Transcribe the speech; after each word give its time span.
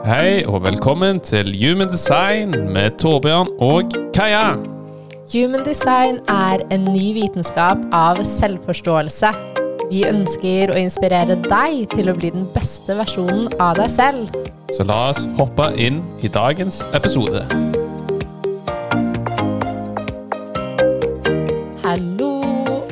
Hei 0.00 0.40
og 0.48 0.62
velkommen 0.64 1.18
til 1.20 1.50
Human 1.60 1.88
Design 1.88 2.54
med 2.72 2.94
Torbjørn 3.02 3.50
og 3.60 3.92
Kaja. 4.14 4.54
Human 5.32 5.60
design 5.66 6.16
er 6.28 6.64
en 6.72 6.86
ny 6.88 7.10
vitenskap 7.12 7.82
av 7.92 8.22
selvforståelse. 8.24 9.28
Vi 9.90 10.06
ønsker 10.08 10.72
å 10.72 10.80
inspirere 10.80 11.36
deg 11.44 11.92
til 11.92 12.08
å 12.08 12.16
bli 12.16 12.32
den 12.32 12.48
beste 12.56 12.96
versjonen 12.96 13.52
av 13.60 13.76
deg 13.76 13.92
selv. 13.92 14.32
Så 14.72 14.88
la 14.88 15.10
oss 15.10 15.26
hoppe 15.36 15.68
inn 15.76 16.00
i 16.24 16.32
dagens 16.32 16.80
episode. 16.96 17.44
Hallo 21.84 22.36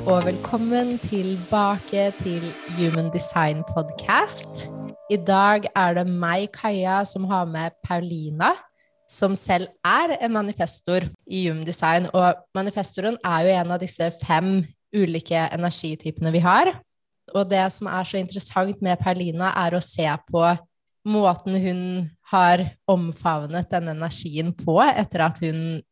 og 0.04 0.27
velkommen 0.29 0.98
tilbake 1.09 2.11
til 2.20 2.52
Human 2.77 3.09
Design 3.16 3.64
Podcast. 3.72 4.68
I 5.11 5.16
dag 5.16 5.66
är 5.75 5.95
det 5.95 6.04
mig, 6.04 6.48
Kaja, 6.53 7.04
som 7.04 7.25
har 7.25 7.46
med 7.46 7.72
Paulina, 7.82 8.54
som 9.07 9.36
själv 9.36 9.66
är 9.82 10.08
en 10.21 10.32
manifestor 10.32 11.03
i 11.26 11.49
Human 11.49 11.64
Design. 11.64 12.07
Och 12.07 12.35
manifestoren 12.54 13.18
är 13.25 13.43
ju 13.43 13.50
en 13.50 13.71
av 13.71 13.79
dessa 13.79 14.11
fem 14.11 14.66
olika 14.96 15.49
energityperna 15.49 16.30
vi 16.30 16.39
har. 16.39 16.75
Och 17.32 17.49
det 17.49 17.71
som 17.71 17.86
är 17.86 18.04
så 18.04 18.16
intressant 18.16 18.80
med 18.80 18.99
Paulina, 18.99 19.52
är 19.52 19.72
att 19.72 19.85
se 19.85 20.16
på 20.30 20.57
måten 21.04 21.54
hon 21.54 22.11
har 22.21 22.68
omfamnat 22.85 23.71
den 23.71 23.88
energin 23.88 24.54
på 24.54 24.82
efter 24.82 25.18
att 25.18 25.40
hon 25.40 25.82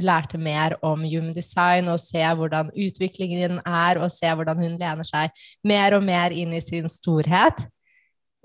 lærte 0.00 0.38
mer 0.38 0.84
om 0.84 1.04
human 1.04 1.34
design, 1.34 1.88
och 1.88 2.00
se 2.00 2.34
hur 2.34 2.70
utvecklingen 2.74 3.60
är 3.64 3.98
och 3.98 4.12
se 4.12 4.34
hur 4.34 4.54
hon 4.54 4.78
lär 4.78 5.04
sig 5.04 5.30
mer 5.62 5.94
och 5.94 6.02
mer 6.02 6.30
in 6.30 6.52
i 6.54 6.60
sin 6.60 6.88
storhet. 6.88 7.73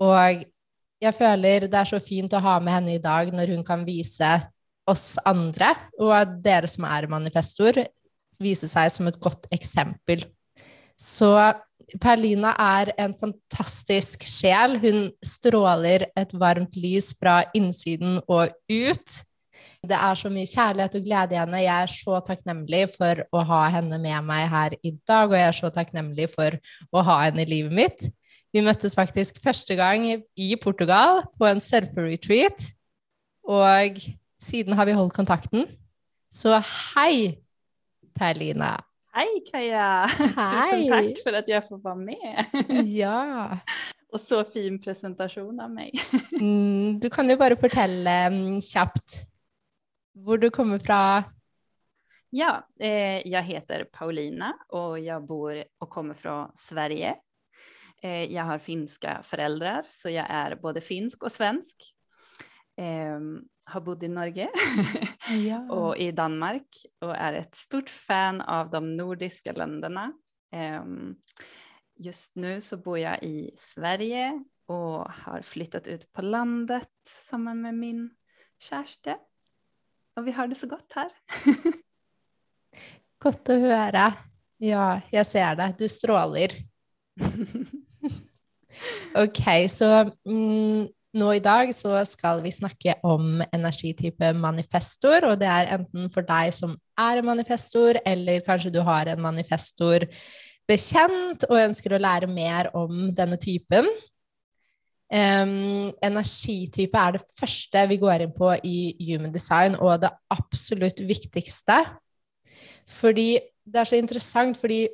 Og 0.00 0.44
jeg 1.00 1.16
føler 1.16 1.68
det 1.68 1.78
er 1.80 1.88
så 1.88 2.00
fint 2.02 2.32
å 2.36 2.42
ha 2.44 2.58
med 2.60 2.74
henne 2.76 2.96
i 2.96 3.02
dag 3.02 3.32
når 3.34 3.54
hun 3.54 3.64
kan 3.66 3.84
vise 3.86 4.34
oss 4.88 5.14
andre, 5.28 5.72
og 6.00 6.38
dere 6.42 6.68
som 6.70 6.86
er 6.88 7.08
manifestor, 7.10 7.78
viser 8.40 8.70
seg 8.70 8.90
som 8.92 9.08
et 9.10 9.18
godt 9.20 9.46
eksempel. 9.54 10.24
Så 11.00 11.30
Perlina 12.00 12.52
er 12.60 12.92
en 13.00 13.14
fantastisk 13.18 14.24
sjel. 14.28 14.76
Hun 14.82 15.08
stråler 15.26 16.06
et 16.18 16.32
varmt 16.38 16.76
lys 16.78 17.10
fra 17.18 17.40
innsiden 17.56 18.20
og 18.28 18.52
ut. 18.70 19.18
Det 19.80 19.96
er 19.96 20.18
så 20.18 20.28
mye 20.32 20.48
kjærlighet 20.48 20.96
og 20.98 21.04
glede 21.06 21.36
i 21.36 21.40
henne. 21.40 21.62
Jeg 21.64 21.86
er 21.86 21.92
så 21.92 22.20
takknemlig 22.24 22.84
for 22.94 23.24
å 23.32 23.44
ha 23.48 23.62
henne 23.76 23.98
med 24.00 24.26
meg 24.28 24.46
her 24.52 24.76
i 24.84 24.92
dag, 25.08 25.30
og 25.30 25.36
jeg 25.38 25.48
er 25.48 25.56
så 25.56 25.70
takknemlig 25.72 26.28
for 26.32 26.56
å 26.92 27.04
ha 27.08 27.20
henne 27.26 27.44
i 27.46 27.50
livet 27.50 27.76
mitt. 27.76 28.06
Vi 28.50 28.62
møttes 28.66 28.96
faktisk 28.98 29.38
første 29.42 29.76
gang 29.78 30.06
i 30.10 30.48
Portugal 30.62 31.22
på 31.38 31.46
en 31.46 31.62
surfer-retreat. 31.62 32.64
Og 33.46 34.00
siden 34.42 34.74
har 34.74 34.88
vi 34.88 34.96
holdt 34.96 35.14
kontakten. 35.14 35.68
Så 36.34 36.58
hei, 36.58 37.38
Perlina. 38.18 38.76
Hei, 39.14 39.28
Kaja. 39.46 40.06
Hei. 40.06 40.26
Tusen 40.34 40.90
takk 40.90 41.22
for 41.24 41.38
at 41.40 41.48
jeg 41.50 41.62
får 41.66 41.80
være 41.82 42.02
med. 42.04 42.84
Ja. 42.86 43.58
Og 44.10 44.18
så 44.18 44.40
fin 44.46 44.78
presentasjon 44.82 45.62
av 45.62 45.70
meg. 45.70 45.94
Mm, 46.40 46.96
du 47.02 47.10
kan 47.12 47.28
jo 47.28 47.34
bare 47.36 47.56
fortelle 47.60 48.12
mm, 48.32 48.62
kjapt 48.64 49.26
hvor 50.24 50.38
du 50.40 50.46
kommer 50.54 50.80
fra. 50.80 51.00
Ja, 52.32 52.62
eh, 52.80 53.20
jeg 53.28 53.44
heter 53.44 53.84
Paulina 53.92 54.54
og 54.72 54.94
jeg 55.04 55.20
bor 55.28 55.52
og 55.52 55.90
kommer 55.92 56.16
fra 56.16 56.46
Sverige. 56.56 57.12
Eh, 58.02 58.26
jeg 58.32 58.44
har 58.48 58.62
finska 58.62 59.18
foreldre, 59.26 59.80
så 59.92 60.12
jeg 60.12 60.24
er 60.24 60.56
både 60.60 60.80
finsk 60.84 61.26
og 61.28 61.32
svensk. 61.34 61.88
Eh, 62.80 63.18
har 63.70 63.82
bodd 63.86 64.02
i 64.02 64.10
Norge 64.10 64.46
Ja. 65.48 65.60
og 65.70 65.98
i 66.00 66.08
Danmark 66.16 66.78
og 67.04 67.12
er 67.12 67.36
et 67.42 67.58
stort 67.58 67.90
fan 67.92 68.40
av 68.40 68.70
de 68.72 68.80
nordiske 68.82 69.52
landene. 69.58 70.08
Eh, 70.54 70.86
just 72.00 72.38
nå 72.40 72.56
så 72.64 72.80
bor 72.82 72.98
jeg 72.98 73.20
i 73.26 73.50
Sverige 73.60 74.32
og 74.70 75.04
har 75.26 75.44
flyttet 75.44 75.90
ut 75.90 76.06
på 76.14 76.24
landet 76.24 76.88
sammen 77.06 77.60
med 77.66 77.76
min 77.78 78.02
kjæreste. 78.62 79.18
Og 80.18 80.26
vi 80.26 80.34
har 80.36 80.48
det 80.50 80.58
så 80.58 80.68
godt 80.70 80.98
her. 80.98 81.12
Godt 83.20 83.50
å 83.52 83.56
høre. 83.60 84.06
Ja, 84.64 85.00
jeg 85.12 85.26
ser 85.28 85.58
det. 85.58 85.66
Du 85.76 85.84
stråler. 85.92 86.54
Ok, 89.18 89.42
så 89.72 89.88
mm, 90.26 90.88
nå 91.20 91.32
i 91.34 91.42
dag 91.42 91.72
så 91.74 91.96
skal 92.06 92.42
vi 92.44 92.52
snakke 92.54 92.94
om 93.06 93.40
energitype 93.50 94.32
manifestor, 94.38 95.26
og 95.32 95.40
det 95.40 95.48
er 95.50 95.74
enten 95.78 96.10
for 96.14 96.26
deg 96.26 96.52
som 96.54 96.76
er 97.00 97.18
en 97.20 97.30
manifestor, 97.32 97.98
eller 98.06 98.44
kanskje 98.46 98.72
du 98.74 98.80
har 98.86 99.10
en 99.10 99.22
manifestor 99.22 100.06
bekjent 100.70 101.48
og 101.48 101.58
ønsker 101.64 101.96
å 101.96 102.02
lære 102.02 102.30
mer 102.30 102.70
om 102.78 103.10
denne 103.16 103.40
typen. 103.42 103.88
Um, 105.10 105.90
energitype 106.06 106.94
er 106.94 107.16
det 107.16 107.24
første 107.34 107.82
vi 107.90 107.98
går 107.98 108.22
inn 108.28 108.34
på 108.36 108.52
i 108.62 108.94
human 109.08 109.34
design, 109.34 109.74
og 109.82 110.04
det 110.04 110.12
absolutt 110.30 111.02
viktigste. 111.02 111.80
Fordi 112.86 113.32
det 113.66 113.82
er 113.82 113.90
så 113.90 113.98
interessant, 113.98 114.58
fordi 114.58 114.84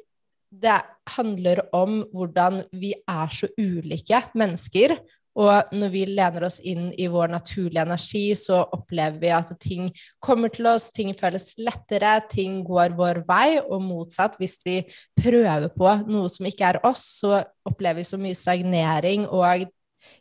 det 0.62 0.80
handler 1.16 1.62
om 1.76 2.00
hvordan 2.14 2.62
vi 2.74 2.94
er 3.08 3.32
så 3.32 3.48
ulike 3.58 4.22
mennesker. 4.38 4.96
Og 5.36 5.74
når 5.76 5.90
vi 5.92 6.04
lener 6.08 6.46
oss 6.46 6.56
inn 6.64 6.88
i 6.96 7.10
vår 7.12 7.28
naturlige 7.34 7.82
energi, 7.84 8.24
så 8.40 8.62
opplever 8.72 9.18
vi 9.20 9.32
at 9.36 9.52
ting 9.60 9.90
kommer 10.24 10.52
til 10.52 10.70
oss, 10.70 10.88
ting 10.96 11.12
føles 11.16 11.52
lettere, 11.60 12.14
ting 12.30 12.62
går 12.64 12.96
vår 12.96 13.20
vei. 13.28 13.58
Og 13.60 13.84
motsatt, 13.84 14.38
hvis 14.40 14.56
vi 14.64 14.78
prøver 15.20 15.68
på 15.76 15.92
noe 16.08 16.32
som 16.32 16.48
ikke 16.48 16.72
er 16.72 16.80
oss, 16.88 17.04
så 17.20 17.42
opplever 17.68 18.00
vi 18.00 18.08
så 18.08 18.20
mye 18.20 18.38
stagnering, 18.38 19.28
og 19.28 19.68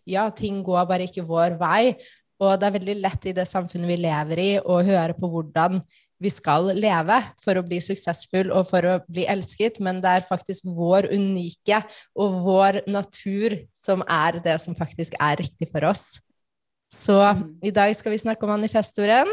ja, 0.09 0.27
ting 0.35 0.59
går 0.65 0.87
bare 0.89 1.07
ikke 1.07 1.23
vår 1.27 1.55
vei. 1.61 1.95
Og 2.43 2.57
det 2.59 2.67
er 2.67 2.75
veldig 2.75 2.97
lett 2.99 3.29
i 3.29 3.35
det 3.37 3.47
samfunnet 3.47 3.87
vi 3.87 4.01
lever 4.03 4.41
i, 4.43 4.49
å 4.59 4.81
høre 4.83 5.15
på 5.15 5.29
hvordan 5.31 5.79
vi 6.25 6.31
skal 6.33 6.71
leve 6.73 7.19
for 7.43 7.57
å 7.59 7.63
bli 7.65 7.79
suksessfull 7.83 8.51
og 8.55 8.67
for 8.69 8.87
å 8.89 8.97
bli 9.05 9.27
elsket, 9.29 9.79
men 9.83 10.01
det 10.03 10.17
er 10.17 10.27
faktisk 10.27 10.67
vår 10.75 11.11
unike 11.13 11.83
og 12.17 12.39
vår 12.45 12.81
natur 12.89 13.59
som 13.75 14.03
er 14.09 14.41
det 14.45 14.57
som 14.63 14.77
faktisk 14.77 15.17
er 15.21 15.43
riktig 15.43 15.69
for 15.71 15.85
oss. 15.91 16.19
Så 16.91 17.17
Mm. 17.17 17.59
i 17.63 17.71
dag 17.71 17.95
skal 17.95 18.11
vi 18.11 18.17
snakke 18.17 18.43
om 18.43 18.49
manifestoren. 18.49 19.27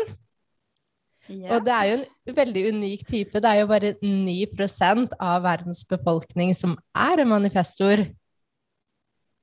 Ja. 1.28 1.54
Og 1.54 1.64
det 1.64 1.72
er 1.72 1.84
jo 1.86 2.04
en 2.26 2.34
veldig 2.34 2.62
unik 2.74 3.06
type. 3.06 3.40
Det 3.40 3.48
er 3.48 3.60
jo 3.60 3.66
bare 3.66 3.94
9 4.02 5.08
av 5.20 5.42
verdens 5.42 5.84
befolkning 5.84 6.54
som 6.54 6.76
er 6.94 7.22
en 7.22 7.28
manifestor. 7.28 8.02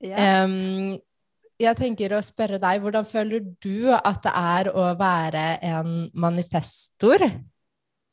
Ja. 0.02 0.44
Em, 0.44 1.00
jeg 1.60 1.76
tenker 1.76 2.16
å 2.16 2.24
spørre 2.24 2.60
deg, 2.62 2.82
hvordan 2.84 3.08
føler 3.08 3.44
du 3.62 3.92
at 3.94 4.22
det 4.24 4.32
er 4.32 4.70
å 4.72 4.90
være 5.00 5.46
en 5.68 5.96
manifestor? 6.16 7.26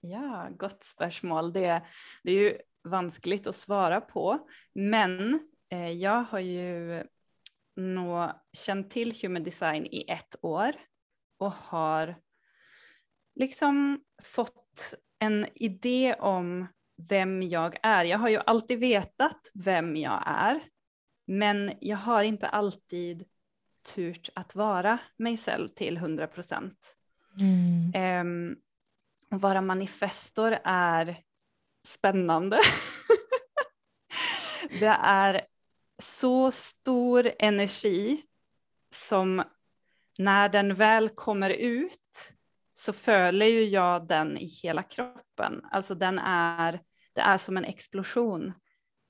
Ja, 0.07 0.47
godt 0.59 0.85
spørsmål. 0.87 1.53
Det, 1.55 1.83
det 2.23 2.31
är 2.31 2.35
ju 2.35 2.57
vanskligt 2.85 3.47
att 3.47 3.57
svara 3.57 4.01
på, 4.01 4.39
men 4.75 5.41
eh, 5.71 5.91
jag 5.91 6.23
har 6.23 6.39
ju 6.39 7.03
nå 7.77 8.33
känt 8.53 8.91
till 8.91 9.15
human 9.23 9.45
design 9.45 9.87
i 9.87 10.05
ett 10.09 10.37
år 10.43 10.73
och 11.39 11.53
har 11.53 12.15
liksom 13.35 14.01
fått 14.23 14.95
en 15.19 15.47
idé 15.55 16.15
om 16.15 16.67
vem 17.09 17.43
jag 17.43 17.77
är. 17.83 18.05
Jag 18.05 18.19
har 18.19 18.29
ju 18.29 18.41
alltid 18.47 18.79
vetat 18.79 19.51
vem 19.55 19.97
jag 19.97 20.23
är, 20.27 20.61
men 21.27 21.73
jag 21.81 21.97
har 21.97 22.23
inte 22.23 22.49
alltid 22.49 23.25
turt 23.95 24.29
att 24.35 24.55
vara 24.55 24.99
mig 25.17 25.39
själv 25.39 25.69
till 25.69 25.97
100 25.97 26.27
procent. 26.27 26.97
Um, 28.21 28.57
att 29.31 29.41
vara 29.41 29.61
manifestor 29.61 30.59
är 30.65 31.17
spännande. 31.87 32.61
det 34.81 34.97
är 35.03 35.41
så 36.03 36.53
stor 36.53 37.31
energi 37.39 38.23
som 38.91 39.43
när 40.19 40.49
den 40.49 40.75
väl 40.75 41.09
kommer 41.09 41.51
ut 41.51 42.33
så 42.73 42.93
följer 42.93 43.49
ju 43.49 43.65
jag 43.65 44.09
den 44.09 44.39
i 44.39 44.47
hela 44.47 44.83
kroppen. 44.83 45.65
Alltså 45.71 45.95
den 45.95 46.19
är, 46.19 46.81
det 47.13 47.21
är 47.21 47.39
som 47.39 47.57
en 47.57 47.65
explosion. 47.65 48.53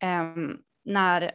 Um, 0.04 0.62
när 0.84 1.32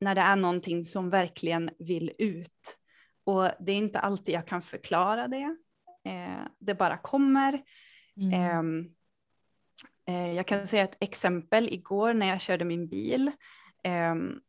när 0.00 0.14
det 0.14 0.20
är 0.20 0.36
någonting 0.36 0.84
som 0.84 1.10
verkligen 1.10 1.70
vill 1.78 2.12
ut. 2.18 2.78
Och 3.24 3.50
det 3.60 3.72
är 3.72 3.76
inte 3.76 3.98
alltid 4.00 4.34
jag 4.34 4.46
kan 4.46 4.62
förklara 4.62 5.28
det. 5.28 5.56
Eh, 6.04 6.46
det 6.58 6.74
bara 6.74 6.96
kommer. 6.96 7.62
Mm. 8.22 8.90
Eh, 10.06 10.14
eh, 10.14 10.32
jag 10.32 10.46
kan 10.46 10.66
säga 10.66 10.84
ett 10.84 10.96
exempel. 11.00 11.68
Igår 11.68 12.14
när 12.14 12.26
jag 12.26 12.40
körde 12.40 12.64
min 12.64 12.88
bil 12.88 13.30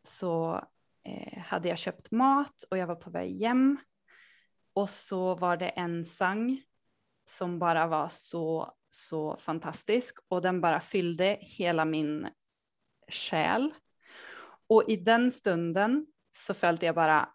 så 0.03 0.63
hade 1.37 1.69
jag 1.69 1.77
köpt 1.77 2.11
mat 2.11 2.63
och 2.71 2.77
jag 2.77 2.87
var 2.87 2.95
på 2.95 3.09
väg 3.09 3.41
hem. 3.41 3.77
och 4.73 4.89
så 4.89 5.35
var 5.35 5.57
det 5.57 5.69
en 5.69 6.05
sang 6.05 6.61
som 7.29 7.59
bara 7.59 7.87
var 7.87 8.07
så, 8.09 8.73
så 8.89 9.37
fantastisk 9.37 10.17
och 10.27 10.41
den 10.41 10.61
bara 10.61 10.79
fyllde 10.79 11.37
hela 11.41 11.85
min 11.85 12.27
själ. 13.07 13.73
Och 14.69 14.83
i 14.87 14.95
den 14.95 15.31
stunden 15.31 16.05
så 16.35 16.53
följde 16.53 16.85
jag 16.85 16.95
bara, 16.95 17.29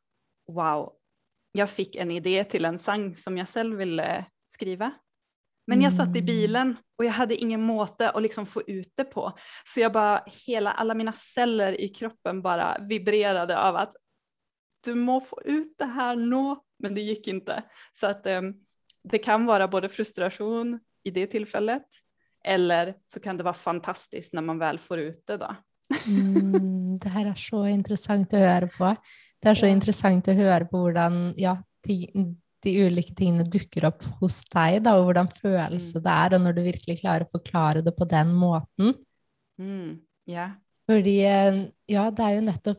wow, 0.48 0.92
jag 1.52 1.70
fick 1.70 1.96
en 1.96 2.10
idé 2.10 2.44
till 2.44 2.64
en 2.64 2.78
sang 2.78 3.16
som 3.16 3.38
jag 3.38 3.48
själv 3.48 3.76
ville 3.76 4.24
skriva. 4.48 4.92
Men 5.66 5.82
jag 5.82 5.92
satt 5.92 6.16
i 6.16 6.18
mm. 6.18 6.26
bilen 6.26 6.76
och 6.98 7.04
jag 7.04 7.12
hade 7.12 7.34
ingen 7.34 7.62
måte 7.62 8.10
att 8.10 8.22
liksom 8.22 8.46
få 8.46 8.62
ut 8.66 8.92
det 8.94 9.04
på. 9.04 9.32
Så 9.64 9.80
jag 9.80 9.92
bara, 9.92 10.24
hela, 10.46 10.72
alla 10.72 10.94
mina 10.94 11.12
celler 11.12 11.80
i 11.80 11.88
kroppen 11.88 12.42
bara 12.42 12.78
vibrerade 12.80 13.58
av 13.58 13.76
att 13.76 13.92
du 14.84 14.94
må 14.94 15.20
få 15.20 15.42
ut 15.44 15.74
det 15.78 15.84
här 15.84 16.16
nu, 16.16 16.56
men 16.78 16.94
det 16.94 17.00
gick 17.00 17.28
inte. 17.28 17.62
Så 17.92 18.06
att 18.06 18.26
um, 18.26 18.54
det 19.04 19.18
kan 19.18 19.46
vara 19.46 19.68
både 19.68 19.88
frustration 19.88 20.80
i 21.02 21.10
det 21.10 21.26
tillfället 21.26 21.86
eller 22.44 22.94
så 23.06 23.20
kan 23.20 23.36
det 23.36 23.42
vara 23.42 23.54
fantastiskt 23.54 24.32
när 24.32 24.42
man 24.42 24.58
väl 24.58 24.78
får 24.78 24.98
ut 24.98 25.26
det 25.26 25.36
då. 25.36 25.56
Mm, 26.06 26.98
det 26.98 27.08
här 27.08 27.26
är 27.26 27.34
så 27.34 27.66
intressant 27.66 28.32
att 28.32 28.38
höra 28.38 28.68
på. 28.68 28.96
Det 29.42 29.48
är 29.48 29.54
så 29.54 29.66
ja. 29.66 29.70
intressant 29.70 30.28
att 30.28 30.36
höra 30.36 30.64
på 30.64 30.78
hur 30.78 30.94
ja, 31.36 31.62
de, 31.86 32.10
de 32.62 32.86
olika 32.86 33.14
tingene 33.14 33.44
dukker 33.44 33.84
upp 33.84 34.04
hos 34.20 34.44
dig 34.44 34.78
og 34.78 35.04
hvordan 35.04 35.28
følelse 35.28 35.98
mm. 35.98 36.02
det 36.02 36.10
är 36.10 36.34
och 36.34 36.40
när 36.40 36.52
du 36.52 36.62
verkligen 36.62 36.98
klarar 36.98 37.20
att 37.20 37.30
förklara 37.30 37.82
det 37.82 37.92
på 37.92 38.04
den 38.04 38.34
måten. 38.34 38.94
Mm. 39.58 39.98
Yeah. 40.26 40.50
Fordi, 40.86 41.22
ja, 41.86 42.10
det 42.10 42.22
är 42.22 42.34
ju 42.34 42.40
nettopp 42.40 42.78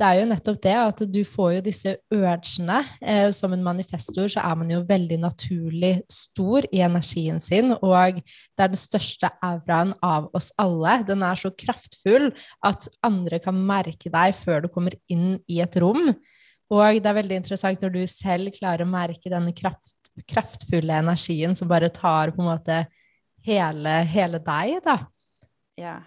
det 0.00 0.08
er 0.08 0.16
jo 0.16 0.28
nettopp 0.30 0.58
det 0.64 0.74
at 0.80 1.00
du 1.12 1.20
får 1.28 1.50
jo 1.58 1.62
disse 1.66 1.92
urgene. 2.14 2.78
Eh, 3.04 3.28
som 3.36 3.52
en 3.52 3.64
manifestor 3.64 4.30
så 4.32 4.42
er 4.48 4.56
man 4.56 4.72
jo 4.72 4.80
veldig 4.88 5.18
naturlig 5.20 5.92
stor 6.10 6.64
i 6.72 6.80
energien 6.86 7.40
sin, 7.42 7.74
og 7.76 8.20
det 8.22 8.64
er 8.64 8.72
den 8.72 8.80
største 8.80 9.28
auraen 9.44 9.92
av 10.04 10.30
oss 10.36 10.50
alle. 10.60 11.02
Den 11.08 11.24
er 11.26 11.36
så 11.36 11.52
kraftfull 11.52 12.30
at 12.64 12.88
andre 13.04 13.42
kan 13.44 13.58
merke 13.68 14.12
deg 14.12 14.36
før 14.38 14.64
du 14.64 14.70
kommer 14.72 14.96
inn 15.12 15.34
i 15.50 15.60
et 15.60 15.76
rom. 15.82 16.14
Og 16.70 17.02
det 17.02 17.10
er 17.10 17.18
veldig 17.18 17.40
interessant 17.42 17.84
når 17.84 17.92
du 17.98 18.02
selv 18.08 18.54
klarer 18.56 18.86
å 18.86 18.88
merke 18.88 19.32
denne 19.32 19.52
kraft, 19.56 19.98
kraftfulle 20.30 21.02
energien 21.02 21.56
som 21.58 21.68
bare 21.68 21.90
tar 21.92 22.32
på 22.32 22.40
en 22.40 22.52
måte 22.54 22.84
hele, 23.44 24.00
hele 24.08 24.40
deg, 24.40 24.78
da. 24.86 24.96
Ja. 25.76 25.98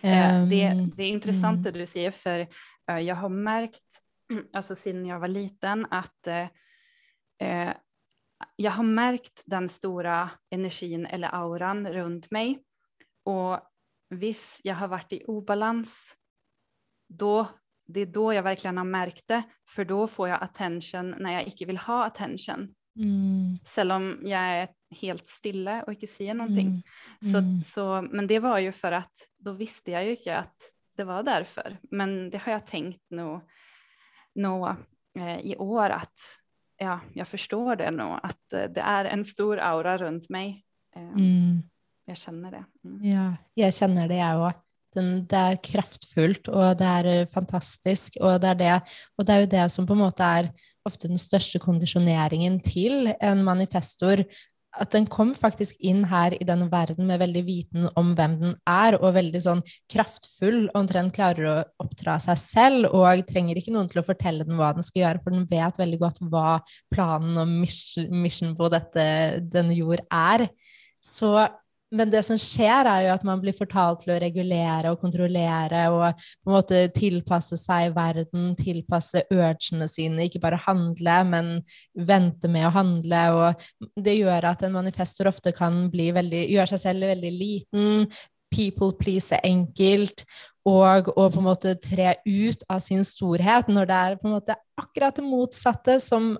Um, 0.00 0.48
det, 0.48 0.64
det, 0.96 1.04
är 1.04 1.08
intressant 1.08 1.62
det 1.62 1.70
du 1.70 1.86
säger, 1.86 2.10
för 2.10 2.40
Eh, 2.40 2.79
jag 2.98 3.14
har 3.14 3.28
märkt, 3.28 4.02
alltså 4.52 4.74
sedan 4.74 5.06
jag 5.06 5.20
var 5.20 5.28
liten, 5.28 5.86
att 5.90 6.26
eh, 6.26 6.48
eh, 7.38 7.72
jag 8.56 8.70
har 8.70 8.84
märkt 8.84 9.42
den 9.46 9.68
stora 9.68 10.30
energin 10.50 11.06
eller 11.06 11.34
auran 11.34 11.88
runt 11.88 12.30
mig. 12.30 12.64
Och 13.24 13.60
visst, 14.10 14.60
jag 14.64 14.74
har 14.74 14.88
varit 14.88 15.12
i 15.12 15.24
obalans, 15.26 16.16
då, 17.08 17.46
det 17.86 18.00
är 18.00 18.06
då 18.06 18.32
jag 18.32 18.42
verkligen 18.42 18.76
har 18.76 18.84
märkt 18.84 19.28
det, 19.28 19.42
för 19.68 19.84
då 19.84 20.06
får 20.06 20.28
jag 20.28 20.42
attention 20.42 21.10
när 21.18 21.32
jag 21.32 21.42
inte 21.42 21.64
vill 21.64 21.78
ha 21.78 22.04
attention. 22.04 22.74
Mm. 22.96 23.58
Om 23.90 24.18
jag 24.22 24.40
är 24.40 24.68
helt 25.00 25.26
stilla 25.26 25.82
och 25.82 25.92
inte 25.92 26.06
säger 26.06 26.34
någonting. 26.34 26.66
Mm. 27.22 27.34
Mm. 27.34 27.62
Så, 27.64 27.70
så, 27.70 28.08
men 28.12 28.26
det 28.26 28.38
var 28.38 28.58
ju 28.58 28.72
för 28.72 28.92
att 28.92 29.12
då 29.38 29.52
visste 29.52 29.90
jag 29.90 30.04
ju 30.04 30.10
inte 30.10 30.36
att 30.36 30.56
det 31.00 31.04
var 31.04 31.22
därför. 31.22 31.78
Men 31.90 32.30
det 32.30 32.38
har 32.38 32.52
jag 32.52 32.66
tänkt 32.66 33.10
nog, 33.10 33.40
nog 34.34 34.68
eh, 35.18 35.38
i 35.40 35.56
år 35.56 35.90
att 35.90 36.20
ja, 36.76 37.00
jag 37.14 37.28
förstår 37.28 37.76
det 37.76 37.90
nog, 37.90 38.18
att 38.22 38.52
eh, 38.52 38.70
det 38.74 38.80
är 38.80 39.04
en 39.04 39.24
stor 39.24 39.58
aura 39.58 39.96
runt 39.96 40.28
mig. 40.28 40.64
Eh, 40.96 41.02
mm. 41.02 41.62
Jag 42.04 42.16
känner 42.16 42.50
det. 42.50 42.64
Mm. 42.84 43.04
Ja, 43.04 43.36
jag 43.54 43.74
känner 43.74 44.08
det 44.08 44.16
jag 44.16 44.48
också. 44.48 44.60
Den, 44.94 45.26
det 45.26 45.36
är 45.36 45.64
kraftfullt 45.64 46.48
och 46.48 46.76
det 46.76 46.84
är 46.84 47.04
eh, 47.04 47.26
fantastiskt 47.26 48.16
och 48.16 48.40
det 48.40 48.46
är 48.46 48.54
det, 48.54 48.80
och 49.16 49.24
det 49.24 49.32
är 49.32 49.40
ju 49.40 49.46
det 49.46 49.70
som 49.70 49.86
på 49.86 49.94
något 49.94 50.16
sätt 50.16 50.26
är 50.26 50.52
ofta 50.82 51.08
den 51.08 51.18
största 51.18 51.58
konditioneringen 51.58 52.60
till 52.60 53.14
en 53.20 53.44
manifestor 53.44 54.24
at 54.78 54.92
den 54.94 55.06
kom 55.10 55.32
faktisk 55.34 55.78
inn 55.82 56.04
her 56.10 56.34
i 56.36 56.46
den 56.46 56.66
verden 56.70 57.08
med 57.08 57.20
veldig 57.22 57.42
viten 57.46 57.88
om 57.98 58.12
hvem 58.18 58.36
den 58.40 58.52
er, 58.70 58.96
og 59.00 59.16
veldig 59.16 59.40
sånn 59.42 59.62
kraftfull, 59.90 60.68
och 60.68 60.80
omtrent 60.80 61.14
klarer 61.16 61.48
å 61.50 61.56
oppdra 61.82 62.18
seg 62.22 62.38
selv, 62.38 62.90
og 62.94 63.24
trenger 63.28 63.58
ikke 63.58 63.74
noen 63.74 63.90
til 63.90 64.02
å 64.02 64.06
fortelle 64.06 64.46
den 64.46 64.58
hva 64.60 64.72
den 64.76 64.86
skal 64.86 65.04
gjøre, 65.04 65.22
for 65.24 65.34
den 65.34 65.48
vet 65.50 65.80
veldig 65.80 66.00
godt 66.00 66.22
hva 66.30 66.60
planen 66.92 67.40
og 67.42 67.50
mission 67.50 68.54
på 68.58 68.70
dette, 68.72 69.04
denne 69.50 69.74
jord 69.74 70.04
er. 70.06 70.46
Så 71.02 71.34
men 71.90 72.10
det 72.10 72.22
som 72.22 72.38
sker 72.38 72.84
är 72.84 73.02
ju 73.02 73.08
att 73.08 73.22
man 73.22 73.40
blir 73.40 73.52
fortalt 73.52 74.00
till 74.00 74.12
att 74.12 74.22
reglera 74.22 74.92
och 74.92 75.00
kontrollera 75.00 75.90
och 75.90 76.14
på 76.44 76.50
en 76.50 76.56
måte 76.56 76.88
sig 77.40 77.58
seg 77.58 77.94
världen, 77.94 78.56
tillpassa 78.56 79.22
urgerna 79.30 79.88
sina, 79.88 80.22
inte 80.22 80.38
bara 80.38 80.56
handla 80.56 81.24
men 81.24 81.62
vänta 81.98 82.48
med 82.48 82.66
att 82.66 82.72
handla. 82.72 83.34
Och 83.34 83.54
det 83.96 84.14
gör 84.14 84.44
att 84.44 84.62
en 84.62 84.72
manifestor 84.72 85.26
ofta 85.26 85.52
kan 85.52 85.90
bli 85.90 86.12
väldigt, 86.12 86.50
göra 86.50 86.66
sig 86.66 86.78
själv 86.78 87.06
väldigt 87.06 87.32
liten, 87.32 88.10
people 88.56 88.92
please 89.04 89.34
är 89.34 89.40
enkelt, 89.42 90.24
och, 90.64 91.08
och 91.08 91.32
på 91.32 91.40
en 91.40 91.44
måte 91.44 91.74
trä 91.74 92.14
ut 92.24 92.62
av 92.68 92.78
sin 92.78 93.04
storhet 93.04 93.68
när 93.68 93.86
det 93.86 93.94
är 93.94 94.16
på 94.16 94.26
en 94.26 94.32
måte 94.32 94.54
akkurat 94.82 95.16
det 95.16 95.22
motsatta 95.22 96.00
som 96.00 96.38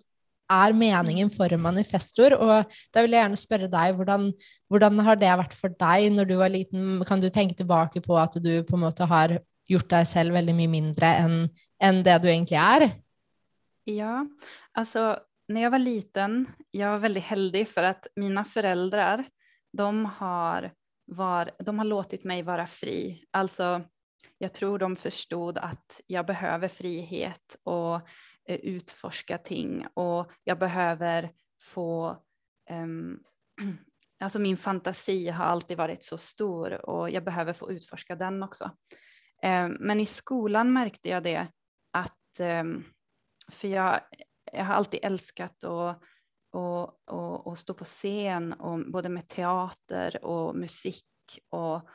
er 0.51 0.75
meningen 0.77 1.31
for 1.33 1.53
en 1.53 1.63
manifestor. 1.63 2.37
Og 2.39 2.81
da 2.95 3.05
vil 3.05 3.15
jeg 3.15 3.25
gjerne 3.25 3.41
spørre 3.41 3.71
deg, 3.71 3.95
hvordan, 3.99 4.31
hvordan, 4.71 5.05
har 5.07 5.21
det 5.21 5.33
vært 5.43 5.57
for 5.57 5.77
deg 5.81 6.11
når 6.15 6.31
du 6.31 6.37
var 6.41 6.53
liten? 6.53 7.01
Kan 7.09 7.23
du 7.23 7.31
tenke 7.31 7.59
tilbake 7.59 8.03
på 8.05 8.19
at 8.21 8.39
du 8.43 8.53
på 8.67 8.79
en 8.79 8.85
måte 8.89 9.09
har 9.09 9.39
gjort 9.71 9.91
deg 9.93 10.07
selv 10.11 10.35
veldig 10.35 10.57
mye 10.59 10.73
mindre 10.73 11.15
enn 11.23 11.41
en 11.81 12.03
det 12.05 12.19
du 12.21 12.29
egentlig 12.29 12.59
er? 12.61 12.91
Ja, 13.89 14.27
alltså 14.75 15.17
när 15.49 15.63
jag 15.63 15.71
var 15.71 15.79
liten, 15.79 16.47
jag 16.71 16.91
var 16.91 16.99
väldigt 16.99 17.25
heldig 17.25 17.69
för 17.69 17.83
att 17.83 18.07
mina 18.17 18.45
föräldrar, 18.45 19.25
de 19.73 20.05
har, 20.05 20.71
var, 21.07 21.51
de 21.59 21.79
har 21.79 21.87
låtit 21.87 22.25
mig 22.25 22.43
vara 22.43 22.67
fri. 22.67 23.25
Alltså, 23.31 23.83
jag 24.39 24.53
tror 24.53 24.79
de 24.79 24.97
förstod 24.97 25.59
att 25.59 26.01
jag 26.07 26.27
behöver 26.27 26.69
frihet 26.69 27.57
och 27.63 28.01
Eh, 28.51 28.57
utforska 28.57 29.39
ting 29.39 29.87
och 29.95 30.33
jag 30.45 30.59
behöver 30.59 31.33
få 31.61 32.17
um, 32.71 33.23
Alltså 34.23 34.39
min 34.39 34.57
fantasi 34.57 35.29
har 35.29 35.45
alltid 35.45 35.77
varit 35.77 36.05
så 36.05 36.19
stor 36.19 36.91
och 36.91 37.11
jag 37.11 37.25
behöver 37.25 37.53
få 37.53 37.71
utforska 37.71 38.17
den 38.17 38.43
också. 38.43 38.65
Um, 39.43 39.77
men 39.81 40.01
i 40.01 40.07
skolan 40.07 40.73
märkte 40.73 41.09
jag 41.09 41.23
det 41.23 41.47
att, 41.93 42.41
um, 42.41 42.85
för 43.51 43.69
jag, 43.69 44.01
jag 44.53 44.65
har 44.65 44.75
alltid 44.75 45.01
älskat 45.03 45.65
att 45.65 46.03
och, 46.53 46.95
och, 47.07 47.47
och 47.47 47.59
stå 47.59 47.75
på 47.75 47.85
scen, 47.85 48.53
och, 48.53 48.93
både 48.93 49.09
med 49.09 49.29
teater 49.29 50.25
och 50.25 50.57
musik. 50.57 51.07
Och, 51.49 51.89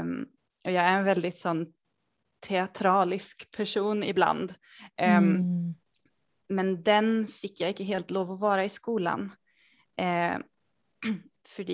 um, 0.00 0.26
och 0.64 0.72
jag 0.72 0.84
är 0.84 0.98
en 0.98 1.04
väldigt 1.04 1.38
sån 1.38 1.72
teatralisk 2.42 3.50
person 3.56 4.02
ibland. 4.02 4.54
Mm. 4.96 5.74
men 6.48 6.82
den 6.82 7.26
fick 7.26 7.60
jag 7.60 7.70
inte 7.70 7.84
helt 7.84 8.10
lov 8.10 8.30
att 8.30 8.40
vara 8.40 8.64
i 8.64 8.68
skolan. 8.68 9.32
Eh, 9.96 10.38
för 11.48 11.64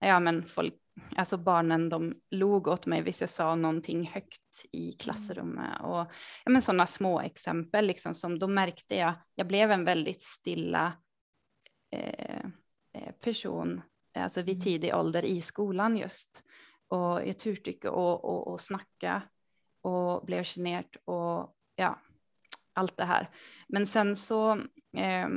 ja, 0.00 0.20
men 0.20 0.44
folk, 0.44 0.74
alltså 1.16 1.36
barnen 1.36 1.88
de 1.88 2.14
log 2.30 2.68
åt 2.68 2.86
mig 2.86 3.02
hvis 3.02 3.20
jag 3.20 3.30
sa 3.30 3.54
någonting 3.54 4.06
högt 4.06 4.66
i 4.72 4.84
mm. 4.84 4.96
klassrummet. 4.98 5.80
Och 5.80 6.06
ja, 6.44 6.50
men 6.50 6.62
sådana 6.62 6.86
små 6.86 7.20
exempel 7.20 7.86
liksom, 7.86 8.14
som 8.14 8.38
då 8.38 8.46
märkte 8.46 8.96
jag, 8.96 9.14
jag 9.34 9.46
blev 9.46 9.70
en 9.70 9.84
väldigt 9.84 10.22
stilla 10.22 10.92
eh, 11.92 12.44
eh 12.94 13.12
person, 13.24 13.82
alltså 14.14 14.42
vid 14.42 14.56
mm. 14.56 14.60
tidig 14.60 14.94
ålder 14.94 15.24
i 15.24 15.40
skolan 15.40 15.96
just. 15.96 16.42
Och 16.88 17.28
jag 17.28 17.38
turte 17.38 17.70
inte 17.70 17.88
och, 17.88 18.48
och 18.52 18.60
snacka 18.60 19.22
och 19.82 20.26
blev 20.26 20.44
generad 20.44 20.96
och 21.04 21.54
ja, 21.76 21.98
allt 22.74 22.96
det 22.96 23.04
här. 23.04 23.30
Men 23.68 23.86
sen 23.86 24.16
så 24.16 24.52
eh, 24.96 25.28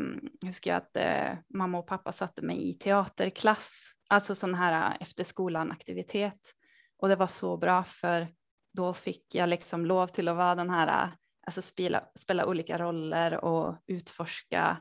huskar 0.46 0.72
jag 0.72 0.78
att 0.78 0.98
eh, 0.98 1.38
mamma 1.54 1.78
och 1.78 1.88
pappa 1.88 2.12
satte 2.12 2.42
mig 2.42 2.70
i 2.70 2.74
teaterklass, 2.74 3.92
alltså 4.08 4.36
sån 4.36 4.56
här 4.56 4.92
eh, 4.92 4.98
efter 5.00 5.24
skolan 5.24 5.72
aktivitet. 5.72 6.54
Och 6.98 7.10
det 7.10 7.16
var 7.16 7.28
så 7.28 7.58
bra 7.58 7.84
för 7.84 8.28
då 8.74 8.94
fick 8.94 9.36
jag 9.36 9.50
liksom 9.50 9.86
lov 9.86 10.08
till 10.08 10.28
att 10.28 10.38
vara 10.38 10.56
den 10.56 10.70
här, 10.70 11.04
eh, 11.04 11.10
alltså 11.48 11.62
spela, 11.62 12.04
spela 12.20 12.46
olika 12.46 12.78
roller 12.78 13.46
och 13.46 13.76
utforska, 13.88 14.78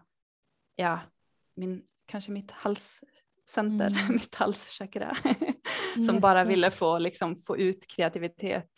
ja, 0.77 1.01
min, 1.57 1.83
kanske 2.07 2.31
mitt 2.31 2.51
halscenter, 2.51 3.87
mm. 3.87 4.09
mitt 4.13 4.35
halschakra, 4.35 5.17
som 6.07 6.21
bara 6.21 6.45
ville 6.45 6.71
få, 6.71 6.99
liksom, 6.99 7.37
få 7.37 7.57
ut 7.57 7.87
kreativitet 7.87 8.71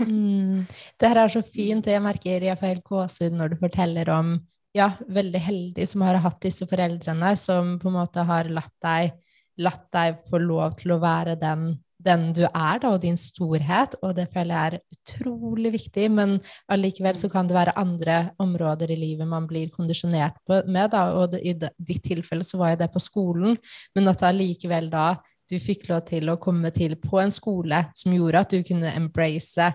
Mm. 0.00 0.66
Det 0.96 1.06
här 1.06 1.16
är 1.16 1.28
så 1.28 1.42
fint, 1.42 1.86
jag 1.86 2.02
märker 2.02 2.40
jag 2.40 2.58
får 2.58 2.66
helt 2.66 2.84
gåshud 2.84 3.32
när 3.32 3.48
du 3.48 3.56
berättar 3.56 4.08
om 4.08 4.46
ja, 4.72 4.92
veldig 5.08 5.38
heldig 5.38 5.88
som 5.88 6.02
har 6.02 6.14
hatt 6.14 6.40
disse 6.42 6.66
foreldrene 6.66 7.34
som 7.36 7.78
på 7.80 7.90
en 7.90 7.98
måte 7.98 8.24
har 8.26 8.50
latt 8.52 8.74
deg, 8.84 9.14
latt 9.60 9.86
deg 9.92 10.20
få 10.30 10.40
lov 10.42 10.76
til 10.78 10.94
å 10.94 11.00
være 11.02 11.34
den, 11.40 11.72
den 12.00 12.28
du 12.36 12.44
er, 12.46 12.78
da, 12.80 12.92
og 12.92 13.00
din 13.02 13.18
storhet. 13.18 13.96
Og 14.04 14.14
det 14.16 14.28
føler 14.32 14.54
jeg 14.54 14.70
er 14.70 14.78
utrolig 14.96 15.74
viktig. 15.74 16.06
Men 16.14 16.38
allikevel 16.70 17.18
så 17.18 17.30
kan 17.32 17.50
det 17.50 17.58
være 17.58 17.76
andre 17.80 18.20
områder 18.40 18.94
i 18.94 19.00
livet 19.00 19.28
man 19.28 19.48
blir 19.50 19.72
kondisjonert 19.74 20.38
på, 20.46 20.62
med, 20.70 20.92
da. 20.94 21.08
Og 21.18 21.34
det, 21.34 21.42
i 21.42 21.56
ditt 21.58 22.06
tilfelle 22.06 22.46
så 22.46 22.62
var 22.62 22.74
jo 22.74 22.82
det 22.84 22.92
på 22.94 23.02
skolen, 23.02 23.58
men 23.96 24.12
at 24.12 24.24
allikevel 24.30 24.90
da 24.92 25.10
du 25.50 25.58
fikk 25.58 25.88
lov 25.90 26.04
til 26.10 26.30
å 26.30 26.38
komme 26.40 26.70
til 26.74 26.94
på 27.02 27.20
en 27.22 27.32
skole 27.34 27.84
som 27.98 28.14
gjorde 28.14 28.44
at 28.44 28.52
du 28.54 28.62
kunne 28.66 28.92
embrace 28.96 29.70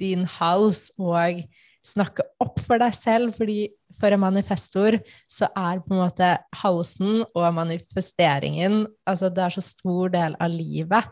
din 0.00 0.24
hals 0.38 0.88
og 0.98 1.42
snakke 1.86 2.24
opp 2.42 2.60
for 2.64 2.80
deg 2.80 2.92
selv, 2.96 3.36
fordi 3.36 3.70
for 4.00 4.12
en 4.12 4.22
manifestor 4.22 4.98
så 5.30 5.48
er 5.56 5.80
på 5.84 5.94
en 5.94 6.02
måte 6.02 6.28
halsen 6.62 7.22
og 7.24 7.46
manifesteringen 7.56 8.82
altså 9.08 9.30
det 9.32 9.44
er 9.44 9.56
så 9.56 9.64
stor 9.64 10.12
del 10.12 10.36
av 10.40 10.52
livet. 10.52 11.10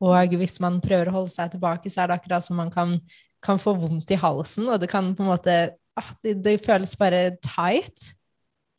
Og 0.00 0.36
hvis 0.40 0.56
man 0.64 0.78
prøver 0.80 1.10
å 1.10 1.18
holde 1.18 1.32
seg 1.34 1.52
tilbake, 1.52 1.92
så 1.92 2.02
er 2.02 2.10
det 2.10 2.16
akkurat 2.16 2.44
som 2.44 2.56
man 2.56 2.72
kan, 2.72 2.96
kan 3.44 3.60
få 3.60 3.74
vondt 3.76 4.08
i 4.14 4.18
halsen, 4.20 4.70
og 4.72 4.80
det 4.80 4.88
kan 4.92 5.12
på 5.16 5.24
en 5.24 5.32
måte 5.34 5.56
ah, 6.00 6.10
det, 6.24 6.38
det 6.44 6.56
føles 6.64 6.96
bare 7.00 7.36
tight. 7.44 8.14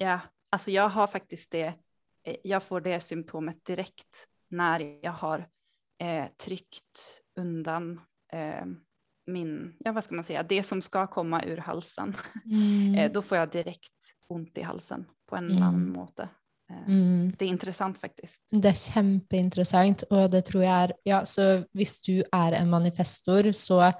Ja, 0.01 0.19
altså 0.49 0.73
jeg 0.73 0.89
har 0.89 1.09
faktisk 1.09 1.53
det 1.53 1.69
Jeg 2.23 2.61
får 2.61 2.83
det 2.85 2.99
symptomet 3.01 3.57
direkte 3.65 4.27
når 4.51 4.85
jeg 5.03 5.13
har 5.23 5.45
eh, 6.01 6.27
tryckt 6.37 7.03
undan 7.39 7.99
eh, 8.33 8.65
min, 9.27 9.73
ja 9.79 9.91
vad 9.91 10.03
ska 10.03 10.15
man 10.15 10.23
säga, 10.23 10.43
det 10.43 10.63
som 10.63 10.81
ska 10.81 11.07
komma 11.07 11.43
ur 11.43 11.57
halsen. 11.57 12.15
Mm. 12.45 12.95
Eh, 12.95 13.11
då 13.11 13.21
får 13.21 13.37
jag 13.37 13.51
direkt 13.51 14.15
ont 14.27 14.57
i 14.57 14.61
halsen 14.61 15.05
på 15.29 15.35
en 15.35 15.45
eller 15.45 15.61
annen 15.61 15.81
mm. 15.81 15.93
måte. 15.93 16.29
Eh, 16.69 16.87
mm. 16.87 17.33
Det 17.37 17.45
er 17.45 17.49
interessant, 17.49 17.97
faktisk. 17.97 18.41
Det 18.51 18.69
er 18.69 18.77
kjempeinteressant, 18.77 20.03
og 20.09 20.31
det 20.31 20.45
tror 20.49 20.63
jeg 20.63 20.83
er 20.83 20.93
Ja, 21.03 21.25
så 21.25 21.63
hvis 21.73 21.99
du 22.01 22.23
er 22.33 22.57
en 22.59 22.69
manifestor, 22.69 23.51
så 23.51 23.91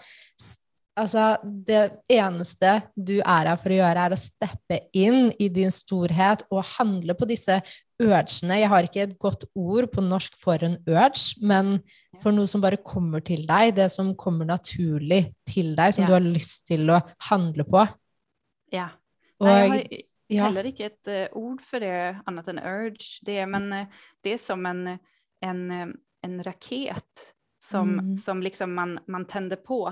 Altså, 1.01 1.37
det 1.43 2.03
eneste 2.11 2.75
du 2.93 3.15
er 3.19 3.47
her 3.49 3.57
for 3.57 3.73
å 3.73 3.77
gjøre, 3.79 4.03
er 4.05 4.13
å 4.13 4.19
steppe 4.19 4.77
inn 4.93 5.31
i 5.41 5.47
din 5.53 5.71
storhet 5.73 6.43
og 6.53 6.61
handle 6.75 7.15
på 7.17 7.25
disse 7.29 7.57
urgene. 8.01 8.59
Jeg 8.59 8.69
har 8.69 8.85
ikke 8.85 9.05
et 9.07 9.17
godt 9.21 9.47
ord 9.57 9.89
på 9.93 10.03
norsk 10.05 10.37
for 10.37 10.61
en 10.65 10.77
urge, 10.89 11.39
men 11.41 11.79
for 12.21 12.35
noe 12.35 12.49
som 12.49 12.61
bare 12.63 12.81
kommer 12.85 13.23
til 13.25 13.47
deg, 13.49 13.73
det 13.79 13.89
som 13.93 14.13
kommer 14.19 14.49
naturlig 14.49 15.23
til 15.49 15.73
deg, 15.77 15.95
som 15.95 16.05
ja. 16.05 16.11
du 16.11 16.15
har 16.19 16.25
lyst 16.25 16.67
til 16.69 16.93
å 16.93 17.01
handle 17.31 17.65
på. 17.69 17.85
Ja. 18.73 18.91
Og, 19.41 19.49
Nei, 19.49 19.81
jeg 20.29 20.37
har 20.37 20.45
ja. 20.45 20.51
heller 20.51 20.69
ikke 20.69 20.91
et 20.91 21.11
uh, 21.11 21.39
ord 21.41 21.65
for 21.65 21.81
det 21.83 21.95
annet 22.29 22.53
enn 22.53 22.61
urge. 22.61 23.09
Det, 23.25 23.41
men 23.49 23.67
uh, 23.73 24.05
det 24.21 24.37
er 24.37 24.43
som 24.43 24.69
en, 24.69 24.85
en, 25.41 25.65
en 26.21 26.39
raket 26.45 27.27
som, 27.61 27.89
mm. 27.97 28.15
som 28.21 28.45
liksom 28.45 28.77
man, 28.77 28.99
man 29.11 29.25
tenner 29.29 29.57
på. 29.57 29.83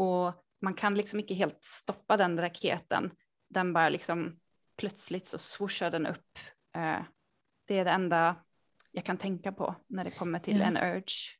Og 0.00 0.36
man 0.62 0.76
kan 0.76 0.94
liksom 0.94 1.22
ikke 1.22 1.38
helt 1.38 1.58
stoppe 1.64 2.16
den 2.20 2.38
raketen. 2.40 3.10
Den 3.54 3.74
bare 3.76 3.96
liksom 3.96 4.30
Plutselig 4.80 5.26
så 5.28 5.36
swosher 5.36 5.90
den 5.92 6.06
opp. 6.08 6.38
Uh, 6.72 7.02
det 7.68 7.82
er 7.82 7.84
det 7.84 7.92
enda 7.92 8.20
jeg 8.96 9.04
kan 9.04 9.18
tenke 9.20 9.52
på 9.52 9.66
når 9.92 10.08
det 10.08 10.14
kommer 10.16 10.40
til 10.40 10.56
ja. 10.56 10.70
en 10.70 10.78
urge. 10.80 11.36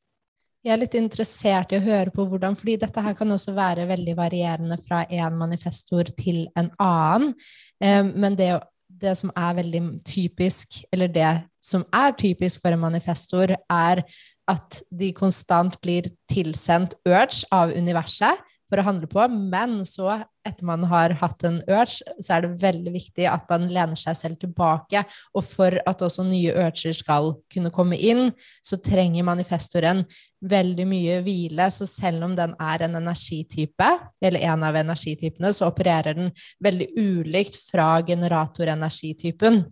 Jeg 0.60 0.74
er 0.74 0.80
litt 0.82 0.96
interessert 0.98 1.72
i 1.72 1.78
å 1.78 1.84
høre 1.86 2.12
på 2.12 2.26
hvordan, 2.28 2.52
fordi 2.58 2.74
dette 2.82 3.00
her 3.00 3.16
kan 3.16 3.32
også 3.32 3.54
være 3.56 3.86
veldig 3.88 4.12
varierende 4.18 4.76
fra 4.82 5.06
en 5.08 5.38
manifestor 5.40 6.12
til 6.18 6.42
en 6.52 6.68
annen. 6.76 7.32
Um, 7.80 8.12
men 8.20 8.36
det, 8.36 8.50
det, 8.92 9.16
som 9.16 9.32
er 9.32 9.56
veldig 9.62 9.82
typisk, 10.04 10.82
eller 10.92 11.08
det 11.08 11.32
som 11.64 11.86
er 11.96 12.12
typisk 12.20 12.60
for 12.60 12.76
en 12.76 12.84
manifestor, 12.84 13.56
er 13.56 14.04
at 14.50 14.82
de 14.92 15.14
konstant 15.16 15.80
blir 15.80 16.12
tilsendt 16.28 16.98
urge 17.08 17.48
av 17.56 17.72
universet 17.72 18.44
för 18.70 18.80
å 18.80 18.86
handle 18.86 19.08
på. 19.10 19.24
Men 19.28 19.80
så, 19.86 20.20
etter 20.46 20.66
man 20.68 20.86
har 20.88 21.14
hatt 21.20 21.44
en 21.46 21.58
urge, 21.66 22.00
så 22.22 22.36
er 22.36 22.44
det 22.44 22.60
veldig 22.62 22.92
viktig 22.94 23.26
at 23.28 23.48
man 23.50 23.68
lener 23.72 23.98
seg 23.98 24.18
selv 24.18 24.40
tilbake. 24.40 25.02
Og 25.34 25.44
for 25.46 25.76
at 25.90 26.04
også 26.06 26.24
nye 26.28 26.54
urger 26.54 26.96
skal 26.96 27.34
kunne 27.52 27.72
komme 27.74 27.98
inn, 27.98 28.30
så 28.64 28.78
trenger 28.80 29.26
manifestoren 29.26 30.04
veldig 30.40 30.86
mye 30.88 31.18
hvile. 31.26 31.66
Så 31.74 31.88
selv 31.90 32.28
om 32.28 32.38
den 32.38 32.54
er 32.62 32.86
en 32.86 32.96
energitype, 33.02 33.90
eller 34.22 34.46
en 34.52 34.64
av 34.70 34.78
energitypene, 34.80 35.52
så 35.56 35.68
opererer 35.68 36.16
den 36.16 36.32
veldig 36.64 36.92
ulikt 36.96 37.60
fra 37.66 37.92
generatorenergitypen. 38.06 39.64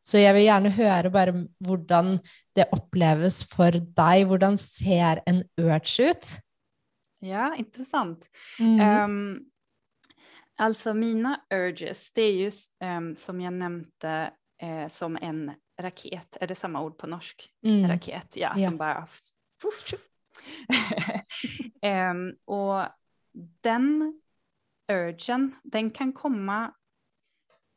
Så 0.00 0.16
jeg 0.22 0.32
vil 0.32 0.46
gjerne 0.46 0.72
høre 0.72 1.10
bare 1.12 1.34
hvordan 1.60 2.14
det 2.56 2.70
oppleves 2.72 3.42
for 3.50 3.76
deg. 3.76 4.24
Hvordan 4.30 4.56
ser 4.60 5.20
en 5.28 5.42
urge 5.60 6.08
ut? 6.08 6.30
Ja, 7.20 7.56
intressant. 7.56 8.30
Mm. 8.58 9.04
Um, 9.04 9.44
alltså 10.58 10.94
mina 10.94 11.40
urges, 11.54 12.12
det 12.12 12.22
är 12.22 12.32
ju 12.32 12.50
um, 12.84 13.14
som 13.14 13.40
jag 13.40 13.52
nämnde 13.52 14.32
uh, 14.62 14.88
som 14.88 15.18
en 15.20 15.52
raket. 15.80 16.36
Är 16.40 16.46
det 16.46 16.54
samma 16.54 16.82
ord 16.82 16.98
på 16.98 17.06
norsk? 17.06 17.50
Mm. 17.64 17.90
Raket, 17.90 18.36
ja, 18.36 18.54
ja, 18.56 18.68
som 18.68 18.76
bara... 18.76 19.06
um, 22.10 22.36
och 22.44 22.86
den 23.62 24.20
urgen, 24.92 25.54
den 25.62 25.90
kan 25.90 26.12
komma 26.12 26.74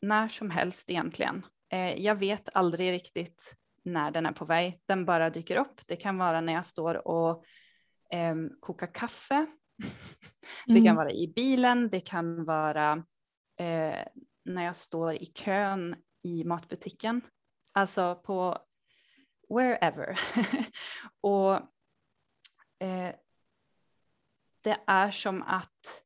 när 0.01 0.27
som 0.27 0.51
helst 0.51 0.89
egentligen. 0.89 1.45
Uh, 1.73 1.99
jag 1.99 2.15
vet 2.15 2.49
aldrig 2.53 2.91
riktigt 2.91 3.55
när 3.83 4.11
den 4.11 4.25
är 4.25 4.31
på 4.31 4.45
väg. 4.45 4.79
Den 4.85 5.05
bara 5.05 5.29
dyker 5.29 5.55
upp. 5.55 5.81
Det 5.87 5.95
kan 5.95 6.17
vara 6.17 6.41
när 6.41 6.53
jag 6.53 6.65
står 6.65 7.07
och 7.07 7.43
eh, 8.13 8.35
koka 8.59 8.87
kaffe. 8.87 9.45
det 10.65 10.73
kan 10.73 10.77
mm. 10.77 10.95
vara 10.95 11.11
i 11.11 11.33
bilen, 11.35 11.89
det 11.89 11.99
kan 11.99 12.45
vara 12.45 12.91
eh, 13.59 14.05
när 14.45 14.63
jag 14.63 14.75
står 14.75 15.13
i 15.13 15.25
kön 15.25 15.95
i 16.23 16.43
matbutiken. 16.43 17.21
Alltså 17.73 18.15
på 18.15 18.57
wherever. 19.49 20.19
och 21.21 21.55
eh, 22.79 23.15
det 24.61 24.79
är 24.87 25.11
som 25.11 25.41
att, 25.41 26.03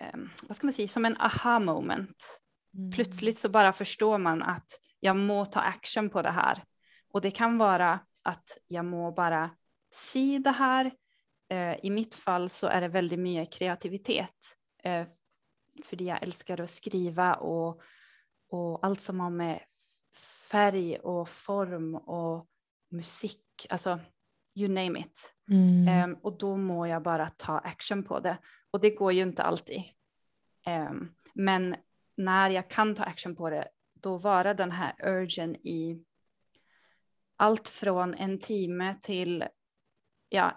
eh, 0.00 0.20
vad 0.48 0.56
ska 0.56 0.66
man 0.66 0.74
säga, 0.74 0.88
som 0.88 1.04
en 1.04 1.16
aha 1.16 1.58
moment. 1.58 2.40
Mm. 2.74 2.90
Plötsligt 2.90 3.38
så 3.38 3.48
bara 3.48 3.72
förstår 3.72 4.18
man 4.18 4.42
att 4.42 4.80
jag 5.00 5.16
må 5.16 5.44
ta 5.44 5.60
action 5.60 6.10
på 6.10 6.22
det 6.22 6.30
här. 6.30 6.64
Och 7.12 7.20
det 7.20 7.30
kan 7.30 7.58
vara 7.58 8.00
att 8.22 8.58
jag 8.66 8.84
må 8.84 9.12
bara 9.12 9.50
si 9.92 10.38
det 10.38 10.50
här. 10.50 10.90
Eh, 11.50 11.76
I 11.82 11.90
mitt 11.90 12.14
fall 12.14 12.48
så 12.48 12.66
är 12.66 12.80
det 12.80 12.88
väldigt 12.88 13.18
mycket 13.18 13.52
kreativitet. 13.52 14.56
Eh, 14.82 15.06
för 15.84 16.02
jag 16.02 16.22
älskar 16.22 16.60
att 16.60 16.70
skriva 16.70 17.34
och, 17.34 17.82
och 18.50 18.86
allt 18.86 19.00
som 19.00 19.20
har 19.20 19.30
med 19.30 19.60
färg 20.50 20.98
och 20.98 21.28
form 21.28 21.94
och 21.94 22.46
musik, 22.90 23.66
alltså 23.68 23.98
you 24.54 24.68
name 24.68 25.00
it. 25.00 25.34
Mm. 25.50 26.10
Um, 26.10 26.18
och 26.22 26.38
då 26.38 26.56
må 26.56 26.86
jag 26.86 27.02
bara 27.02 27.30
ta 27.30 27.58
action 27.58 28.04
på 28.04 28.20
det. 28.20 28.38
Och 28.70 28.80
det 28.80 28.90
går 28.90 29.12
ju 29.12 29.22
inte 29.22 29.42
alltid. 29.42 29.82
Um, 30.66 31.14
men 31.34 31.76
när 32.16 32.50
jag 32.50 32.70
kan 32.70 32.94
ta 32.94 33.02
action 33.04 33.36
på 33.36 33.50
det, 33.50 33.68
då 33.94 34.16
vara 34.16 34.54
den 34.54 34.72
här 34.72 34.94
urgen 35.02 35.56
i 35.56 36.04
allt 37.36 37.68
från 37.68 38.14
en 38.14 38.38
timme 38.38 38.94
till 39.00 39.44
ja, 40.30 40.56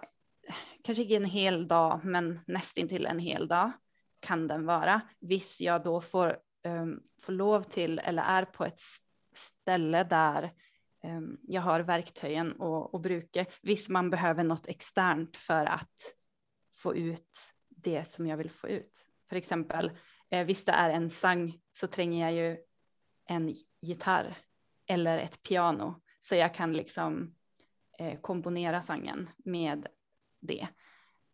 kanske 0.84 1.02
inte 1.02 1.16
en 1.16 1.24
hel 1.24 1.68
dag, 1.68 2.00
men 2.04 2.40
nästintill 2.46 3.06
en 3.06 3.18
hel 3.18 3.48
dag 3.48 3.72
kan 4.20 4.48
den 4.48 4.66
vara. 4.66 5.00
Visst, 5.20 5.60
jag 5.60 5.84
då 5.84 6.00
får, 6.00 6.38
um, 6.66 7.02
får 7.20 7.32
lov 7.32 7.62
till 7.62 7.98
eller 7.98 8.22
är 8.22 8.44
på 8.44 8.64
ett 8.64 8.80
ställe 9.34 10.04
där 10.04 10.52
um, 11.04 11.38
jag 11.42 11.62
har 11.62 11.80
verktygen 11.80 12.52
och, 12.52 12.94
och 12.94 13.06
Visst, 13.62 13.88
man 13.88 14.10
behöver 14.10 14.44
något 14.44 14.66
externt 14.66 15.36
för 15.36 15.66
att 15.66 16.14
få 16.82 16.94
ut 16.94 17.30
det 17.68 18.04
som 18.08 18.26
jag 18.26 18.36
vill 18.36 18.50
få 18.50 18.68
ut. 18.68 19.08
För 19.28 19.36
exempel, 19.36 19.92
eh, 20.30 20.46
visst 20.46 20.66
det 20.66 20.72
är 20.72 20.90
en 20.90 21.10
sang 21.10 21.58
så 21.72 21.86
tränger 21.86 22.30
jag 22.30 22.32
ju 22.32 22.58
en 23.28 23.54
gitarr 23.82 24.36
eller 24.86 25.18
ett 25.18 25.42
piano 25.42 26.02
så 26.20 26.34
jag 26.34 26.54
kan 26.54 26.72
liksom 26.72 27.34
komponera 28.20 28.82
sangen 28.82 29.30
med 29.44 29.86
det. 30.40 30.68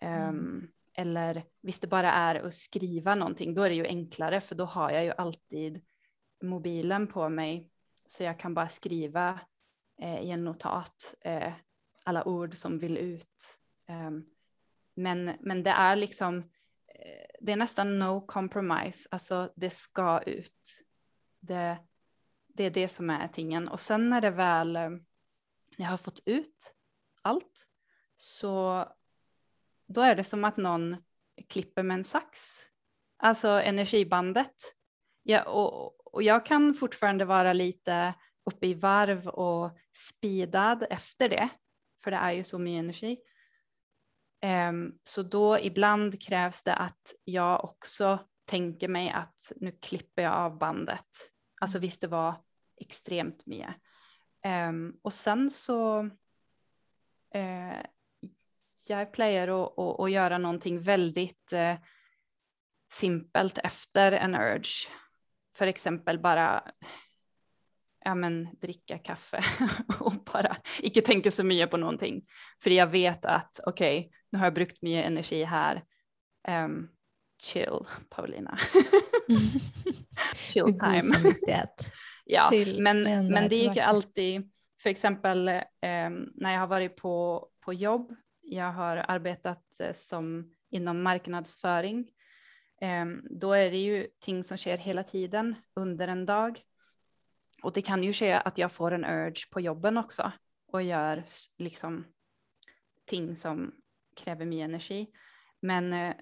Mm. 0.00 0.28
Um, 0.28 0.68
eller 0.94 1.42
hvis 1.60 1.80
det 1.80 1.86
bara 1.86 2.12
är 2.12 2.34
att 2.34 2.54
skriva 2.54 3.14
någonting, 3.14 3.54
då 3.54 3.62
är 3.62 3.68
det 3.68 3.74
ju 3.74 3.86
enklare 3.86 4.40
för 4.40 4.54
då 4.54 4.64
har 4.64 4.90
jag 4.90 5.04
ju 5.04 5.10
alltid 5.10 5.84
mobilen 6.42 7.06
på 7.06 7.28
mig 7.28 7.70
så 8.06 8.22
jag 8.22 8.38
kan 8.38 8.54
bara 8.54 8.68
skriva 8.68 9.40
eh, 10.02 10.20
i 10.20 10.30
en 10.30 10.44
notat 10.44 11.14
eh, 11.20 11.52
alla 12.04 12.28
ord 12.28 12.56
som 12.56 12.78
vill 12.78 12.96
ut. 12.96 13.58
Um, 13.88 14.26
men, 14.94 15.32
men 15.40 15.62
det 15.62 15.70
är 15.70 15.96
liksom, 15.96 16.38
eh, 16.86 17.26
det 17.40 17.52
är 17.52 17.56
nästan 17.56 17.98
no 17.98 18.26
compromise, 18.26 19.08
alltså 19.10 19.52
det 19.56 19.70
ska 19.70 20.20
ut. 20.20 20.84
Det, 21.40 21.78
det 22.48 22.64
är 22.64 22.70
det 22.70 22.88
som 22.88 23.10
är 23.10 23.28
tingen. 23.28 23.68
Och 23.68 23.80
sen 23.80 24.10
när 24.10 24.20
det 24.20 24.30
väl, 24.30 24.76
eh, 24.76 24.90
jag 25.76 25.86
har 25.86 25.96
fått 25.96 26.22
ut 26.26 26.74
allt, 27.22 27.66
så 28.16 28.84
då 29.86 30.00
är 30.00 30.14
det 30.14 30.24
som 30.24 30.44
att 30.44 30.56
någon 30.56 30.96
klipper 31.48 31.82
med 31.82 31.94
en 31.94 32.04
sax. 32.04 32.60
Alltså 33.16 33.48
energibandet. 33.48 34.54
Ja, 35.22 35.42
och, 35.42 36.14
och 36.14 36.22
jag 36.22 36.46
kan 36.46 36.74
fortfarande 36.74 37.24
vara 37.24 37.52
lite 37.52 38.14
uppe 38.44 38.66
i 38.66 38.74
varv 38.74 39.28
och 39.28 39.78
speedad 39.92 40.86
efter 40.90 41.28
det, 41.28 41.48
för 42.02 42.10
det 42.10 42.16
är 42.16 42.32
ju 42.32 42.44
så 42.44 42.58
mycket 42.58 42.78
energi. 42.78 43.18
Um, 44.68 44.98
så 45.02 45.22
då 45.22 45.58
ibland 45.58 46.22
krävs 46.22 46.62
det 46.62 46.74
att 46.74 47.14
jag 47.24 47.64
också 47.64 48.18
tänker 48.44 48.88
mig 48.88 49.10
att 49.10 49.52
nu 49.56 49.72
klipper 49.72 50.22
jag 50.22 50.34
av 50.34 50.58
bandet. 50.58 51.06
Alltså 51.60 51.78
visst 51.78 52.00
det 52.00 52.06
var 52.06 52.34
extremt 52.76 53.46
mycket. 53.46 53.74
Och 55.02 55.12
sen 55.12 55.50
så 55.50 56.00
uh, 57.36 57.82
jag 58.88 59.02
att, 59.48 59.78
att, 59.78 60.00
att 60.00 60.10
göra 60.10 60.38
någonting 60.38 60.80
väldigt 60.80 61.52
uh, 61.52 61.74
simpelt 62.92 63.58
efter 63.58 64.12
en 64.12 64.34
urge. 64.34 64.88
För 65.56 65.66
exempel 65.66 66.18
bara 66.18 66.62
ja, 68.04 68.14
men, 68.14 68.48
dricka 68.60 68.98
kaffe 68.98 69.44
och 70.00 70.12
bara 70.12 70.56
inte 70.80 71.00
tänka 71.00 71.30
så 71.30 71.44
mycket 71.44 71.70
på 71.70 71.76
någonting. 71.76 72.22
För 72.62 72.70
jag 72.70 72.86
vet 72.86 73.24
att 73.24 73.60
okej, 73.66 73.98
okay, 73.98 74.10
nu 74.30 74.38
har 74.38 74.46
jag 74.46 74.54
brukt 74.54 74.82
mycket 74.82 75.06
energi 75.06 75.44
här. 75.44 75.84
Um, 76.48 76.88
chill, 77.42 77.86
Paulina. 78.08 78.58
chill 80.36 80.78
time. 80.78 81.34
Ja, 82.32 82.50
men, 82.78 83.02
men 83.28 83.48
det 83.48 83.56
gick 83.56 83.76
alltid, 83.76 84.50
för 84.82 84.90
exempel 84.90 85.48
um, 85.48 86.32
när 86.34 86.52
jag 86.52 86.60
har 86.60 86.66
varit 86.66 86.96
på, 86.96 87.48
på 87.60 87.72
jobb, 87.72 88.14
jag 88.42 88.72
har 88.72 88.96
arbetat 88.96 89.64
uh, 89.82 89.92
som 89.92 90.54
inom 90.70 91.02
marknadsföring, 91.02 92.10
um, 93.02 93.26
då 93.30 93.52
är 93.52 93.70
det 93.70 93.78
ju 93.78 94.06
ting 94.18 94.44
som 94.44 94.56
sker 94.56 94.76
hela 94.76 95.02
tiden 95.02 95.54
under 95.74 96.08
en 96.08 96.26
dag. 96.26 96.60
Och 97.62 97.72
det 97.72 97.82
kan 97.82 98.02
ju 98.02 98.12
ske 98.12 98.32
att 98.32 98.58
jag 98.58 98.72
får 98.72 98.92
en 98.92 99.04
urge 99.04 99.50
på 99.50 99.60
jobben 99.60 99.98
också 99.98 100.32
och 100.72 100.82
gör 100.82 101.24
liksom 101.58 102.04
ting 103.04 103.36
som 103.36 103.72
kräver 104.16 104.44
mycket 104.44 104.64
energi. 104.64 105.10
Men, 105.62 105.92
eh, 105.92 106.14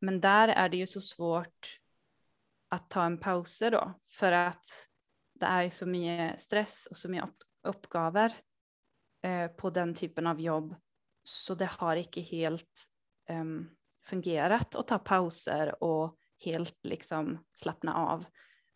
men 0.00 0.20
där 0.20 0.48
är 0.48 0.68
det 0.68 0.76
ju 0.76 0.86
så 0.86 1.00
svårt 1.00 1.78
att 2.68 2.90
ta 2.90 3.04
en 3.04 3.18
paus 3.18 3.62
då 3.70 4.00
för 4.10 4.32
att 4.32 4.66
det 5.42 5.46
är 5.46 5.70
så 5.70 5.86
mycket 5.86 6.40
stress 6.40 6.86
och 6.86 6.96
så 6.96 7.08
mycket 7.08 7.30
uppgaver 7.62 8.32
eh, 9.22 9.48
på 9.48 9.70
den 9.70 9.94
typen 9.94 10.26
av 10.26 10.40
jobb 10.40 10.74
så 11.22 11.54
det 11.54 11.66
har 11.66 11.96
inte 11.96 12.20
helt 12.20 12.84
um, 13.30 13.70
fungerat 14.04 14.74
att 14.74 14.88
ta 14.88 14.98
pauser 14.98 15.84
och 15.84 16.18
helt 16.44 16.78
liksom 16.82 17.44
slappna 17.52 17.94
av. 17.94 18.24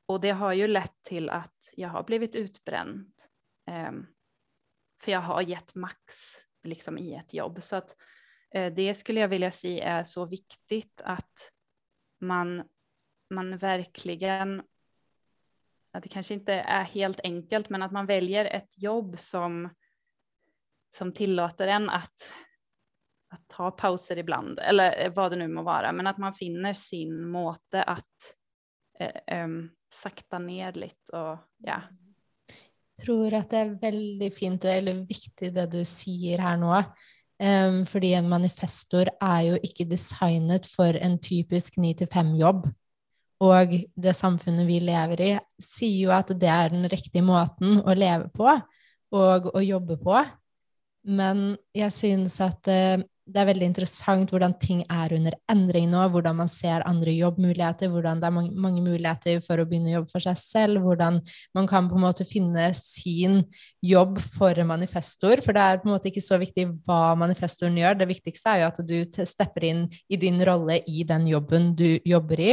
Och 0.06 0.20
det 0.20 0.30
har 0.30 0.52
ju 0.52 0.66
lett 0.66 1.02
till 1.02 1.30
att 1.30 1.72
jag 1.72 1.88
har 1.88 2.02
blivit 2.02 2.34
utbränd. 2.34 3.12
Um, 3.70 4.06
för 5.00 5.12
jag 5.12 5.20
har 5.20 5.42
gett 5.42 5.74
max 5.74 6.14
liksom 6.62 6.98
i 6.98 7.14
ett 7.14 7.34
jobb. 7.34 7.62
Så 7.62 7.76
att 7.76 7.96
uh, 8.56 8.66
det 8.66 8.94
skulle 8.94 9.20
jag 9.20 9.28
vilja 9.28 9.50
säga 9.50 9.84
är 9.84 10.04
så 10.04 10.26
viktigt 10.26 11.00
att 11.04 11.52
man, 12.20 12.62
man 13.30 13.56
verkligen, 13.56 14.62
att 15.96 16.02
det 16.02 16.08
kanske 16.08 16.34
inte 16.34 16.54
är 16.54 16.82
helt 16.82 17.20
enkelt, 17.24 17.70
men 17.70 17.82
att 17.82 17.92
man 17.92 18.06
väljer 18.06 18.44
ett 18.44 18.82
jobb 18.82 19.18
som, 19.18 19.70
som 20.96 21.12
tillåter 21.12 21.68
en 21.68 21.90
att, 21.90 22.32
att 23.30 23.48
ta 23.48 23.70
pauser 23.70 24.18
ibland, 24.18 24.58
eller 24.58 25.04
eh, 25.04 25.12
vad 25.14 25.32
det 25.32 25.36
nu 25.36 25.48
må 25.48 25.62
vara, 25.62 25.92
men 25.92 26.06
att 26.06 26.18
man 26.18 26.32
finner 26.32 26.74
sin 26.74 27.28
måte 27.28 27.82
att 27.82 28.34
eh, 29.00 29.44
um, 29.44 29.70
sakta 29.94 30.38
ner 30.38 30.72
lite 30.72 31.16
och 31.16 31.38
ja. 31.56 31.82
Jag 32.96 33.04
tror 33.06 33.34
att 33.34 33.50
det 33.50 33.56
är 33.56 33.80
väldigt 33.80 34.38
fint 34.38 34.64
eller 34.64 34.94
viktigt 34.94 35.54
det 35.54 35.66
du 35.66 35.84
säger 35.84 36.38
här 36.38 36.56
nu. 36.56 36.84
Um, 37.38 37.86
för 37.86 38.04
en 38.04 38.28
manifestor 38.28 39.08
är 39.20 39.42
ju 39.42 39.58
inte 39.58 39.84
designat 39.84 40.66
för 40.66 40.94
en 40.94 41.20
typisk 41.20 41.76
9-5 41.76 42.36
jobb. 42.36 42.74
Och 43.38 43.68
det 43.94 44.14
samfunnet 44.14 44.66
vi 44.66 44.80
lever 44.80 45.20
i 45.20 45.38
säger 45.62 45.96
ju 45.96 46.12
att 46.12 46.40
det 46.40 46.46
är 46.46 46.70
den 46.70 46.88
riktige 46.88 47.22
måten 47.22 47.82
att 47.86 47.98
leva 47.98 48.28
på 48.28 48.60
och 49.10 49.58
att 49.58 49.66
jobba 49.66 49.96
på. 49.96 50.24
Men 51.04 51.56
jag 51.72 51.92
synes 51.92 52.40
att 52.40 52.68
eh, 52.68 52.96
det 53.26 53.40
er 53.42 53.48
veldig 53.48 53.66
interessant 53.66 54.30
hvordan 54.30 54.52
ting 54.62 54.84
er 54.86 55.10
under 55.16 55.34
endring 55.50 55.88
nå, 55.90 56.04
hvordan 56.14 56.36
man 56.38 56.50
ser 56.50 56.84
andre 56.86 57.10
jobbmuligheter, 57.10 57.90
hvordan 57.90 58.20
det 58.22 58.28
er 58.28 58.34
mange, 58.36 58.52
mange, 58.54 58.82
muligheter 58.84 59.40
for 59.42 59.58
å 59.58 59.66
begynne 59.66 59.90
å 59.90 59.96
jobbe 59.96 60.12
for 60.12 60.22
seg 60.22 60.38
selv, 60.38 60.84
hvordan 60.84 61.18
man 61.56 61.66
kan 61.66 61.90
på 61.90 61.98
en 61.98 62.04
måte 62.06 62.26
finne 62.28 62.68
sin 62.78 63.40
jobb 63.82 64.20
for 64.36 64.62
manifestor. 64.68 65.42
For 65.42 65.56
det 65.56 65.64
er 65.64 65.82
på 65.82 65.90
en 65.90 65.96
måte 65.96 66.12
ikke 66.12 66.22
så 66.22 66.38
viktig 66.38 66.68
hva 66.86 67.16
manifestoren 67.18 67.78
gjør, 67.82 67.98
det 67.98 68.10
viktigste 68.14 68.52
er 68.52 68.62
jo 68.62 68.70
at 68.70 68.82
du 68.86 69.26
stepper 69.26 69.70
inn 69.72 69.86
i 70.06 70.20
din 70.22 70.38
rolle 70.46 70.78
i 70.86 71.02
den 71.08 71.26
jobben 71.32 71.72
du 71.78 71.88
jobber 72.06 72.44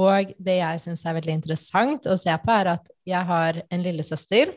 Og 0.00 0.32
det 0.40 0.58
jeg 0.58 0.82
syns 0.86 1.04
er 1.04 1.18
veldig 1.18 1.34
interessant 1.36 2.08
å 2.08 2.16
se 2.20 2.32
på, 2.44 2.54
er 2.54 2.74
at 2.78 2.92
jeg 3.08 3.28
har 3.28 3.60
en 3.68 3.84
lillesøster 3.84 4.54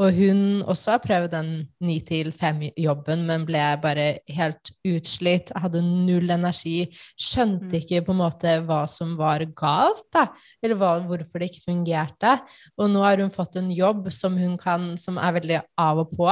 og 0.00 0.16
hun 0.16 0.38
også 0.66 0.94
har 0.94 1.02
prøvd 1.04 1.32
den 1.34 1.50
ni 1.84 1.98
til 2.04 2.32
fem-jobben, 2.34 3.26
men 3.28 3.44
ble 3.46 3.60
bare 3.82 4.06
helt 4.32 4.72
utslitt, 4.88 5.52
hadde 5.52 5.82
null 5.84 6.32
energi, 6.32 6.86
skjønte 7.20 7.68
mm. 7.68 7.76
ikke 7.82 8.00
på 8.06 8.14
en 8.14 8.22
måte 8.22 8.56
hva 8.66 8.82
som 8.90 9.14
var 9.20 9.44
galt, 9.58 10.06
da, 10.14 10.26
eller 10.64 10.80
hva, 10.80 10.94
hvorfor 11.06 11.42
det 11.42 11.52
ikke 11.52 11.66
fungerte. 11.66 12.34
Og 12.80 12.90
nå 12.90 13.04
har 13.04 13.20
hun 13.20 13.32
fått 13.32 13.60
en 13.60 13.70
jobb 13.74 14.08
som, 14.14 14.38
hun 14.40 14.56
kan, 14.60 14.94
som 14.98 15.20
er 15.20 15.36
veldig 15.38 15.62
av 15.84 16.02
og 16.06 16.16
på. 16.16 16.30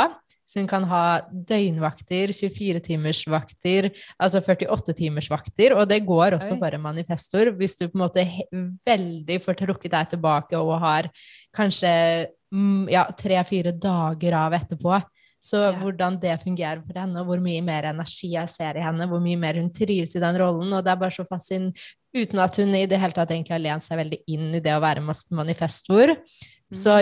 Hun 0.57 0.67
kan 0.71 0.85
ha 0.91 1.05
døgnvakter, 1.31 2.33
24-timersvakter, 2.35 3.91
altså 4.19 4.43
48-timersvakter. 4.43 5.77
Og 5.77 5.87
det 5.91 6.03
går 6.09 6.39
også 6.41 6.59
for 6.59 6.75
en 6.75 6.85
manifestor, 6.89 7.53
hvis 7.61 7.79
du 7.79 7.87
på 7.87 7.99
en 7.99 8.05
måte 8.07 8.27
veldig 8.87 9.41
får 9.45 9.63
trukket 9.63 9.95
deg 9.95 10.13
tilbake 10.17 10.59
og 10.59 10.77
har 10.83 11.11
kanskje 11.57 11.95
Mm, 12.51 12.89
ja, 12.91 13.05
tre-fire 13.15 13.73
dager 13.79 14.35
av 14.35 14.55
etterpå. 14.59 14.99
Så 15.41 15.57
ja. 15.63 15.73
hvordan 15.81 16.19
det 16.21 16.35
fungerer 16.43 16.83
for 16.85 16.99
henne, 17.01 17.23
og 17.23 17.31
hvor 17.31 17.41
mye 17.41 17.63
mer 17.65 17.87
energi 17.89 18.35
jeg 18.35 18.51
ser 18.53 18.77
i 18.77 18.85
henne, 18.85 19.07
hvor 19.09 19.23
mye 19.25 19.39
mer 19.41 19.57
hun 19.57 19.71
trives 19.73 20.13
i 20.17 20.23
den 20.23 20.37
rollen. 20.41 20.73
Og 20.75 20.85
det 20.85 20.93
er 20.93 21.01
bare 21.01 21.15
så 21.15 21.25
fascinerende, 21.29 21.79
uten 22.11 22.43
at 22.43 22.59
hun 22.59 22.75
i 22.75 22.89
det 22.91 22.99
hele 22.99 23.15
tatt 23.15 23.31
egentlig 23.31 23.55
har 23.55 23.63
lent 23.63 23.87
seg 23.87 24.01
veldig 24.01 24.19
inn 24.35 24.49
i 24.59 24.63
det 24.65 24.75
å 24.75 24.83
være 24.83 25.05
manifestor. 25.31 26.17
Så 26.73 26.99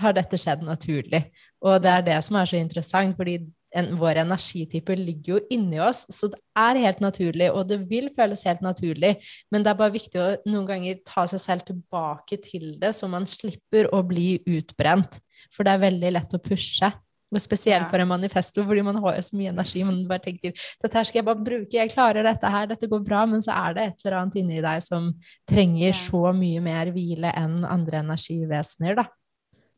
har 0.00 0.16
dette 0.16 0.38
skjedd 0.38 0.62
naturlig. 0.66 1.24
Og 1.60 1.80
det 1.82 1.90
er 1.92 2.04
det 2.06 2.18
som 2.24 2.38
er 2.40 2.48
så 2.48 2.60
interessant, 2.60 3.16
fordi 3.18 3.38
en, 3.76 3.92
vår 4.00 4.18
energityper 4.24 4.98
ligger 4.98 5.36
jo 5.36 5.40
inni 5.54 5.78
oss, 5.82 6.02
så 6.10 6.30
det 6.32 6.40
er 6.58 6.80
helt 6.84 7.02
naturlig, 7.04 7.50
og 7.54 7.68
det 7.70 7.78
vil 7.90 8.08
føles 8.16 8.42
helt 8.48 8.64
naturlig. 8.64 9.14
Men 9.52 9.64
det 9.64 9.72
er 9.72 9.78
bare 9.78 9.94
viktig 9.94 10.20
å 10.20 10.30
noen 10.50 10.66
ganger 10.68 11.02
ta 11.06 11.26
seg 11.30 11.42
selv 11.42 11.66
tilbake 11.68 12.40
til 12.44 12.72
det, 12.80 12.94
så 12.96 13.08
man 13.10 13.28
slipper 13.30 13.90
å 13.94 14.02
bli 14.06 14.40
utbrent. 14.48 15.20
For 15.54 15.66
det 15.66 15.76
er 15.76 15.86
veldig 15.86 16.12
lett 16.16 16.36
å 16.36 16.42
pushe. 16.42 16.90
Og 17.30 17.38
spesielt 17.38 17.86
for 17.92 18.02
en 18.02 18.08
manifesto, 18.10 18.64
fordi 18.66 18.82
man 18.82 18.98
har 19.04 19.16
jo 19.16 19.22
så 19.22 19.36
mye 19.38 19.52
energi. 19.52 19.84
Man 19.86 20.00
bare 20.10 20.24
tenker 20.24 20.50
dette 20.82 20.98
her 20.98 21.06
skal 21.06 21.20
jeg 21.20 21.28
bare 21.28 21.44
bruke, 21.46 21.76
jeg 21.76 21.92
klarer 21.92 22.26
dette 22.26 22.50
her, 22.50 22.66
dette 22.72 22.88
går 22.90 23.04
bra. 23.06 23.22
Men 23.30 23.44
så 23.44 23.54
er 23.54 23.76
det 23.76 23.86
et 23.86 24.04
eller 24.04 24.18
annet 24.18 24.40
inni 24.40 24.58
deg 24.64 24.82
som 24.82 25.12
trenger 25.48 25.94
så 25.94 26.24
mye 26.36 26.62
mer 26.64 26.90
hvile 26.94 27.30
enn 27.38 27.62
andre 27.68 28.02
energivesener, 28.02 28.98
da. 28.98 29.06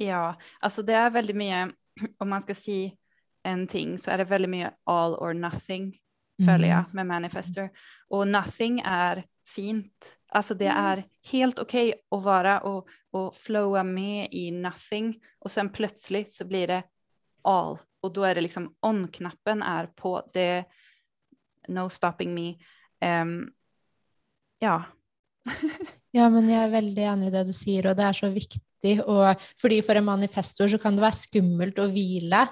Ja, 0.01 0.33
altså 0.65 0.83
det 0.83 0.97
er 0.99 1.13
veldig 1.15 1.37
mye, 1.39 1.63
om 2.19 2.33
man 2.33 2.43
skal 2.43 2.59
si 2.59 2.79
en 3.45 3.67
ting 3.67 3.99
så 3.99 4.11
är 4.11 4.19
det 4.19 4.25
väldigt 4.25 4.51
mycket 4.51 4.75
all 4.87 5.15
or 5.15 5.35
nothing 5.35 5.93
följer 6.47 6.69
jag 6.69 6.79
mm. 6.79 6.91
med 6.93 7.07
manifester. 7.07 7.71
Och 8.09 8.29
nothing 8.29 8.83
är 8.85 9.23
fint. 9.49 10.19
Alltså 10.33 10.55
det 10.55 10.67
mm. 10.67 10.85
är 10.85 11.05
helt 11.33 11.59
okej 11.59 11.89
okay 11.89 12.19
att 12.19 12.25
vara 12.25 12.61
och, 12.61 12.89
och 13.11 13.35
flowa 13.35 13.83
med 13.83 14.29
i 14.31 14.51
nothing 14.51 15.21
och 15.39 15.51
sen 15.51 15.69
plötsligt 15.69 16.33
så 16.33 16.47
blir 16.47 16.67
det 16.67 16.83
all 17.45 17.79
och 18.01 18.13
då 18.13 18.25
är 18.25 18.35
det 18.35 18.41
liksom 18.41 18.75
on-knappen 18.81 19.63
är 19.63 19.87
på. 19.87 20.31
Det 20.33 20.65
no 21.69 21.89
stopping 21.89 22.35
me. 22.35 22.55
Um, 23.23 23.53
ja. 24.59 24.85
ja, 26.11 26.31
men 26.31 26.49
jag 26.49 26.65
är 26.65 26.69
väldigt 26.69 26.99
enig 26.99 27.27
i 27.27 27.31
det 27.31 27.45
du 27.45 27.53
säger 27.53 27.87
och 27.87 27.97
det 27.97 28.03
är 28.03 28.13
så 28.13 28.29
viktigt. 28.29 29.03
Och, 29.05 29.43
för 29.83 29.97
en 29.97 30.05
manifestor 30.05 30.69
så 30.69 30.79
kan 30.79 30.97
det 30.97 31.01
vara 31.01 31.13
skummelt 31.13 31.79
att 31.79 31.91
vila 31.91 32.49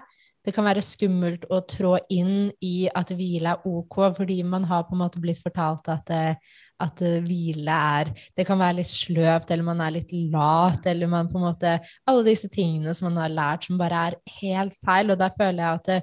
det 0.46 0.54
kan 0.56 0.64
være 0.64 0.82
skummelt 0.84 1.44
å 1.52 1.60
trå 1.68 1.96
inn 2.12 2.48
i 2.64 2.88
at 2.96 3.12
hvile 3.16 3.52
er 3.52 3.68
ok, 3.68 3.98
fordi 4.16 4.38
man 4.46 4.64
har 4.70 4.86
på 4.88 4.96
en 4.96 5.02
måte 5.02 5.20
blitt 5.20 5.42
fortalt 5.42 5.90
at, 5.92 6.12
eh, 6.16 6.56
at 6.80 7.02
eh, 7.04 7.20
hvile 7.24 7.76
er 8.00 8.12
Det 8.36 8.46
kan 8.48 8.58
være 8.58 8.78
litt 8.80 8.88
sløvt, 8.88 9.50
eller 9.50 9.66
man 9.66 9.84
er 9.84 9.98
litt 9.98 10.14
lat, 10.32 10.86
eller 10.88 11.12
man 11.12 11.28
på 11.28 11.36
en 11.36 11.48
måte 11.50 11.76
Alle 12.08 12.24
disse 12.24 12.48
tingene 12.48 12.94
som 12.96 13.10
man 13.10 13.20
har 13.26 13.36
lært 13.36 13.68
som 13.68 13.80
bare 13.80 14.06
er 14.08 14.18
helt 14.40 14.76
feil. 14.80 15.12
Og 15.12 15.20
der 15.20 15.36
føler 15.36 15.60
jeg 15.60 15.80
at 15.80 15.90
det, 15.90 16.00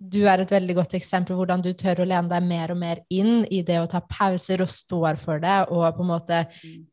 du 0.00 0.22
er 0.24 0.40
et 0.40 0.52
veldig 0.54 0.74
godt 0.78 0.94
eksempel 0.96 1.36
hvordan 1.36 1.60
du 1.60 1.74
tør 1.76 2.00
å 2.00 2.08
lene 2.08 2.30
deg 2.30 2.46
mer 2.46 2.72
og 2.72 2.78
mer 2.80 3.02
inn 3.12 3.42
i 3.52 3.60
det 3.66 3.76
å 3.82 3.88
ta 3.90 4.00
pauser 4.00 4.62
og 4.64 4.70
står 4.72 5.18
for 5.20 5.42
det, 5.42 5.58
og 5.68 5.84
på 5.96 6.06
en 6.06 6.08
måte 6.14 6.38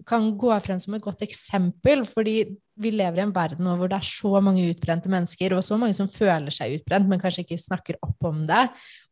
kan 0.09 0.27
gå 0.35 0.57
frem 0.65 0.81
som 0.81 0.97
et 0.97 1.05
godt 1.05 1.23
eksempel. 1.23 2.03
Fordi 2.09 2.41
vi 2.77 2.91
lever 2.93 3.19
i 3.19 3.23
en 3.25 3.33
verden 3.35 3.65
nå 3.65 3.75
hvor 3.79 3.89
det 3.89 3.97
er 3.97 4.07
så 4.07 4.39
mange 4.43 4.65
utbrente 4.69 5.09
mennesker, 5.11 5.55
og 5.57 5.63
så 5.65 5.77
mange 5.81 5.97
som 5.97 6.09
føler 6.09 6.53
seg 6.53 6.77
utbrent, 6.77 7.09
men 7.09 7.21
kanskje 7.21 7.43
ikke 7.45 7.59
snakker 7.61 7.99
opp 8.05 8.27
om 8.29 8.43
det. 8.49 8.63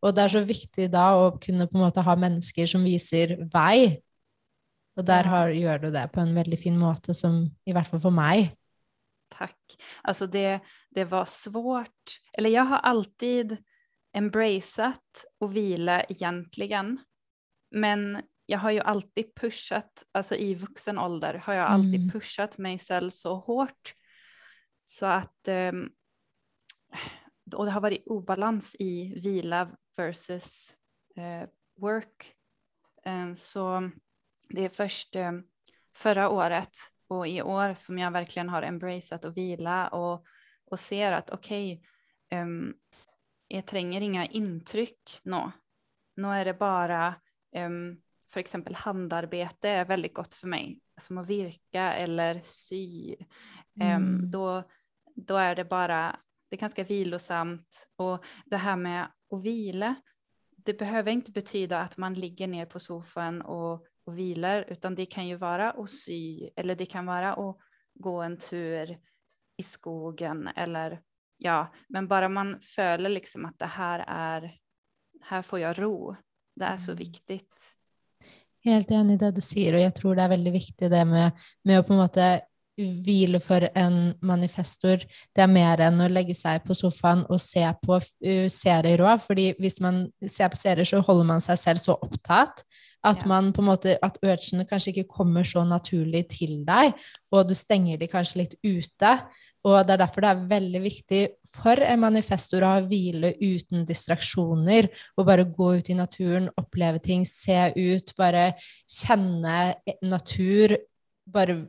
Og 0.05 0.15
det 0.15 0.25
er 0.25 0.33
så 0.35 0.43
viktig 0.45 0.89
da 0.93 1.07
å 1.17 1.31
kunne 1.41 1.67
på 1.69 1.79
en 1.79 1.85
måte 1.87 2.03
ha 2.05 2.17
mennesker 2.19 2.69
som 2.69 2.85
viser 2.85 3.37
vei. 3.53 4.01
Og 4.95 5.07
der 5.07 5.27
har, 5.27 5.51
gjør 5.51 5.87
du 5.87 5.89
det 5.95 6.05
på 6.13 6.21
en 6.23 6.35
veldig 6.37 6.59
fin 6.61 6.77
måte, 6.79 7.15
som 7.17 7.43
i 7.67 7.75
hvert 7.75 7.89
fall 7.89 8.03
for 8.03 8.15
meg. 8.15 8.53
Tack. 9.33 9.57
Alltså 10.03 10.27
det, 10.31 10.61
det 10.95 11.09
var 11.11 11.25
svårt. 11.25 12.19
Eller 12.37 12.49
jag 12.49 12.69
har 12.69 12.79
alltid 12.79 13.57
embraceat 14.15 15.25
och 15.39 15.55
vila 15.55 16.03
egentligen. 16.03 16.99
Men 17.71 18.21
jag 18.45 18.59
har 18.59 18.71
ju 18.71 18.79
alltid 18.79 19.35
pushat, 19.35 20.03
alltså 20.11 20.35
i 20.35 20.55
vuxen 20.55 20.97
ålder 20.99 21.33
har 21.33 21.53
jag 21.53 21.65
alltid 21.67 21.95
Mm. 21.95 22.11
pushat 22.11 22.57
mig 22.57 22.79
själv 22.79 23.09
så 23.09 23.35
hårt 23.35 23.95
så 24.85 25.05
att 25.05 25.47
ehm, 25.47 25.89
och 27.55 27.65
det 27.65 27.71
har 27.71 27.81
varit 27.81 28.03
obalans 28.07 28.75
i 28.79 29.19
vila 29.23 29.71
versus 29.97 30.75
eh, 31.15 31.49
work. 31.77 32.35
Ehm, 33.05 33.35
så 33.35 33.89
det 34.49 34.65
är 34.65 34.69
först 34.69 35.15
eh, 35.15 35.31
förra 35.95 36.29
året 36.29 36.77
och 37.07 37.27
i 37.27 37.41
år 37.41 37.73
som 37.73 37.97
jag 37.99 38.11
verkligen 38.11 38.49
har 38.49 38.61
embraceat 38.61 39.25
och 39.25 39.37
vila 39.37 39.87
och, 39.87 40.25
och 40.65 40.79
ser 40.79 41.11
att 41.11 41.29
okej, 41.31 41.81
ehm, 42.29 42.73
jag 43.47 43.65
tränger 43.65 44.01
inga 44.01 44.25
intryck 44.25 45.19
nå. 45.23 45.51
Nå 46.15 46.31
är 46.31 46.45
det 46.45 46.53
bara, 46.53 47.15
um, 47.55 48.01
för 48.35 48.39
exempel 48.39 48.75
handarbete 48.75 49.69
är 49.69 49.85
väldigt 49.85 50.13
gott 50.13 50.33
för 50.33 50.47
mig, 50.47 50.79
som 51.01 51.17
att 51.17 51.29
virka 51.29 51.93
eller 51.93 52.41
sy. 52.43 53.15
Em, 53.79 54.03
Mm. 54.03 54.31
då, 54.31 54.63
då 55.15 55.37
är 55.37 55.55
det 55.55 55.65
bara, 55.65 56.19
det 56.49 56.55
är 56.55 56.59
ganska 56.59 56.83
vilosamt 56.83 57.87
och 57.95 58.25
det 58.45 58.57
här 58.57 58.75
med 58.75 59.03
att 59.31 59.43
vila, 59.43 59.95
det 60.57 60.73
behöver 60.79 61.11
inte 61.11 61.31
betyda 61.31 61.79
att 61.79 61.97
man 61.97 62.13
ligger 62.13 62.47
ner 62.47 62.65
på 62.65 62.79
soffan 62.79 63.41
och, 63.41 63.85
och 64.05 64.17
vilar, 64.17 64.65
utan 64.67 64.95
det 64.95 65.05
kan 65.05 65.27
ju 65.27 65.35
vara 65.35 65.71
att 65.71 65.89
sy 65.89 66.49
eller 66.55 66.75
det 66.75 66.85
kan 66.85 67.05
vara 67.05 67.33
att 67.33 67.57
gå 67.93 68.21
en 68.21 68.37
tur 68.37 68.99
i 69.57 69.63
skogen 69.63 70.47
eller 70.55 71.01
ja, 71.37 71.67
men 71.89 72.07
bara 72.07 72.29
man 72.29 72.59
följer 72.59 73.09
liksom 73.09 73.45
att 73.45 73.59
det 73.59 73.65
här 73.65 74.03
är, 74.07 74.51
här 75.21 75.41
får 75.41 75.59
jag 75.59 75.79
ro. 75.81 76.15
Det 76.55 76.65
är 76.65 76.77
så 76.77 76.91
Mm. 76.91 76.97
viktigt. 76.97 77.74
Helt 78.65 78.91
enig 78.91 79.15
i 79.15 79.21
det 79.21 79.31
du 79.35 79.41
sier, 79.45 79.75
og 79.77 79.83
jeg 79.83 79.93
tror 79.97 80.17
det 80.17 80.23
er 80.25 80.33
veldig 80.33 80.53
viktig 80.55 80.89
det 80.89 81.01
med, 81.07 81.45
med 81.67 81.79
å 81.79 81.85
på 81.85 81.93
en 81.93 82.01
måte 82.01 82.29
hvile 82.77 83.39
for 83.43 83.67
en 83.75 84.13
manifestor. 84.25 85.03
Det 85.35 85.43
er 85.43 85.51
mer 85.51 85.83
enn 85.85 86.01
å 86.03 86.09
legge 86.11 86.35
seg 86.37 86.63
på 86.65 86.75
sofaen 86.77 87.23
og 87.29 87.39
se 87.41 87.63
på 87.83 87.99
uh, 87.99 88.47
serier 88.51 89.05
òg, 89.05 89.21
fordi 89.23 89.51
hvis 89.59 89.79
man 89.83 90.05
ser 90.27 90.51
på 90.51 90.59
serier, 90.59 90.87
så 90.87 91.03
holder 91.05 91.31
man 91.35 91.43
seg 91.43 91.61
selv 91.61 91.83
så 91.83 91.97
opptatt 91.99 92.65
at 93.05 93.21
Ja. 93.21 93.27
man 93.27 93.51
på 93.53 93.61
en 93.61 93.67
måte, 93.69 93.97
at 94.01 94.17
urgene 94.23 94.65
kanskje 94.65 94.91
ikke 94.91 95.09
kommer 95.17 95.43
så 95.45 95.63
naturlig 95.63 96.23
til 96.29 96.65
deg, 96.65 96.95
og 97.31 97.47
du 97.47 97.53
stenger 97.53 97.99
de 98.01 98.07
kanskje 98.09 98.39
litt 98.41 98.55
ute. 98.63 99.11
Og 99.65 99.85
det 99.85 99.93
er 99.93 100.01
derfor 100.01 100.21
det 100.21 100.29
er 100.31 100.47
veldig 100.49 100.81
viktig 100.81 101.21
for 101.53 101.81
en 101.81 102.01
manifestor 102.01 102.65
å 102.65 102.73
ha 102.75 102.81
hvile 102.81 103.35
uten 103.41 103.85
distraksjoner, 103.85 104.89
og 105.17 105.25
bare 105.25 105.45
gå 105.45 105.71
ut 105.77 105.89
i 105.89 105.97
naturen, 105.97 106.49
oppleve 106.57 107.01
ting, 107.01 107.25
se 107.25 107.71
ut, 107.77 108.13
bare 108.17 108.53
kjenne 108.89 109.75
natur, 110.01 110.77
bare 111.29 111.59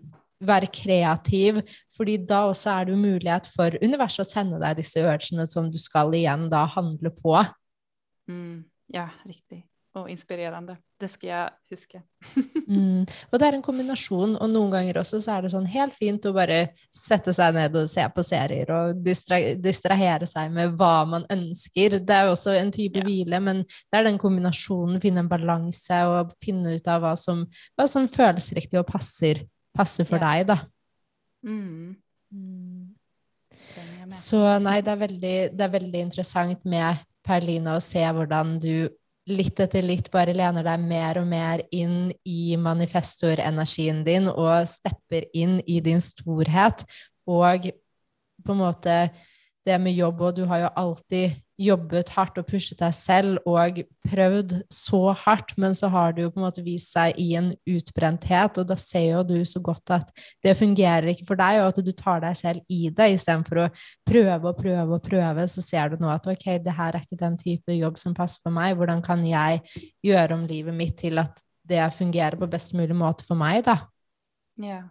være 0.41 0.69
kreativ, 0.73 1.61
fordi 1.97 2.17
da 2.29 2.45
også 2.51 2.71
er 2.75 2.85
det 2.89 2.97
jo 2.97 3.03
mulighet 3.03 3.49
for 3.55 3.79
universet 3.83 4.27
å 4.27 4.31
sende 4.31 4.61
deg 4.63 4.77
disse 4.81 5.01
urgene 5.01 5.47
som 5.49 5.71
du 5.73 5.79
skal 5.81 6.13
igjen 6.15 6.49
da 6.53 6.67
handle 6.77 7.13
på. 7.15 7.39
Mm, 8.29 8.65
ja, 8.93 9.09
riktigt. 9.25 9.65
Och 9.97 10.11
inspirerande. 10.11 10.77
Det 11.01 11.09
ska 11.09 11.27
jag 11.27 11.51
huska. 11.71 12.03
Mm. 12.69 13.07
Og 13.31 13.39
det 13.39 13.47
er 13.47 13.55
en 13.55 13.63
kombinasjon, 13.63 14.33
og 14.43 14.49
noen 14.51 14.73
ganger 14.73 14.97
også 14.99 15.21
så 15.23 15.37
er 15.37 15.45
det 15.45 15.53
sånn 15.53 15.69
helt 15.71 15.95
fint 15.95 16.25
å 16.27 16.33
bare 16.35 16.73
sette 16.91 17.31
seg 17.37 17.55
ned 17.55 17.77
og 17.79 17.87
se 17.87 18.03
på 18.11 18.25
serier 18.27 18.73
og 18.75 18.99
distra 19.07 19.39
distrahere 19.55 20.27
seg 20.27 20.51
med 20.51 20.75
hva 20.75 21.05
man 21.07 21.23
ønsker. 21.31 22.01
Det 22.03 22.17
er 22.17 22.27
jo 22.27 22.35
også 22.35 22.57
en 22.59 22.73
type 22.75 22.99
Ja. 22.99 23.05
hvile, 23.07 23.39
men 23.41 23.63
det 23.63 24.01
er 24.01 24.09
den 24.09 24.19
kombinasjonen, 24.19 24.99
finne 25.01 25.23
en 25.23 25.31
balanse 25.31 26.01
og 26.11 26.35
finne 26.43 26.75
ut 26.75 26.91
av 26.91 27.07
hva 27.07 27.15
som, 27.17 27.47
hva 27.79 27.87
som 27.87 28.09
føles 28.11 28.51
riktig 28.53 28.81
og 28.83 28.89
passer, 28.91 29.47
passer 29.77 30.09
for 30.09 30.19
Ja. 30.19 30.33
deg, 30.33 30.47
da. 30.51 30.59
Mm, 31.47 31.97
med. 32.33 34.13
Så 34.15 34.41
nei, 34.63 34.81
det 34.85 34.93
er, 34.93 35.01
veldig, 35.01 35.37
det 35.57 35.65
er 35.67 35.73
veldig 35.73 36.01
interessant 36.07 36.65
med 36.69 37.01
Perlina 37.27 37.77
å 37.77 37.83
se 37.83 38.03
hvordan 38.03 38.57
du 38.63 38.89
litt 39.27 39.59
etter 39.59 39.83
litt 39.83 40.07
bare 40.15 40.35
lener 40.37 40.63
deg 40.63 40.83
mer 40.87 41.19
og 41.19 41.27
mer 41.27 41.63
inn 41.75 42.13
i 42.25 42.55
manifestorenergien 42.63 44.05
din 44.07 44.29
og 44.31 44.69
stepper 44.71 45.27
inn 45.35 45.59
i 45.67 45.81
din 45.83 46.03
storhet. 46.05 46.85
Og 47.27 47.67
på 48.47 48.55
en 48.55 48.61
måte 48.63 49.11
det 49.67 49.77
med 49.83 49.97
jobb, 49.97 50.21
og 50.23 50.37
du 50.37 50.45
har 50.47 50.63
jo 50.63 50.71
alltid 50.79 51.35
jobbet 51.57 52.11
hardt 52.13 52.37
og 52.37 52.45
pushet 52.51 52.79
deg 52.83 52.93
selv 52.95 53.47
og 53.49 53.79
prøvd 54.05 54.53
så 54.73 55.01
hardt, 55.17 55.55
men 55.61 55.75
så 55.77 55.89
har 55.93 56.13
det 56.13 56.27
jo 56.27 56.33
på 56.35 56.43
måte 56.43 56.65
vist 56.65 56.93
seg 56.93 57.17
i 57.21 57.31
en 57.39 57.49
utbrenthet, 57.73 58.61
og 58.61 58.69
da 58.69 58.77
ser 58.81 59.07
jo 59.15 59.23
du 59.27 59.39
så 59.49 59.63
godt 59.65 59.95
at 59.97 60.13
det 60.45 60.57
fungerer 60.59 61.09
ikke 61.13 61.27
for 61.29 61.41
deg, 61.41 61.63
og 61.63 61.73
at 61.73 61.81
du 61.87 61.93
tar 61.97 62.21
deg 62.25 62.37
selv 62.39 62.61
i 62.73 62.91
det 62.93 63.09
istedenfor 63.17 63.63
å 63.65 63.71
prøve 64.07 64.53
og 64.53 64.61
prøve 64.61 64.99
og 64.99 65.09
prøve, 65.09 65.49
så 65.51 65.65
ser 65.65 65.95
du 65.95 66.05
nå 66.05 66.13
at 66.13 66.29
ok, 66.31 66.47
det 66.63 66.77
her 66.77 66.93
er 66.93 67.07
ikke 67.07 67.23
den 67.25 67.41
type 67.41 67.79
jobb 67.79 67.99
som 68.03 68.17
passer 68.17 68.45
for 68.45 68.55
meg, 68.55 68.77
hvordan 68.77 69.03
kan 69.05 69.25
jeg 69.27 69.65
gjøre 70.05 70.37
om 70.37 70.47
livet 70.51 70.77
mitt 70.77 70.99
til 71.01 71.25
at 71.25 71.41
det 71.67 71.83
fungerer 71.97 72.39
på 72.39 72.51
best 72.51 72.77
mulig 72.79 72.95
måte 72.95 73.27
for 73.27 73.39
meg, 73.39 73.65
da? 73.67 73.81
Ja, 74.63 74.85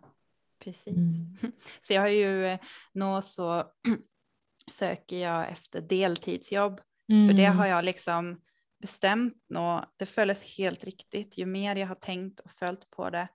precis. 0.60 0.98
Mm. 0.98 1.54
Så 1.82 1.94
jag 1.94 2.02
har 2.02 2.08
ju, 2.10 2.46
eh, 2.46 2.60
nå 2.94 3.22
så 3.22 3.64
söker 4.72 5.18
jag 5.18 5.50
efter 5.52 5.82
deltidsjobb. 5.82 6.82
För 7.28 7.34
det 7.34 7.46
Mm. 7.46 7.58
har 7.58 7.66
jag 7.66 7.86
liksom 7.86 8.42
bestämt 8.82 9.34
nå. 9.50 9.86
Det 9.98 10.06
följs 10.06 10.58
helt 10.58 10.84
riktigt. 10.84 11.38
Ju 11.38 11.46
mer 11.46 11.76
jag 11.76 11.88
har 11.88 11.96
tänkt 11.96 12.40
och 12.40 12.52
följt 12.52 12.90
på 12.92 13.10
det, 13.10 13.28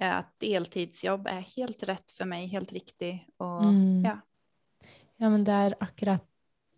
är 0.00 0.18
att 0.18 0.40
deltidsjobb 0.40 1.26
är 1.26 1.40
helt 1.56 1.82
rätt 1.82 2.12
för 2.12 2.24
mig, 2.24 2.46
helt 2.46 2.72
riktigt. 2.72 3.20
Och 3.36 3.62
Mm. 3.64 4.04
ja, 4.04 4.20
Ja, 5.18 5.30
men 5.30 5.44
det 5.44 5.52
er 5.52 5.74
akkurat 5.80 6.24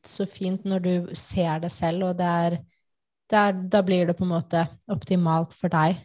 så 0.05 0.27
fint 0.27 0.65
når 0.65 0.81
du 0.81 1.15
ser 1.15 1.59
det 1.61 1.69
det 2.17 2.25
er, 2.25 2.65
det 3.31 3.37
er, 3.37 3.53
da 3.53 3.83
blir 3.83 4.07
det 4.07 4.15
på 4.15 4.25
en 4.25 4.29
måte 4.29 4.69
optimalt 4.87 5.53
for 5.53 5.69
deg. 5.69 5.97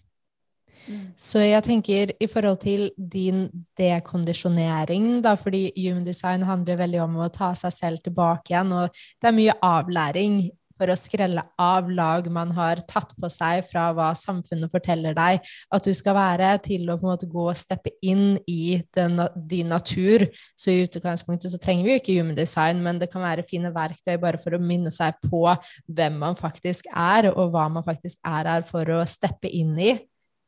Mm. 0.87 1.05
Så 1.17 1.43
jeg 1.43 1.63
tenker 1.63 2.11
i 2.19 2.27
forhold 2.27 2.59
til 2.63 2.89
din 2.97 3.45
dekondisjonering, 3.79 5.21
da, 5.23 5.35
fordi 5.39 5.69
human 5.77 6.03
design 6.07 6.43
handler 6.47 6.81
veldig 6.81 7.03
om 7.05 7.21
å 7.23 7.31
ta 7.33 7.53
seg 7.57 7.75
selv 7.75 8.03
tilbake 8.03 8.53
igjen, 8.53 8.73
og 8.75 8.91
det 9.21 9.31
er 9.31 9.39
mye 9.39 9.57
avlæring 9.63 10.43
for 10.79 10.91
å 10.91 10.97
skrelle 10.97 11.43
av 11.61 11.89
lag 11.93 12.27
man 12.33 12.51
har 12.57 12.81
tatt 12.89 13.13
på 13.19 13.29
seg 13.31 13.63
fra 13.67 13.87
hva 13.95 14.09
samfunnet 14.17 14.71
forteller 14.73 15.15
deg 15.17 15.41
at 15.73 15.85
du 15.87 15.91
skal 15.95 16.17
være, 16.17 16.49
til 16.65 16.89
å 16.89 16.97
på 16.99 17.07
en 17.07 17.13
måte 17.13 17.29
gå 17.29 17.45
og 17.51 17.59
steppe 17.59 17.93
inn 18.03 18.39
i 18.49 18.79
den, 18.95 19.19
din 19.35 19.71
natur. 19.73 20.25
Så 20.59 20.73
i 20.73 20.83
utgangspunktet 20.83 21.53
så 21.53 21.61
trenger 21.61 21.87
vi 21.87 21.95
jo 21.95 22.01
ikke 22.01 22.17
human 22.19 22.37
design, 22.37 22.81
men 22.83 23.01
det 23.01 23.11
kan 23.13 23.23
være 23.25 23.45
fine 23.47 23.73
verktøy 23.75 24.17
bare 24.21 24.41
for 24.41 24.57
å 24.57 24.61
minne 24.61 24.91
seg 24.93 25.17
på 25.23 25.45
hvem 25.87 26.19
man 26.25 26.39
faktisk 26.39 26.89
er, 26.91 27.31
og 27.33 27.53
hva 27.53 27.69
man 27.71 27.85
faktisk 27.85 28.19
er 28.27 28.51
her 28.55 28.67
for 28.67 28.97
å 28.97 29.03
steppe 29.09 29.51
inn 29.53 29.77
i. 29.79 29.93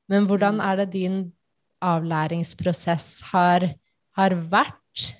Men 0.07 0.25
hvordan 0.25 0.55
Mm. 0.55 0.65
er 0.69 0.75
det 0.75 0.91
din 0.93 1.33
avlæringsprosess 1.81 3.21
har, 3.31 3.73
har 4.15 4.35
vært? 4.35 5.15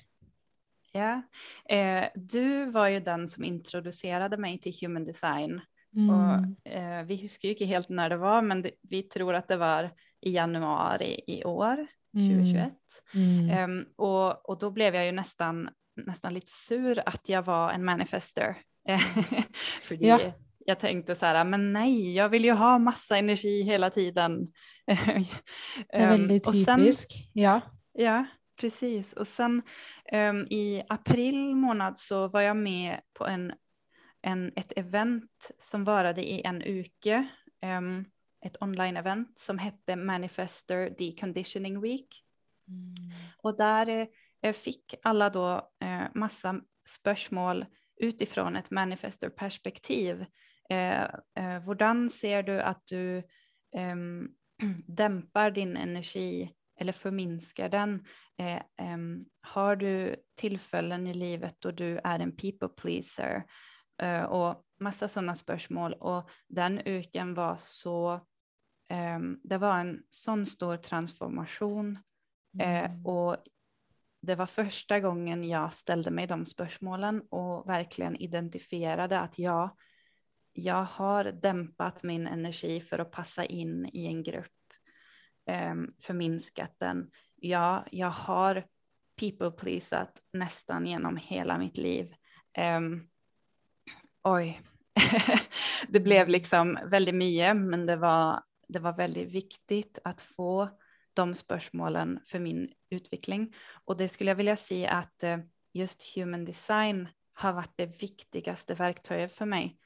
ja. 0.94 1.22
Eh, 1.68 2.04
du 2.14 2.70
var 2.70 2.88
ju 2.88 3.00
den 3.00 3.28
som 3.28 3.44
introducerade 3.44 4.36
mig 4.36 4.58
till 4.60 4.72
human 4.80 5.04
design. 5.04 5.60
Mm. 5.96 6.10
Och, 6.10 6.70
eh, 6.72 7.04
vi 7.04 7.16
husker 7.16 7.48
ju 7.48 7.54
inte 7.54 7.64
helt 7.64 7.88
när 7.88 8.08
det 8.10 8.16
var, 8.16 8.42
men 8.42 8.62
det, 8.62 8.70
vi 8.82 9.02
tror 9.02 9.34
att 9.34 9.48
det 9.48 9.56
var 9.56 9.90
i 10.22 10.30
januari 10.30 11.20
i 11.26 11.44
år, 11.44 11.86
2021. 12.14 12.72
Mm. 13.14 13.50
Ehm, 13.50 13.84
och, 13.96 14.50
och 14.50 14.58
då 14.58 14.70
blev 14.70 14.94
jag 14.94 15.06
ju 15.06 15.12
nästan 15.12 15.68
nästan 16.06 16.34
lite 16.34 16.50
sur 16.50 17.02
att 17.06 17.28
jag 17.28 17.42
var 17.42 17.70
en 17.72 17.84
manifester. 17.84 18.56
För 19.82 20.04
Ja. 20.04 20.20
Jag 20.66 20.78
tänkte 20.78 21.14
så 21.14 21.26
här, 21.26 21.44
men 21.44 21.72
nej, 21.72 22.14
jag 22.14 22.28
vill 22.28 22.44
ju 22.44 22.52
ha 22.52 22.78
massa 22.78 23.16
energi 23.18 23.62
hela 23.62 23.90
tiden. 23.90 24.52
Det 24.86 24.92
är 25.90 26.08
väldigt 26.08 26.46
Ehm, 26.46 26.50
och 26.50 26.54
sen- 26.56 26.80
typisk. 26.80 27.30
ja. 27.32 27.60
Ja, 27.92 28.26
precis. 28.60 29.12
Och 29.12 29.26
sen 29.26 29.62
ehm, 30.12 30.46
i 30.50 30.82
april 30.88 31.54
månad 31.54 31.98
så 31.98 32.28
var 32.28 32.40
jag 32.40 32.56
med 32.56 33.00
på 33.12 33.26
en, 33.26 33.52
en, 34.22 34.52
ett 34.56 34.72
event 34.76 35.50
som 35.58 35.84
varade 35.84 36.30
i 36.30 36.42
en 36.44 36.62
uke. 36.62 37.26
ehm, 37.62 38.04
ett 38.46 38.56
online-event 38.60 39.32
som 39.34 39.58
hette 39.58 39.96
Manifester 39.96 40.94
Deconditioning 40.98 41.80
Week. 41.80 42.08
Och 43.42 43.56
där 43.56 44.06
eh, 44.42 44.52
fick 44.52 44.94
alla 45.02 45.30
då 45.30 45.70
eh, 45.82 46.02
massa 46.14 46.60
spörsmål 46.88 47.64
utifrån 48.00 48.56
ett 48.56 48.70
manifester-perspektiv. 48.70 50.20
Eh, 50.20 50.26
eh, 50.70 51.60
Hvordan 51.64 52.10
ser 52.10 52.42
du 52.42 52.60
att 52.60 52.86
du 52.86 53.22
ehm, 53.76 54.28
dämpar 54.86 55.50
din 55.50 55.76
energi 55.76 56.50
eller 56.80 56.92
förminskar 56.92 57.68
den? 57.68 58.04
Eh, 58.38 58.62
ehm, 58.76 59.24
har 59.40 59.76
du 59.76 60.16
tillfällen 60.36 61.06
i 61.06 61.14
livet 61.14 61.56
då 61.58 61.70
du 61.70 62.00
är 62.04 62.18
en 62.18 62.36
people 62.36 62.68
pleaser? 62.68 63.44
Eh, 64.02 64.22
och 64.22 64.64
massa 64.80 65.08
sådana 65.08 65.34
spörsmål. 65.34 65.92
Och 65.94 66.30
den 66.48 66.80
uken 66.84 67.34
var 67.34 67.56
så, 67.58 68.20
ehm, 68.88 69.40
det 69.44 69.58
var 69.58 69.78
en 69.78 70.02
sån 70.10 70.46
stor 70.46 70.76
transformation. 70.76 71.98
Eh, 72.62 72.90
och 73.04 73.36
det 74.22 74.34
var 74.34 74.46
första 74.46 75.00
gången 75.00 75.48
jag 75.48 75.72
ställde 75.72 76.10
mig 76.10 76.26
de 76.26 76.46
spörsmålen 76.46 77.22
och 77.30 77.68
verkligen 77.68 78.16
identifierade 78.16 79.20
att 79.20 79.38
jag, 79.38 79.76
jag 80.56 80.84
har 80.84 81.24
dämpat 81.24 82.02
min 82.02 82.26
energi 82.26 82.80
för 82.80 82.98
att 82.98 83.10
passa 83.10 83.44
in 83.44 83.90
i 83.92 84.06
en 84.06 84.22
grupp, 84.22 84.52
ehm, 85.46 85.90
förminskat 85.98 86.74
den. 86.78 87.10
Ja, 87.36 87.84
jag 87.90 88.10
har 88.10 88.64
people 89.20 89.50
pleasat 89.50 90.22
nästan 90.32 90.86
genom 90.86 91.16
hela 91.16 91.58
mitt 91.58 91.76
liv. 91.76 92.14
Ehm, 92.52 93.02
oj, 94.24 94.60
det 95.88 96.00
blev 96.00 96.28
liksom 96.28 96.78
väldigt 96.84 97.14
mycket, 97.14 97.56
men 97.56 97.86
det 97.86 97.96
var, 97.96 98.42
det 98.68 98.78
var 98.78 98.92
väldigt 98.96 99.34
viktigt 99.34 99.98
att 100.04 100.22
få 100.22 100.68
de 101.14 101.34
spörsmålen 101.34 102.20
för 102.24 102.38
min 102.40 102.72
utveckling. 102.90 103.54
Och 103.84 103.96
det 103.96 104.08
skulle 104.08 104.30
jag 104.30 104.36
vilja 104.36 104.56
säga 104.56 104.90
att 104.90 105.22
eh, 105.22 105.38
just 105.72 106.16
human 106.16 106.44
design 106.44 107.08
har 107.34 107.52
varit 107.52 107.76
det 107.76 108.02
viktigaste 108.02 108.74
verktyget 108.74 109.32
för 109.32 109.46
mig 109.46 109.78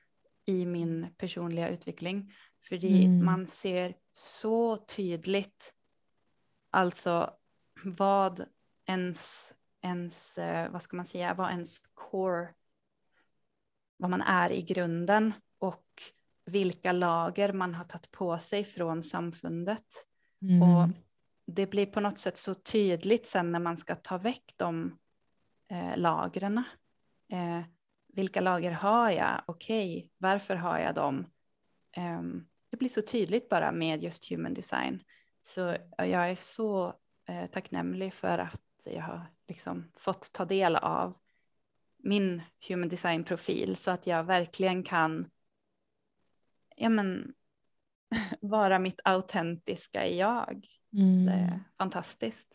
i 0.51 0.67
min 0.67 1.07
personliga 1.17 1.69
utveckling. 1.69 2.33
För 2.63 2.85
Mm. 2.85 3.25
man 3.25 3.47
ser 3.47 3.95
så 4.13 4.77
tydligt 4.77 5.75
alltså 6.71 7.35
vad 7.85 8.45
ens, 8.87 9.53
ens, 9.83 10.39
eh, 10.39 10.71
vad 10.71 10.83
ska 10.83 10.97
man 10.97 11.07
säga, 11.07 11.35
vad 11.35 11.51
ens 11.51 11.79
core, 11.95 12.49
vad 13.97 14.11
man 14.11 14.23
är 14.23 14.53
i 14.53 14.63
grunden 14.63 15.33
och 15.59 15.87
vilka 16.45 16.93
lager 16.93 17.53
man 17.53 17.75
har 17.75 17.85
tagit 17.85 18.11
på 18.11 18.39
sig 18.39 18.65
från 18.65 19.03
samfundet. 19.03 19.87
Mm. 20.43 20.63
Och 20.63 20.89
det 21.47 21.67
blir 21.67 21.87
på 21.87 22.01
något 22.01 22.19
sätt 22.19 22.37
så 22.37 22.55
tydligt 22.55 23.27
sen 23.27 23.53
när 23.53 23.61
man 23.61 23.77
ska 23.77 23.95
ta 23.95 24.19
väck 24.19 24.55
de 24.57 24.99
eh, 25.71 25.97
lagren. 25.97 26.63
Eh, 27.33 27.63
vilka 28.13 28.41
lager 28.41 28.71
har 28.71 29.11
jag? 29.11 29.43
Okej, 29.47 30.11
varför 30.19 30.57
har 30.57 30.79
jag 30.79 30.95
dem? 30.95 31.27
Ehm, 31.97 32.47
det 32.71 32.77
blir 32.77 32.89
så 32.89 33.03
tydligt 33.03 33.49
bara 33.49 33.73
med 33.73 34.03
just 34.03 34.31
human 34.31 34.55
design. 34.55 35.03
Så 35.43 35.77
jag 35.99 36.31
är 36.31 36.35
så 36.35 36.95
eh, 37.29 37.47
tacknämlig 37.47 38.15
för 38.15 38.39
att 38.39 38.87
jag 38.87 39.03
har 39.03 39.21
liksom 39.49 39.93
fått 39.97 40.33
ta 40.33 40.45
del 40.45 40.77
av 40.77 41.17
min 41.99 42.43
human 42.69 42.89
design 42.89 43.25
profil 43.25 43.77
så 43.77 43.91
att 43.91 44.07
jag 44.07 44.25
verkligen 44.25 44.83
kan 44.83 45.31
ja, 46.77 46.89
men, 46.89 47.33
vara 48.41 48.79
mitt 48.79 49.01
autentiska 49.05 50.09
jag. 50.09 50.67
Mm. 50.93 51.27
Det 51.27 51.33
är 51.33 51.61
fantastiskt. 51.79 52.49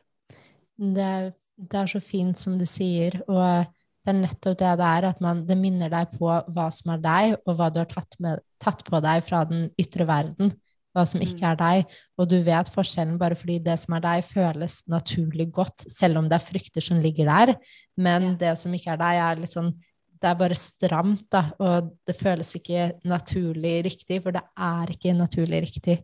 Det 0.75 1.01
er, 1.01 1.33
det 1.55 1.77
er 1.77 1.87
så 1.87 2.01
fint 2.01 2.39
som 2.39 2.57
du 2.59 2.65
sier, 2.67 3.21
og 3.31 3.65
det 4.05 4.13
er 4.13 4.19
nettopp 4.19 4.59
det 4.59 4.73
det 4.77 4.89
er, 4.91 5.07
at 5.09 5.21
man, 5.23 5.39
det 5.47 5.57
minner 5.57 5.89
deg 5.89 6.11
på 6.13 6.29
hva 6.29 6.67
som 6.73 6.93
er 6.93 7.01
deg, 7.01 7.39
og 7.45 7.57
hva 7.57 7.71
du 7.73 7.79
har 7.81 7.89
tatt, 7.89 8.15
med, 8.21 8.43
tatt 8.61 8.83
på 8.85 9.01
deg 9.01 9.23
fra 9.25 9.41
den 9.49 9.71
ytre 9.81 10.05
verden, 10.05 10.53
hva 10.95 11.03
som 11.09 11.23
ikke 11.25 11.41
Mm. 11.41 11.49
er 11.51 11.57
deg, 11.59 11.95
og 12.17 12.29
du 12.29 12.37
vet 12.45 12.69
forskjellen 12.71 13.17
bare 13.19 13.35
fordi 13.35 13.57
det 13.65 13.79
som 13.81 13.97
er 13.97 14.05
deg 14.05 14.23
føles 14.23 14.77
naturlig 14.87 15.51
godt, 15.51 15.89
selv 15.91 16.21
om 16.21 16.29
det 16.29 16.37
er 16.37 16.45
frykter 16.45 16.85
som 16.85 17.01
ligger 17.01 17.25
der, 17.25 17.55
men 17.97 18.29
Ja. 18.29 18.35
det 18.35 18.57
som 18.57 18.71
ikke 18.71 18.93
er 18.93 18.97
deg 18.97 19.15
er 19.25 19.41
litt 19.41 19.51
sånn, 19.51 19.73
det 20.21 20.29
er 20.29 20.35
bare 20.35 20.55
stramt 20.55 21.29
da, 21.29 21.51
og 21.59 21.91
det 22.07 22.15
føles 22.15 22.55
ikke 22.55 22.93
naturlig 23.03 23.83
riktig, 23.83 24.21
for 24.23 24.31
det 24.31 24.41
er 24.55 24.85
ikke 24.87 25.17
naturlig 25.17 25.61
riktig. 25.65 26.03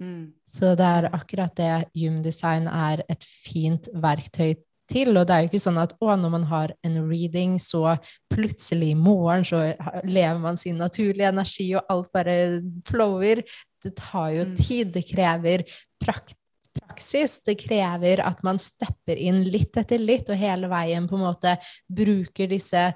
Mm. 0.00 0.32
Så 0.46 0.76
det 0.76 0.84
er 0.86 1.08
akkurat 1.10 1.54
det 1.56 1.88
Human 1.96 2.22
Design 2.22 2.68
er 2.68 3.02
et 3.08 3.24
fint 3.24 3.88
verktøy 3.94 4.54
til. 4.90 5.12
Og 5.16 5.26
det 5.28 5.34
er 5.34 5.44
jo 5.44 5.50
ikke 5.52 5.62
sånn 5.66 5.80
at 5.82 5.94
å, 6.00 6.10
når 6.16 6.34
man 6.34 6.46
har 6.50 6.74
en 6.86 6.98
reading, 7.08 7.58
så 7.62 7.96
plutselig 8.32 8.92
i 8.94 8.98
morgen 8.98 9.44
så 9.46 9.62
lever 10.04 10.42
man 10.42 10.58
sin 10.60 10.80
naturlige 10.80 11.30
energi, 11.30 11.70
og 11.76 11.86
alt 11.92 12.12
bare 12.12 12.36
flower. 12.88 13.44
Det 13.84 13.94
tar 13.96 14.30
jo 14.34 14.44
Mm. 14.44 14.56
tid. 14.56 14.92
Det 14.92 15.06
krever 15.08 15.64
prak 16.02 16.34
praksis. 16.78 17.40
Det 17.44 17.56
krever 17.58 18.20
at 18.22 18.42
man 18.46 18.58
stepper 18.58 19.16
inn 19.16 19.42
litt 19.44 19.76
etter 19.76 19.98
litt, 19.98 20.28
og 20.30 20.38
hele 20.38 20.68
veien 20.70 21.08
på 21.08 21.16
en 21.16 21.24
måte 21.26 21.56
bruker 21.90 22.46
disse 22.50 22.94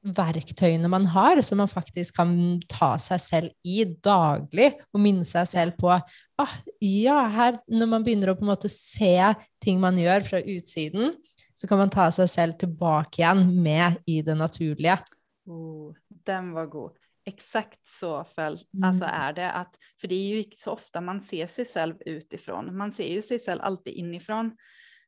verktøyene 0.00 0.88
man 0.88 1.04
har, 1.12 1.40
som 1.44 1.60
man 1.60 1.68
faktisk 1.68 2.16
kan 2.16 2.32
ta 2.70 2.94
seg 3.00 3.20
selv 3.20 3.50
i 3.66 3.84
daglig, 3.84 4.72
og 4.94 5.02
minne 5.04 5.26
seg 5.28 5.48
selv 5.50 5.76
på 5.80 5.90
ah, 5.92 6.54
ja, 6.80 7.18
her, 7.28 7.58
når 7.68 7.90
man 7.90 8.06
begynner 8.06 8.32
å 8.32 8.36
på 8.38 8.46
en 8.46 8.52
måte 8.52 8.70
se 8.72 9.12
ting 9.60 9.80
man 9.82 9.98
gjør 10.00 10.24
fra 10.24 10.40
utsiden, 10.40 11.12
så 11.54 11.68
kan 11.68 11.82
man 11.82 11.92
ta 11.92 12.08
seg 12.14 12.30
selv 12.32 12.56
tilbake 12.62 13.20
igjen 13.20 13.44
med 13.60 14.00
i 14.08 14.22
det 14.24 14.38
naturlige. 14.40 14.96
Oh, 15.44 15.92
den 16.08 16.54
var 16.56 16.70
god. 16.72 16.96
Exakt 17.28 17.86
så 17.86 18.24
föll, 18.24 18.56
Mm. 18.74 18.88
alltså 18.88 19.04
är 19.04 19.32
det. 19.32 19.50
Att, 19.52 19.76
för 20.00 20.08
det 20.08 20.14
är 20.14 20.28
ju 20.28 20.38
inte 20.38 20.56
så 20.56 20.70
ofta 20.70 21.00
man 21.00 21.20
ser 21.20 21.46
sig 21.46 21.64
själv 21.64 21.94
utifrån. 22.06 22.76
Man 22.76 22.92
ser 22.92 23.08
ju 23.12 23.22
sig 23.22 23.38
själv 23.38 23.60
alltid 23.62 23.94
inifrån. 23.94 24.56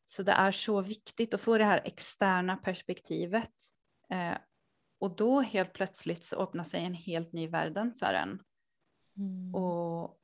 Så 0.07 0.23
det 0.23 0.33
är 0.33 0.53
så 0.53 0.81
viktigt 0.81 1.35
att 1.35 1.41
få 1.41 1.59
det 1.59 1.65
här 1.65 1.81
externa 1.85 2.57
perspektivet. 2.57 3.51
Eh, 4.11 4.37
och 5.03 5.17
då 5.17 5.41
helt 5.41 5.73
plötsligt 5.73 6.25
så 6.25 6.37
öppnar 6.37 6.65
sig 6.65 6.85
en 6.85 6.95
helt 6.95 7.33
ny 7.33 7.49
världen 7.49 7.95
för 7.95 8.15
en. 8.15 8.43
Och 9.55 10.19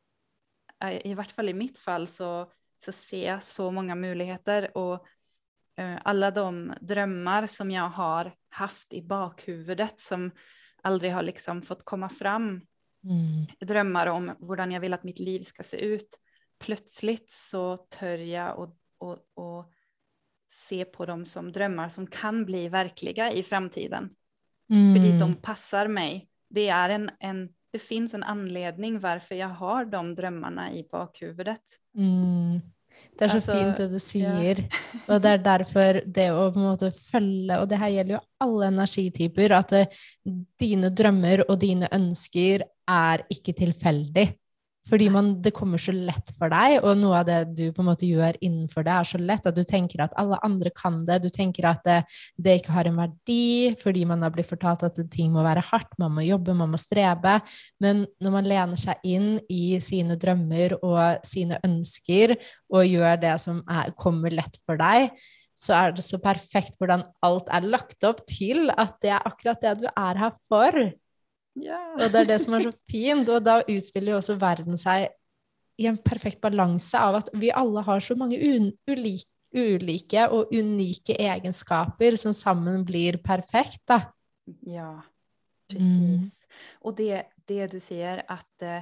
eh, 0.84 1.06
i 1.06 1.14
vart 1.14 1.32
fall 1.32 1.48
i 1.48 1.54
mitt 1.54 1.78
fall 1.78 2.06
så, 2.06 2.52
så 2.84 2.92
ser 2.92 3.26
jag 3.28 3.42
så 3.42 3.70
många 3.70 3.94
möjligheter 3.94 4.76
och 4.76 5.06
eh, 5.76 5.98
alla 6.04 6.30
de 6.30 6.74
drömmar 6.80 7.46
som 7.46 7.70
jag 7.70 7.88
har 7.88 8.34
haft 8.48 8.92
i 8.92 9.02
bakhuvudet 9.02 10.00
som 10.00 10.30
aldrig 10.82 11.12
har 11.12 11.22
liksom 11.22 11.62
fått 11.62 11.84
komma 11.84 12.08
fram. 12.08 12.46
Mm. 13.04 13.46
Drömmar 13.60 14.06
om 14.06 14.36
hur 14.40 14.72
jag 14.72 14.80
vill 14.80 14.94
att 14.94 15.04
mitt 15.04 15.20
liv 15.20 15.40
ska 15.40 15.62
se 15.62 15.76
ut. 15.76 16.18
Plötsligt 16.58 17.30
så 17.30 17.76
tör 17.76 18.18
jag 18.18 18.58
och, 18.58 18.76
och, 18.98 19.18
och 19.34 19.72
se 20.48 20.84
på 20.84 21.06
dem 21.06 21.24
som 21.24 21.52
drömmar 21.52 21.88
som 21.88 22.06
kan 22.06 22.44
bli 22.44 22.68
verkliga 22.68 23.32
i 23.32 23.42
framtiden. 23.42 24.10
Mm. 24.70 24.94
För 24.94 25.18
de 25.20 25.34
passar 25.34 25.88
mig. 25.88 26.28
Det, 26.50 26.68
är 26.68 26.90
en, 26.90 27.10
en, 27.20 27.48
det 27.72 27.78
finns 27.78 28.14
en 28.14 28.22
anledning 28.22 29.00
varför 29.00 29.34
jag 29.34 29.48
har 29.48 29.84
de 29.84 30.14
drömmarna 30.14 30.72
i 30.72 30.86
bakhuvudet. 30.92 31.62
Mm. 31.96 32.60
Det 33.18 33.24
er 33.24 33.28
så 33.28 33.38
Altså, 33.38 33.54
fint 33.54 33.78
det 33.78 33.86
du 33.92 33.98
sier, 34.02 34.60
og 35.06 35.22
det 35.22 35.30
er 35.30 35.42
derfor 35.44 36.00
det 36.02 36.26
å 36.34 36.48
på 36.50 36.58
en 36.58 36.66
måte 36.66 36.90
følge, 36.94 37.58
og 37.58 37.68
det 37.70 37.78
her 37.78 37.92
gjelder 37.94 38.16
jo 38.16 38.20
alle 38.42 38.70
energityper, 38.72 39.54
at 39.54 39.74
det, 39.74 39.82
dine 40.60 40.90
drømmer 40.90 41.44
og 41.46 41.60
dine 41.62 41.90
ønsker 41.94 42.64
er 42.88 43.24
ikke 43.30 43.54
tilfeldig. 43.58 44.26
Fordi 44.88 45.08
man, 45.12 45.30
det 45.44 45.52
kommer 45.56 45.80
så 45.80 45.92
lett 45.92 46.32
for 46.38 46.52
deg, 46.52 46.78
og 46.80 46.96
noe 47.00 47.20
av 47.20 47.26
det 47.28 47.38
du 47.58 47.64
på 47.74 47.82
en 47.82 47.90
måte 47.90 48.08
gjør 48.08 48.38
innenfor 48.44 48.86
det, 48.86 48.94
er 48.94 49.08
så 49.10 49.20
lett 49.20 49.48
at 49.48 49.56
du 49.56 49.62
tenker 49.68 50.02
at 50.04 50.14
alle 50.20 50.38
andre 50.46 50.72
kan 50.74 51.02
det. 51.08 51.20
Du 51.24 51.28
tenker 51.32 51.68
at 51.68 51.82
det, 51.86 51.98
det 52.40 52.58
ikke 52.60 52.74
har 52.76 52.88
en 52.88 53.00
verdi, 53.00 53.74
fordi 53.82 54.04
man 54.08 54.24
har 54.24 54.32
blitt 54.34 54.48
fortalt 54.48 54.86
at 54.88 55.00
ting 55.12 55.32
må 55.34 55.44
være 55.46 55.64
hardt, 55.70 55.92
man 56.00 56.14
må 56.16 56.24
jobbe, 56.26 56.56
man 56.56 56.72
må 56.72 56.80
strebe. 56.80 57.38
Men 57.84 58.06
når 58.24 58.36
man 58.38 58.48
lener 58.48 58.80
seg 58.80 59.02
inn 59.06 59.34
i 59.52 59.78
sine 59.84 60.16
drømmer 60.20 60.78
og 60.80 61.26
sine 61.26 61.60
ønsker, 61.66 62.38
og 62.72 62.88
gjør 62.88 63.20
det 63.20 63.34
som 63.42 63.60
er, 63.68 63.92
kommer 63.98 64.32
lett 64.34 64.56
for 64.64 64.80
deg, 64.80 65.12
så 65.58 65.74
er 65.74 65.94
det 65.96 66.04
så 66.06 66.20
perfekt 66.22 66.78
hvordan 66.78 67.02
alt 67.26 67.50
er 67.50 67.66
lagt 67.66 68.04
opp 68.06 68.22
til 68.30 68.70
at 68.70 68.94
det 69.02 69.10
er 69.10 69.26
akkurat 69.26 69.62
det 69.64 69.74
du 69.82 69.88
er 69.90 70.20
her 70.22 70.34
for. 70.50 70.78
Ja. 71.62 71.80
Og 71.98 72.12
det 72.12 72.20
er 72.22 72.28
det 72.32 72.40
som 72.42 72.54
er 72.54 72.66
så 72.68 72.72
fint, 72.90 73.28
og 73.28 73.42
da 73.44 73.60
utspiller 73.64 74.12
jo 74.14 74.20
også 74.20 74.36
verden 74.40 74.78
seg 74.80 75.08
i 75.78 75.86
en 75.86 75.98
perfekt 76.02 76.40
balanse 76.42 76.98
av 76.98 77.20
at 77.20 77.28
vi 77.38 77.52
alle 77.54 77.82
har 77.86 78.00
så 78.02 78.16
mange 78.18 78.38
ulike, 78.38 79.28
ulike 79.54 80.24
og 80.34 80.50
unike 80.52 81.14
egenskaper 81.18 82.16
som 82.20 82.34
sammen 82.36 82.84
blir 82.84 83.20
perfekt, 83.22 83.82
da. 83.88 84.02
Ja, 84.62 85.02
Mm. 85.70 86.20
precis. 86.20 86.46
Och 86.80 86.94
det, 86.96 87.26
det 87.44 87.66
du 87.66 87.80
säger 87.80 88.22
att, 88.28 88.62
eh, 88.62 88.80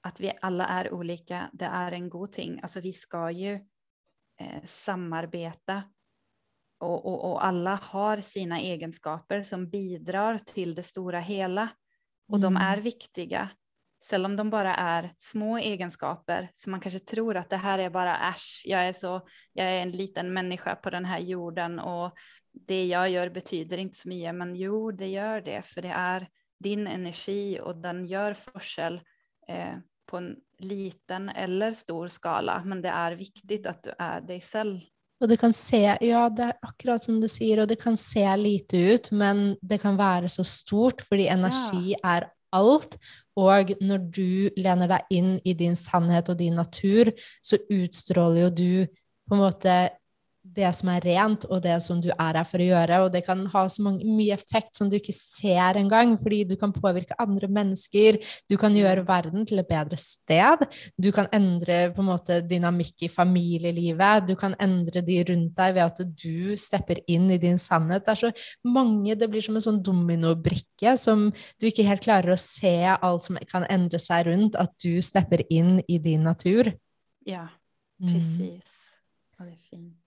att 0.00 0.20
vi 0.20 0.32
alla 0.40 0.66
är 0.66 0.92
olika, 0.92 1.50
det 1.52 1.64
är 1.64 1.92
en 1.92 2.08
god 2.08 2.32
ting. 2.32 2.60
Alltså 2.62 2.80
vi 2.80 2.92
ska 2.92 3.30
ju 3.30 3.54
eh, 4.40 4.64
samarbeta 4.66 5.82
och, 6.80 7.06
och, 7.06 7.30
och 7.30 7.44
alla 7.44 7.74
har 7.74 8.16
sina 8.20 8.60
egenskaper 8.60 9.42
som 9.42 9.70
bidrar 9.70 10.38
till 10.38 10.74
det 10.74 10.82
stora 10.82 11.20
hela. 11.20 11.68
Och 12.28 12.40
de 12.40 12.56
Mm. 12.56 12.68
är 12.68 12.76
viktiga. 12.76 13.50
Selv 14.04 14.24
om 14.24 14.36
de 14.36 14.50
bara 14.50 14.74
är 14.74 15.14
små 15.18 15.58
egenskaper, 15.58 16.48
så 16.54 16.70
man 16.70 16.80
kanske 16.80 17.00
tror 17.00 17.36
att 17.36 17.50
det 17.50 17.56
här 17.56 17.78
är 17.78 17.90
bara 17.90 18.28
äsch, 18.30 18.62
jag 18.66 18.86
är, 18.88 18.92
så, 18.92 19.20
jag 19.52 19.66
är 19.66 19.82
en 19.82 19.90
liten 19.90 20.32
människa 20.32 20.74
på 20.76 20.90
den 20.90 21.04
här 21.04 21.18
jorden 21.18 21.78
och 21.78 22.12
det 22.52 22.86
jag 22.86 23.10
gör 23.10 23.30
betyder 23.30 23.78
inte 23.78 23.98
så 23.98 24.08
mycket, 24.08 24.34
men 24.34 24.56
jo, 24.56 24.90
det 24.92 25.06
gör 25.06 25.40
det, 25.40 25.66
för 25.66 25.82
det 25.82 25.88
är 25.88 26.28
din 26.58 26.86
energi 26.86 27.60
och 27.62 27.76
den 27.76 28.06
gör 28.06 28.34
forskel 28.34 29.00
eh, 29.48 29.74
på 30.06 30.16
en 30.16 30.36
liten 30.58 31.28
eller 31.28 31.72
stor 31.72 32.08
skala, 32.08 32.62
men 32.64 32.82
det 32.82 32.88
är 32.88 33.12
viktigt 33.12 33.66
att 33.66 33.82
du 33.82 33.92
är 33.98 34.20
dig 34.20 34.40
själv. 34.40 34.80
Og 35.22 35.30
det 35.30 35.38
kan 35.38 35.52
se, 35.54 35.84
ja, 36.02 36.26
det 36.34 36.48
er 36.48 36.56
akkurat 36.66 37.04
som 37.06 37.20
du 37.22 37.28
sier, 37.30 37.62
og 37.62 37.70
det 37.70 37.78
kan 37.78 37.94
se 38.00 38.24
lite 38.40 38.80
ut, 38.90 39.10
men 39.14 39.52
det 39.62 39.78
kan 39.84 39.94
være 39.98 40.30
så 40.32 40.42
stort, 40.46 41.04
fordi 41.06 41.28
energi 41.30 41.94
er 42.02 42.26
alt. 42.52 42.96
Og 43.38 43.70
når 43.80 44.02
du 44.12 44.50
lener 44.58 44.90
deg 44.90 45.14
inn 45.14 45.36
i 45.46 45.54
din 45.56 45.78
sannhet 45.78 46.28
og 46.32 46.40
din 46.42 46.58
natur, 46.58 47.12
så 47.38 47.60
utstråler 47.70 48.42
jo 48.42 48.50
du 48.50 48.98
på 49.28 49.36
en 49.38 49.44
måte 49.44 49.76
det 50.42 50.68
som 50.74 50.88
er 50.90 51.04
rent, 51.06 51.44
og 51.46 51.62
det 51.62 51.76
som 51.84 52.00
du 52.02 52.08
er 52.10 52.36
her 52.36 52.46
for 52.48 52.58
å 52.62 52.66
gjøre. 52.66 52.96
Og 53.04 53.12
det 53.14 53.22
kan 53.26 53.44
ha 53.52 53.62
så 53.70 53.84
mange, 53.84 54.02
mye 54.04 54.34
effekt 54.34 54.74
som 54.76 54.88
du 54.90 54.96
ikke 54.98 55.14
ser 55.14 55.78
engang, 55.78 56.16
fordi 56.20 56.42
du 56.50 56.56
kan 56.58 56.72
påvirke 56.74 57.14
andre 57.22 57.48
mennesker, 57.48 58.18
du 58.50 58.56
kan 58.60 58.74
gjøre 58.74 59.04
verden 59.06 59.46
til 59.48 59.62
et 59.62 59.68
bedre 59.68 59.98
sted, 60.00 60.64
du 60.98 61.10
kan 61.14 61.30
endre 61.32 61.92
på 61.94 62.02
en 62.02 62.10
måte 62.10 62.40
dynamikk 62.42 63.06
i 63.06 63.12
familielivet, 63.12 64.26
du 64.28 64.34
kan 64.38 64.56
endre 64.62 65.04
de 65.06 65.20
rundt 65.30 65.54
deg 65.56 65.76
ved 65.78 65.84
at 65.86 66.02
du 66.24 66.56
stepper 66.58 67.00
inn 67.06 67.30
i 67.30 67.38
din 67.42 67.60
sannhet. 67.60 68.04
Det 68.04 68.16
er 68.16 68.22
så 68.26 68.32
mange, 68.66 69.14
det 69.14 69.30
blir 69.30 69.44
som 69.46 69.56
en 69.58 69.64
sånn 69.64 69.82
dominobrikke 69.84 70.96
som 70.98 71.28
du 71.60 71.68
ikke 71.70 71.86
helt 71.86 72.02
klarer 72.04 72.34
å 72.34 72.40
se 72.40 72.76
alt 72.92 73.28
som 73.28 73.38
kan 73.50 73.66
endre 73.70 74.00
seg 74.02 74.26
rundt, 74.26 74.58
at 74.58 74.74
du 74.82 74.98
stepper 75.04 75.46
inn 75.50 75.78
i 75.88 75.98
din 76.02 76.26
natur. 76.26 76.74
Ja, 77.26 77.48
Mm. 78.02 78.08
precis. 78.12 78.98
Ja, 79.38 79.44
det 79.44 79.52
är 79.52 79.56
fint. 79.56 80.01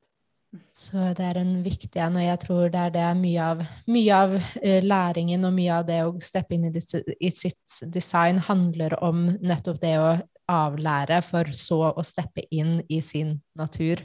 Så 0.72 1.10
det 1.18 1.26
er 1.26 1.40
en 1.40 1.54
viktig 1.64 2.02
en, 2.04 2.18
og 2.20 2.26
jeg 2.26 2.40
tror 2.44 2.72
det 2.74 2.82
er 2.82 2.94
det 2.94 3.06
mye 3.20 3.48
av, 3.54 3.64
mye 3.92 4.20
av 4.26 4.36
eh, 4.62 4.84
læringen 4.84 5.48
og 5.48 5.56
mye 5.56 5.80
av 5.80 5.88
det 5.88 6.02
å 6.06 6.14
steppe 6.24 6.58
inn 6.58 6.68
i, 6.70 6.74
ditt, 6.76 6.94
i 7.20 7.32
sitt 7.36 7.80
design 7.94 8.42
handler 8.44 8.98
om 9.04 9.26
nettopp 9.42 9.80
det 9.82 9.96
å 10.02 10.12
avlære, 10.52 11.22
for 11.26 11.50
så 11.58 11.80
å 11.90 12.04
steppe 12.06 12.46
inn 12.54 12.78
i 12.90 13.02
sin 13.02 13.40
natur. 13.58 14.04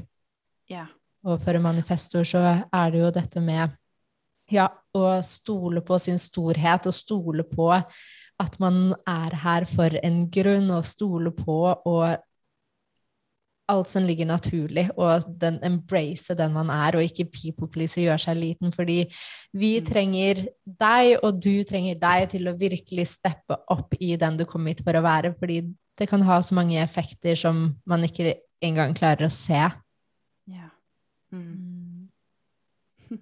Ja, 0.70 0.86
for 1.22 1.56
en 1.56 1.66
manifestor 1.66 2.24
så 2.24 2.40
er 2.46 2.94
det 2.94 3.02
jo 3.02 3.12
dette 3.12 3.42
med 3.44 3.76
ja, 4.50 4.70
å 4.96 5.20
stole 5.26 5.82
på 5.84 5.98
sin 6.02 6.18
storhet, 6.18 6.88
og 6.88 6.96
stole 6.96 7.44
på 7.46 7.70
at 8.40 8.56
man 8.62 8.94
er 9.08 9.36
her 9.42 9.66
for 9.68 9.94
en 10.00 10.22
grunn, 10.32 10.70
og 10.72 10.88
stole 10.88 11.32
på 11.36 11.60
og 11.74 12.06
alt 13.70 13.90
som 13.92 14.04
ligger 14.06 14.26
naturlig, 14.28 14.86
og 14.98 15.24
den 15.40 15.58
embrace 15.66 16.34
den 16.36 16.52
man 16.54 16.70
er, 16.74 16.96
og 16.98 17.04
ikke 17.06 17.28
people 17.30 17.68
please 17.70 17.98
og 18.00 18.04
gjøre 18.08 18.24
seg 18.26 18.36
liten, 18.38 18.72
fordi 18.74 18.98
vi 19.52 19.80
Mm. 19.80 19.86
trenger 19.86 20.46
deg, 20.66 21.18
og 21.22 21.40
du 21.40 21.62
trenger 21.64 21.94
deg 22.00 22.28
til 22.30 22.48
å 22.48 22.58
virkelig 22.58 23.06
steppe 23.16 23.56
opp 23.70 23.94
i 24.00 24.16
den 24.16 24.36
du 24.36 24.44
kom 24.44 24.66
hit 24.66 24.82
for 24.84 24.92
å 24.92 25.02
være, 25.02 25.34
fordi 25.38 25.62
det 25.98 26.08
kan 26.08 26.22
ha 26.22 26.40
så 26.40 26.54
mange 26.54 26.80
effekter 26.82 27.36
som 27.36 27.76
man 27.86 28.04
ikke 28.04 28.34
engang 28.62 28.94
klarer 28.94 29.26
å 29.26 29.32
se. 29.32 29.70
ja. 30.48 30.70
Mm. 31.32 32.08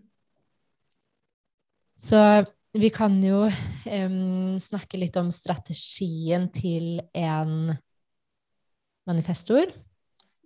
Så 2.01 2.45
vi 2.79 2.91
kan 2.91 3.17
jo 3.25 3.43
em, 3.87 4.59
snakke 4.61 4.99
litt 5.01 5.17
om 5.17 5.31
strategien 5.35 6.49
til 6.53 7.01
en 7.17 7.77
manifestor. 9.09 9.73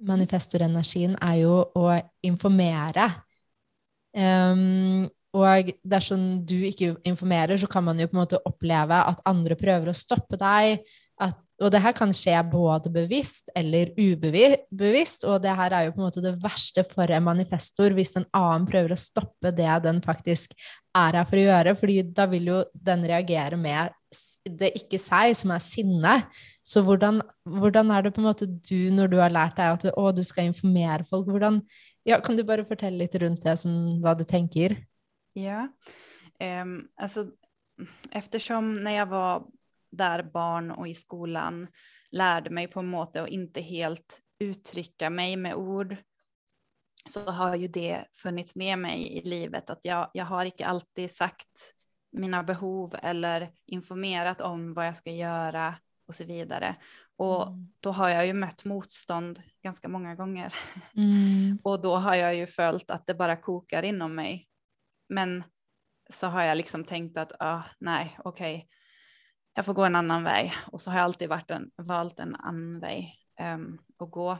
Manifestorenergien 0.09 1.17
er 1.23 1.37
jo 1.43 1.59
å 1.79 1.89
informere. 2.27 3.09
Um, 4.13 5.07
og 5.33 5.71
dersom 5.89 6.43
du 6.45 6.59
ikke 6.69 6.93
informerer, 7.09 7.57
så 7.57 7.69
kan 7.71 7.85
man 7.87 8.01
jo 8.01 8.09
på 8.11 8.19
en 8.19 8.21
måte 8.21 8.41
oppleve 8.49 8.99
at 9.09 9.23
andre 9.29 9.57
prøver 9.57 9.89
å 9.89 9.97
stoppe 9.97 10.37
deg. 10.41 10.83
At, 11.23 11.39
og 11.63 11.73
det 11.73 11.81
her 11.81 11.95
kan 11.97 12.13
skje 12.17 12.35
både 12.53 12.93
bevisst 12.93 13.49
eller 13.57 13.95
ubevisst, 13.97 15.25
og 15.25 15.41
det 15.45 15.55
her 15.57 15.73
er 15.73 15.87
jo 15.87 15.95
på 15.95 16.03
en 16.03 16.09
måte 16.11 16.25
det 16.25 16.35
verste 16.43 16.85
for 16.85 17.09
en 17.09 17.25
manifestor 17.25 17.97
hvis 17.97 18.17
en 18.21 18.29
annen 18.37 18.69
prøver 18.69 18.93
å 18.93 19.01
stoppe 19.01 19.55
det 19.57 19.71
den 19.87 20.03
faktisk 20.05 20.53
er 20.99 21.17
her 21.17 21.25
for 21.25 21.41
å 21.41 21.47
gjøre, 21.47 21.77
fordi 21.79 21.99
da 22.13 22.29
vil 22.29 22.53
jo 22.53 22.61
den 22.75 23.07
reagere 23.09 23.57
med 23.57 23.95
det 24.45 24.73
ikke 24.79 24.99
seg, 24.99 25.35
som 25.39 25.53
er 25.55 25.63
sinne. 25.63 26.15
Så 26.67 26.83
hvordan, 26.87 27.21
hvordan 27.47 27.93
er 27.95 28.07
det 28.07 28.15
på 28.15 28.23
en 28.23 28.29
måte 28.29 28.49
du, 28.49 28.91
når 28.95 29.13
du 29.13 29.19
har 29.23 29.33
lært 29.33 29.59
deg 29.59 29.77
at 29.77 29.99
å, 29.99 30.09
du 30.15 30.23
skal 30.27 30.51
informere 30.51 31.07
folk, 31.09 31.31
hvordan 31.31 31.63
ja, 32.09 32.19
Kan 32.19 32.35
du 32.35 32.43
bare 32.43 32.67
fortelle 32.67 33.05
litt 33.05 33.15
rundt 33.23 33.45
det, 33.45 33.55
som, 33.61 34.01
hva 34.03 34.17
du 34.19 34.25
tenker? 34.27 34.75
Ja, 35.39 35.69
um, 36.43 36.89
alltså 36.97 37.29
eftersom 38.11 38.85
när 38.85 38.91
jag 38.91 39.07
var 39.07 39.47
där 39.93 40.23
barn 40.23 40.71
och 40.71 40.89
i 40.89 40.95
skolan 40.95 41.69
lärde 42.11 42.51
mig 42.51 42.67
på 42.67 42.81
en 42.81 42.87
måte 42.87 43.23
att 43.23 43.29
inte 43.29 43.61
helt 43.61 44.21
uttrycka 44.39 45.11
mig 45.11 45.37
med 45.37 45.55
ord 45.55 45.97
så 47.11 47.31
har 47.31 47.57
ju 47.57 47.69
det 47.69 48.05
funnits 48.23 48.57
med 48.57 48.79
mig 48.79 49.19
i 49.19 49.29
livet 49.29 49.71
att 49.71 49.85
jag, 49.85 50.11
jag 50.15 50.25
har 50.25 50.45
inte 50.45 50.67
alltid 50.67 51.11
sagt 51.11 51.75
mina 52.13 52.43
behov 52.43 52.95
eller 53.03 53.53
informerat 53.67 54.41
om 54.41 54.75
vad 54.75 54.87
jag 54.87 54.97
ska 54.97 55.11
göra 55.11 55.75
och 56.09 56.15
så 56.15 56.25
vidare. 56.25 56.77
Och 57.17 57.49
då 57.81 57.91
har 57.91 58.09
jag 58.09 58.27
ju 58.27 58.33
mött 58.33 58.65
motstånd 58.65 59.43
ganska 59.63 59.89
många 59.89 60.15
gånger. 60.15 60.55
Mm. 60.97 61.59
Och 61.65 61.81
då 61.81 61.97
har 61.97 62.15
jag 62.15 62.35
ju 62.35 62.47
följt 62.47 62.91
att 62.91 63.07
det 63.07 63.15
bara 63.15 63.37
kokar 63.37 63.83
inom 63.83 64.15
mig. 64.15 64.49
Men 65.09 65.45
så 66.13 66.27
har 66.27 66.43
jag 66.43 66.57
liksom 66.57 66.85
tänkt 66.85 67.17
att 67.17 67.33
ah, 67.39 67.63
nej, 67.79 68.19
okej, 68.25 68.69
jag 69.55 69.65
får 69.65 69.75
gå 69.75 69.85
en 69.85 69.97
annan 69.97 70.25
väg. 70.25 70.53
Och 70.73 70.81
så 70.81 70.91
har 70.91 70.99
jag 70.99 71.05
alltid 71.05 71.29
varit 71.29 71.51
en, 71.51 71.71
valt 71.77 72.21
en 72.21 72.35
annan 72.35 72.81
väg 72.81 73.15
um, 73.41 73.79
att 73.99 74.11
gå. 74.11 74.39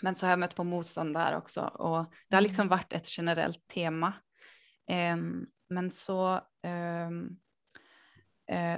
Men 0.00 0.14
så 0.14 0.26
har 0.26 0.30
jag 0.30 0.38
mött 0.38 0.56
på 0.56 0.64
motstånd 0.64 1.14
där 1.14 1.36
också. 1.36 1.60
Och 1.60 2.12
det 2.28 2.36
har 2.36 2.40
liksom 2.40 2.68
varit 2.68 2.92
ett 2.92 3.18
generellt 3.18 3.66
tema. 3.66 4.12
Em, 4.86 5.46
men 5.68 5.90
så, 5.90 6.40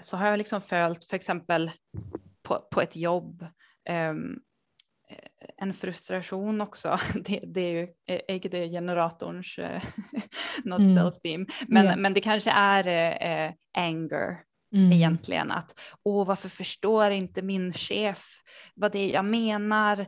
så 0.00 0.16
har 0.16 0.26
jag 0.28 0.38
liksom 0.38 0.60
följt, 0.60 1.04
för 1.04 1.16
exempel 1.16 1.70
på, 2.42 2.68
på 2.72 2.80
ett 2.80 2.96
jobb, 2.96 3.46
ehm, 3.88 4.38
eh, 5.10 5.28
en 5.56 5.72
frustration 5.74 6.60
också. 6.60 6.98
Det, 7.14 7.40
det 7.46 7.60
är 7.60 7.72
ju 7.72 7.88
är 8.06 8.34
inte 8.34 8.48
det 8.48 8.68
generatorns 8.68 9.58
eh, 9.58 9.82
not 10.64 10.78
Mm. 10.80 10.96
self-theme, 10.98 11.46
men, 11.68 11.86
Ja. 11.86 11.96
men 11.96 12.14
det 12.14 12.20
kanske 12.20 12.50
är 12.50 12.86
eh, 12.86 13.32
eh, 13.46 13.52
anger 13.78 14.42
Mm. 14.74 14.92
egentligen. 14.92 15.50
Att 15.50 15.80
åh, 16.02 16.26
varför 16.26 16.48
förstår 16.48 17.10
inte 17.10 17.42
min 17.42 17.72
chef 17.72 18.24
vad 18.74 18.92
det 18.92 18.98
är 18.98 19.14
jag 19.14 19.24
menar? 19.24 20.06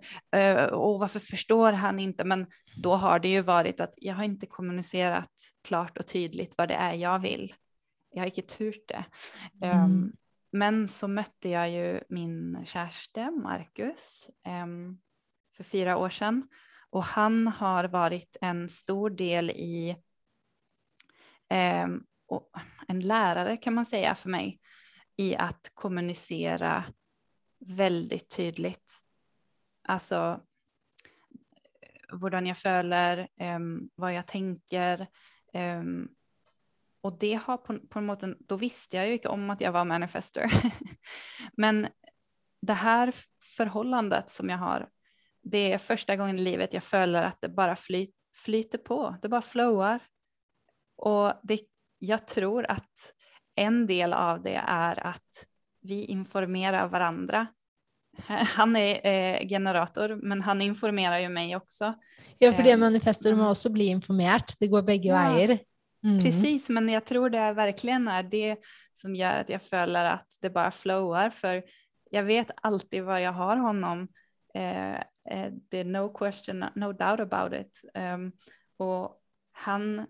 Och 0.73 1.01
varför 1.01 1.19
förstår 1.21 1.73
han 1.73 1.99
inte? 1.99 2.25
Men 2.25 2.47
då 2.83 2.95
har 2.95 3.19
det 3.19 3.29
ju 3.29 3.41
varit 3.41 3.81
att 3.81 3.95
jag 3.97 4.15
har 4.15 4.25
inte 4.25 4.47
kommunicerat 4.47 5.31
klart 5.69 5.99
och 5.99 6.07
tydligt 6.07 6.55
vad 6.57 6.69
det 6.69 6.75
är 6.75 6.95
jag 6.95 7.19
vill. 7.19 7.55
Jag 8.13 8.23
har 8.23 8.27
inte 8.27 8.43
turt 8.43 8.89
det. 8.89 9.05
Mm. 9.63 9.85
Um, 9.85 10.13
men 10.53 10.89
så 10.89 11.09
mötte 11.09 11.49
jag 11.49 11.71
ju 11.71 12.01
min 12.09 12.65
kärste 12.65 13.31
Marcus 13.31 14.31
um, 14.65 15.01
för 15.57 15.65
fyra 15.65 15.97
år 15.97 16.11
sedan 16.11 16.49
och 16.91 17.05
han 17.05 17.47
har 17.47 17.85
varit 17.85 18.37
en 18.41 18.69
stor 18.69 19.11
del 19.11 19.51
i 19.51 19.97
um, 21.85 22.07
en 22.89 23.01
lärare 23.01 23.57
kan 23.57 23.75
man 23.75 23.87
säga 23.87 24.15
för 24.15 24.29
mig 24.29 24.61
i 25.17 25.37
att 25.37 25.71
kommunicera 25.75 26.85
väldigt 27.59 28.37
tydligt. 28.37 28.93
Alltså, 29.83 30.41
hur 32.13 32.47
jag 32.47 32.57
um, 33.41 33.91
vad 33.95 34.15
jag 34.15 34.27
tänker. 34.27 35.07
Um, 35.55 36.09
och 37.03 37.19
det 37.19 37.35
har 37.35 37.57
på, 37.57 37.79
på 37.79 37.99
en 37.99 38.07
måte, 38.07 38.35
då 38.39 38.57
visste 38.57 38.97
jag 38.97 39.07
ju 39.07 39.13
inte 39.13 39.29
om 39.29 39.51
att 39.51 39.61
jag 39.61 39.73
var 39.73 39.85
manifester. 39.85 40.53
Men 41.57 41.89
det 42.63 42.73
här 42.73 43.15
förhållandet 43.57 44.31
som 44.31 44.49
jag 44.49 44.59
har, 44.59 44.89
det 45.43 45.73
är 45.73 45.79
första 45.79 46.17
gången 46.17 46.39
i 46.39 46.43
livet 46.43 46.75
jag 46.75 46.83
följer 46.83 47.23
att 47.23 47.41
det 47.41 47.49
bara 47.49 47.77
fly, 47.77 48.09
flyter 48.45 48.79
på, 48.79 49.17
det 49.23 49.29
bara 49.29 49.43
flowar. 49.43 50.01
Och 50.97 51.33
det, 51.43 51.61
jag 51.99 52.27
tror 52.27 52.67
att 52.71 53.15
en 53.55 53.87
del 53.87 54.13
av 54.13 54.43
det 54.43 54.63
är 54.67 55.07
att 55.07 55.47
vi 55.81 56.05
informerar 56.05 56.89
varandra. 56.89 57.47
Han 58.29 58.77
är 58.77 59.07
eh, 59.07 59.49
generator, 59.49 60.21
men 60.23 60.43
han 60.43 60.63
informerar 60.63 61.19
ju 61.19 61.29
mig 61.29 61.57
också. 61.57 61.95
Ja, 62.39 62.53
för 62.53 62.63
det 62.63 62.77
manifestor 62.77 63.35
må 63.35 63.51
också 63.51 63.71
bli 63.71 63.87
informerat. 63.87 64.57
Det 64.59 64.67
går 64.67 64.83
bägge 64.83 65.09
ja. 65.09 65.33
vägar. 65.33 65.59
Mm. 66.05 66.23
Precis, 66.23 66.69
men 66.69 66.89
jag 66.89 67.05
tror 67.05 67.31
det 67.31 67.53
verkligen 67.53 68.09
är 68.09 68.23
det 68.23 68.57
som 68.93 69.15
gör 69.15 69.41
att 69.41 69.49
jag 69.49 69.63
följer 69.63 70.05
att 70.05 70.39
det 70.41 70.51
bara 70.51 70.71
flowar. 70.71 71.31
För 71.31 71.63
jag 72.11 72.23
vet 72.23 72.51
alltid 72.63 73.03
var 73.03 73.19
jag 73.19 73.33
har 73.33 73.57
honom. 73.57 74.09
Eh, 74.55 74.95
eh, 75.31 75.53
det 75.71 75.79
är 75.79 75.85
no 75.85 76.09
question, 76.09 76.65
no 76.75 76.93
doubt 76.93 77.21
about 77.21 77.61
it. 77.61 77.81
Um, 77.95 78.33
och 78.77 79.21
han, 79.53 80.07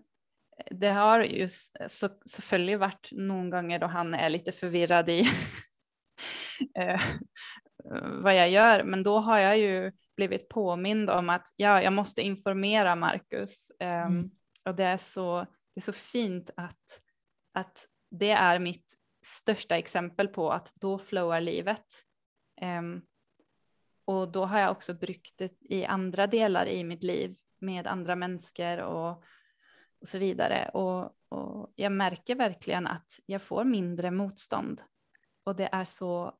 det 0.71 0.89
har 0.89 1.23
ju 1.23 1.47
så, 1.87 2.09
selvfølgelig 2.25 2.79
varit 2.79 3.09
någon 3.11 3.49
gånger 3.49 3.79
då 3.79 3.87
han 3.87 4.13
är 4.13 4.29
lite 4.29 4.51
förvirrad 4.51 5.09
i 5.09 5.19
eh, 6.79 7.01
vad 8.21 8.35
jag 8.35 8.49
gör, 8.49 8.83
men 8.83 9.03
då 9.03 9.19
har 9.19 9.39
jag 9.39 9.57
ju 9.57 9.91
blivit 10.15 10.49
påmind 10.49 11.09
om 11.09 11.29
att 11.29 11.47
ja, 11.55 11.81
jag 11.81 11.93
måste 11.93 12.21
informera 12.21 12.95
Marcus. 12.95 13.71
Um, 13.79 13.87
mm. 13.87 14.31
Och 14.65 14.75
det 14.75 14.83
är 14.83 14.97
så 14.97 15.45
det 15.73 15.79
är 15.79 15.81
så 15.81 15.93
fint 15.93 16.49
att, 16.57 17.01
att 17.53 17.87
det 18.09 18.31
är 18.31 18.59
mitt 18.59 18.97
största 19.25 19.77
exempel 19.77 20.27
på 20.27 20.51
att 20.51 20.75
då 20.75 20.99
flowar 20.99 21.41
livet. 21.41 21.85
Um, 22.61 23.01
och 24.05 24.31
då 24.31 24.45
har 24.45 24.59
jag 24.59 24.71
också 24.71 24.93
bryggt 24.93 25.37
det 25.37 25.53
i 25.61 25.85
andra 25.85 26.27
delar 26.27 26.65
i 26.65 26.83
mitt 26.83 27.03
liv 27.03 27.37
med 27.59 27.87
andra 27.87 28.15
människor 28.15 28.81
och, 28.81 29.23
och 30.01 30.07
så 30.07 30.17
vidare. 30.17 30.69
Och, 30.73 31.15
och 31.29 31.73
jag 31.75 31.91
märker 31.91 32.35
verkligen 32.35 32.87
att 32.87 33.19
jag 33.25 33.41
får 33.41 33.63
mindre 33.63 34.11
motstånd. 34.11 34.81
Och 35.43 35.55
det 35.55 35.69
är 35.71 35.85
så, 35.85 36.37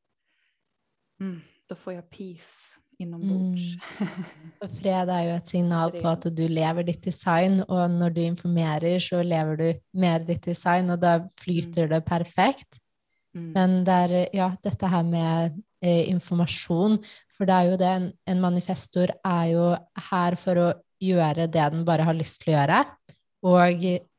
mm, 1.19 1.41
då 1.65 1.75
får 1.75 1.93
jag 1.93 2.09
peace 2.09 2.79
inombords. 2.99 3.61
Mm. 3.99 4.69
fred 4.81 5.09
är 5.09 5.23
ju 5.23 5.35
ett 5.35 5.47
signal 5.47 5.91
på 5.91 6.07
att 6.07 6.21
du 6.21 6.47
lever 6.47 6.83
ditt 6.83 7.03
design 7.03 7.63
och 7.63 7.91
när 7.91 8.09
du 8.09 8.21
informerar 8.21 8.99
så 8.99 9.23
lever 9.23 9.57
du 9.57 9.79
mer 9.91 10.19
ditt 10.19 10.43
design 10.43 10.89
och 10.89 10.99
då 10.99 11.29
flyter 11.37 11.83
mm. 11.83 11.89
det 11.89 12.01
perfekt. 12.01 12.77
Mm. 13.35 13.51
Men 13.51 13.83
där, 13.83 14.29
ja, 14.33 14.55
detta 14.63 14.87
här 14.87 15.03
med 15.03 15.61
eh, 15.81 16.09
information, 16.09 17.03
för 17.37 17.45
det 17.45 17.53
är 17.53 17.63
ju 17.63 17.77
det, 17.77 17.85
en, 17.85 18.13
en 18.25 18.41
manifestor 18.41 19.11
är 19.23 19.45
ju 19.45 19.75
här 20.11 20.35
för 20.35 20.55
att 20.55 20.81
göra 20.99 21.33
det 21.33 21.47
den 21.47 21.85
bara 21.85 22.03
har 22.03 22.13
lust 22.13 22.41
att 22.41 22.53
göra 22.53 22.85
och 23.41 23.59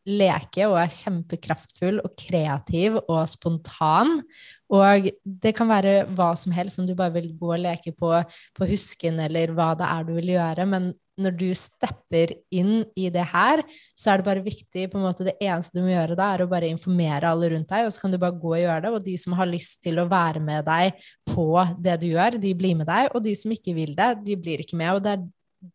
leke 0.05 0.67
och 0.67 0.81
är 0.81 0.89
kjempekraftfull 0.89 2.01
och 2.01 2.19
kreativ 2.19 2.97
och 2.97 3.29
spontan. 3.29 4.23
Och 4.69 4.85
det 5.25 5.53
kan 5.53 5.69
vara 5.69 6.05
vad 6.07 6.39
som 6.39 6.53
helst, 6.53 6.79
om 6.79 6.87
du 6.87 6.95
bara 6.95 7.11
vill 7.11 7.39
gå 7.39 7.49
och 7.49 7.59
leka 7.59 7.93
på, 7.93 8.25
på 8.59 8.65
husken 8.65 9.21
eller 9.21 9.49
vad 9.49 9.79
det 9.79 9.85
är 9.85 10.05
du 10.05 10.13
vill 10.13 10.29
göra. 10.29 10.67
Men 10.67 10.95
när 11.17 11.31
du 11.31 11.55
stepper 11.55 12.35
in 12.51 12.85
i 12.97 13.11
det 13.11 13.23
här 13.23 13.63
så 13.95 14.11
är 14.11 14.19
det 14.19 14.25
bara 14.25 14.41
viktigt, 14.41 14.93
på 14.93 14.99
en 14.99 15.05
måte 15.05 15.25
det 15.25 15.45
eneste 15.45 15.79
du 15.79 15.83
måste 15.83 15.93
göra 15.93 16.15
da, 16.15 16.25
är 16.25 16.43
att 16.43 16.51
bara 16.51 16.67
informera 16.67 17.29
alla 17.29 17.51
runt 17.51 17.69
dig 17.69 17.87
och 17.87 17.95
så 17.95 18.01
kan 18.01 18.11
du 18.11 18.19
bara 18.19 18.31
gå 18.31 18.49
och 18.49 18.61
göra 18.61 18.81
det. 18.81 18.91
Och 18.91 19.03
de 19.05 19.19
som 19.19 19.33
har 19.33 19.47
lust 19.47 19.83
til 19.83 19.99
att 19.99 20.09
vara 20.09 20.41
med 20.41 20.65
dig 20.65 20.93
på 21.35 21.69
det 21.79 21.97
du 21.97 22.07
gör, 22.07 22.31
de 22.31 22.55
blir 22.55 22.75
med 22.75 22.87
dig 22.87 23.09
och 23.09 23.23
de 23.23 23.37
som 23.37 23.51
inte 23.51 23.73
vill 23.73 23.97
det, 23.97 24.23
de 24.25 24.37
blir 24.37 24.59
inte 24.59 24.77
med. 24.77 24.95
Og 24.95 25.03
det 25.03 25.11
er 25.11 25.29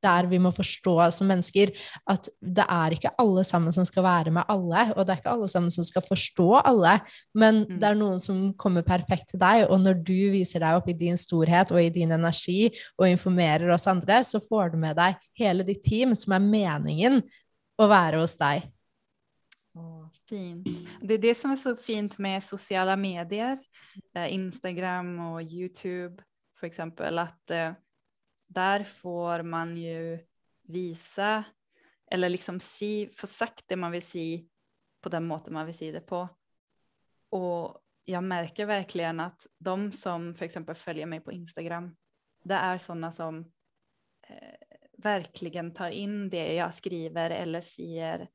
der 0.03 0.29
vi 0.29 0.39
må 0.41 0.51
forstå 0.55 0.95
som 1.15 1.29
mennesker 1.31 1.73
at 2.09 2.29
det 2.39 2.65
er 2.65 2.95
ikke 2.95 3.11
alle 3.21 3.43
sammen 3.47 3.73
som 3.75 3.87
skal 3.87 4.05
være 4.05 4.33
med 4.35 4.47
alle, 4.51 4.85
og 4.95 5.05
det 5.05 5.13
er 5.13 5.21
ikke 5.21 5.33
alle 5.33 5.49
sammen 5.51 5.73
som 5.73 5.87
skal 5.87 6.05
forstå 6.05 6.49
alle, 6.61 6.95
men 7.33 7.63
mm. 7.65 7.75
det 7.81 7.89
er 7.89 7.99
noen 7.99 8.23
som 8.23 8.41
kommer 8.59 8.85
perfekt 8.87 9.31
til 9.33 9.41
deg, 9.41 9.65
og 9.69 9.81
når 9.83 10.01
du 10.05 10.17
viser 10.33 10.63
deg 10.63 10.79
opp 10.79 10.89
i 10.89 10.97
din 10.97 11.19
storhet 11.19 11.73
og 11.75 11.81
i 11.83 11.91
din 11.93 12.15
energi 12.15 12.71
og 12.99 13.09
informerer 13.09 13.71
oss 13.73 13.89
andre, 13.91 14.21
så 14.23 14.41
får 14.43 14.73
du 14.73 14.81
med 14.81 14.97
deg 14.99 15.19
hele 15.39 15.67
ditt 15.67 15.83
team, 15.85 16.15
som 16.17 16.35
er 16.37 16.43
meningen 16.43 17.23
å 17.79 17.87
være 17.89 18.21
hos 18.23 18.37
deg. 18.39 18.67
fint. 20.29 20.67
Det 21.01 21.13
är 21.13 21.17
det 21.17 21.35
som 21.35 21.51
är 21.51 21.57
så 21.57 21.75
fint 21.75 22.17
med 22.17 22.43
sociala 22.43 22.95
medier, 22.95 23.57
eh, 24.15 24.33
Instagram 24.33 25.19
och 25.19 25.41
Youtube 25.41 26.23
för 26.59 26.67
exempel, 26.67 27.19
att 27.19 27.51
där 28.49 28.83
får 28.83 29.43
man 29.43 29.77
ju 29.77 30.19
visa 30.63 31.43
eller 32.11 32.29
liksom 32.29 32.59
si, 32.59 33.09
få 33.13 33.27
sagt 33.27 33.63
det 33.67 33.75
man 33.75 33.91
vill 33.91 34.01
se 34.01 34.45
på 35.01 35.09
den 35.09 35.25
måten 35.25 35.53
man 35.53 35.65
vill 35.65 35.77
se 35.77 35.91
det 35.91 36.01
på. 36.01 36.29
Och 37.29 37.77
jag 38.05 38.23
märker 38.23 38.65
verkligen 38.65 39.19
att 39.19 39.47
de 39.57 39.91
som 39.91 40.33
för 40.33 40.45
exempel 40.45 40.75
följer 40.75 41.05
mig 41.05 41.19
på 41.19 41.31
Instagram, 41.31 41.95
det 42.43 42.53
är 42.53 42.77
sådana 42.77 43.11
som 43.11 43.39
eh, 44.27 44.55
verkligen 44.97 45.73
tar 45.73 45.89
in 45.89 46.29
det 46.29 46.55
jag 46.55 46.73
skriver 46.73 47.29
eller 47.29 47.61
säger 47.61 48.29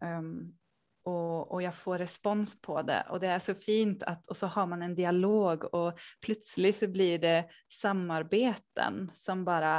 um, 0.00 0.08
ehm, 0.08 0.56
och, 1.02 1.52
och 1.52 1.62
jag 1.62 1.74
får 1.74 1.98
respons 1.98 2.60
på 2.60 2.82
det 2.82 3.06
och 3.10 3.20
det 3.20 3.26
är 3.26 3.38
så 3.38 3.54
fint 3.54 4.02
att 4.02 4.28
och 4.28 4.36
så 4.36 4.46
har 4.46 4.66
man 4.66 4.82
en 4.82 4.94
dialog 4.94 5.74
och 5.74 5.98
plötsligt 6.24 6.76
så 6.76 6.88
blir 6.88 7.18
det 7.18 7.44
samarbeten 7.72 9.10
som 9.14 9.44
bara 9.44 9.78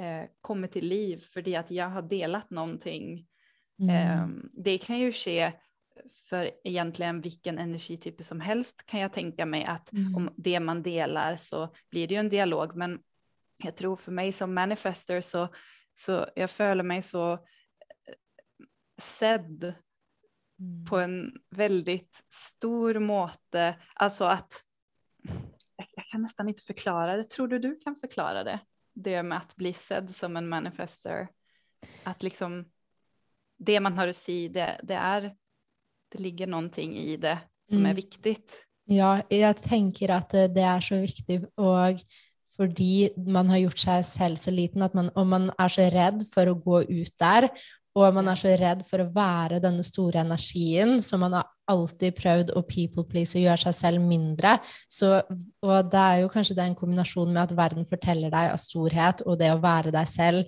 eh, 0.00 0.24
kommer 0.40 0.68
till 0.68 0.86
liv 0.86 1.16
för 1.16 1.42
det 1.42 1.56
att 1.56 1.70
jag 1.70 1.88
har 1.88 2.02
delat 2.02 2.50
någonting. 2.50 3.26
Mm. 3.80 3.90
Eh, 3.90 4.28
det 4.52 4.78
kan 4.78 4.98
ju 4.98 5.12
ske 5.12 5.52
för 6.28 6.50
egentligen 6.64 7.20
vilken 7.20 7.58
energityp 7.58 8.22
som 8.22 8.40
helst 8.40 8.86
kan 8.86 9.00
jag 9.00 9.12
tänka 9.12 9.46
mig 9.46 9.64
att 9.64 9.92
mm. 9.92 10.16
om 10.16 10.30
det 10.36 10.60
man 10.60 10.82
delar 10.82 11.36
så 11.36 11.72
blir 11.90 12.08
det 12.08 12.14
ju 12.14 12.20
en 12.20 12.28
dialog 12.28 12.76
men 12.76 12.98
jag 13.64 13.76
tror 13.76 13.96
för 13.96 14.12
mig 14.12 14.32
som 14.32 14.54
manifester 14.54 15.20
så, 15.20 15.48
så 15.94 16.26
jag 16.36 16.50
följer 16.50 16.84
mig 16.84 17.02
så 17.02 17.32
eh, 17.32 17.38
sedd 20.56 20.86
på 20.88 20.98
mm. 20.98 21.10
en 21.10 21.32
väldigt 21.50 22.24
stor 22.28 22.98
måte. 22.98 23.76
Alltså 23.94 24.24
att, 24.24 24.52
jag, 25.94 26.04
kan 26.04 26.22
nästan 26.22 26.48
inte 26.48 26.62
förklara 26.62 27.16
det, 27.16 27.24
tror 27.24 27.48
du 27.48 27.58
du 27.58 27.76
kan 27.76 27.96
förklara 27.96 28.44
det? 28.44 28.60
Det 28.94 29.22
med 29.22 29.38
att 29.38 29.56
bli 29.56 29.72
sedd 29.72 30.10
som 30.10 30.36
en 30.36 30.48
manifester. 30.48 31.28
Att 32.04 32.22
liksom 32.22 32.64
det 33.58 33.80
man 33.80 33.98
har 33.98 34.08
att 34.08 34.16
säga, 34.16 34.48
det, 34.48 34.80
det, 34.82 34.94
är, 34.94 35.36
det 36.08 36.18
ligger 36.18 36.46
någonting 36.46 36.96
i 36.96 37.16
det 37.16 37.38
som 37.68 37.78
mm. 37.78 37.90
är 37.90 37.94
viktigt. 37.94 38.66
Ja, 38.84 39.22
jag 39.28 39.56
tänker 39.56 40.08
att 40.08 40.30
det 40.30 40.60
är 40.60 40.80
så 40.80 40.96
viktigt 40.96 41.52
och 41.54 42.00
fordi 42.56 43.12
man 43.16 43.50
har 43.50 43.56
gjort 43.56 43.78
sig 43.78 44.04
själv 44.04 44.36
så 44.36 44.50
liten 44.50 44.82
att 44.82 44.94
man, 44.94 45.10
om 45.14 45.28
man 45.28 45.52
är 45.58 45.68
så 45.68 45.82
rädd 45.82 46.26
för 46.34 46.46
att 46.46 46.64
gå 46.64 46.82
ut 46.82 47.18
där 47.18 47.48
och 47.96 48.14
man 48.14 48.28
är 48.28 48.34
så 48.34 48.48
rädd 48.48 48.82
för 48.86 48.98
att 48.98 49.12
vara 49.12 49.60
den 49.60 49.84
stora 49.84 50.20
energin, 50.20 51.02
så 51.02 51.18
man 51.18 51.32
har 51.32 51.44
alltid 51.66 52.16
prövat 52.16 52.50
att 52.50 52.68
people 52.68 53.04
please 53.04 53.38
och 53.38 53.42
göra 53.42 53.56
sig 53.56 53.72
själv 53.72 54.00
mindre. 54.00 54.58
Så, 54.88 55.16
och 55.60 55.84
det 55.90 55.96
är 55.96 56.18
ju 56.18 56.28
kanske 56.28 56.54
den 56.54 56.74
kombination 56.74 57.32
med 57.32 57.42
att 57.42 57.52
världen 57.52 57.84
berättar 57.90 58.30
dig 58.30 58.50
av 58.50 58.56
storhet 58.56 59.20
och 59.20 59.38
det 59.38 59.48
att 59.48 59.60
vara 59.60 59.90
dig 59.90 60.06
själv 60.06 60.44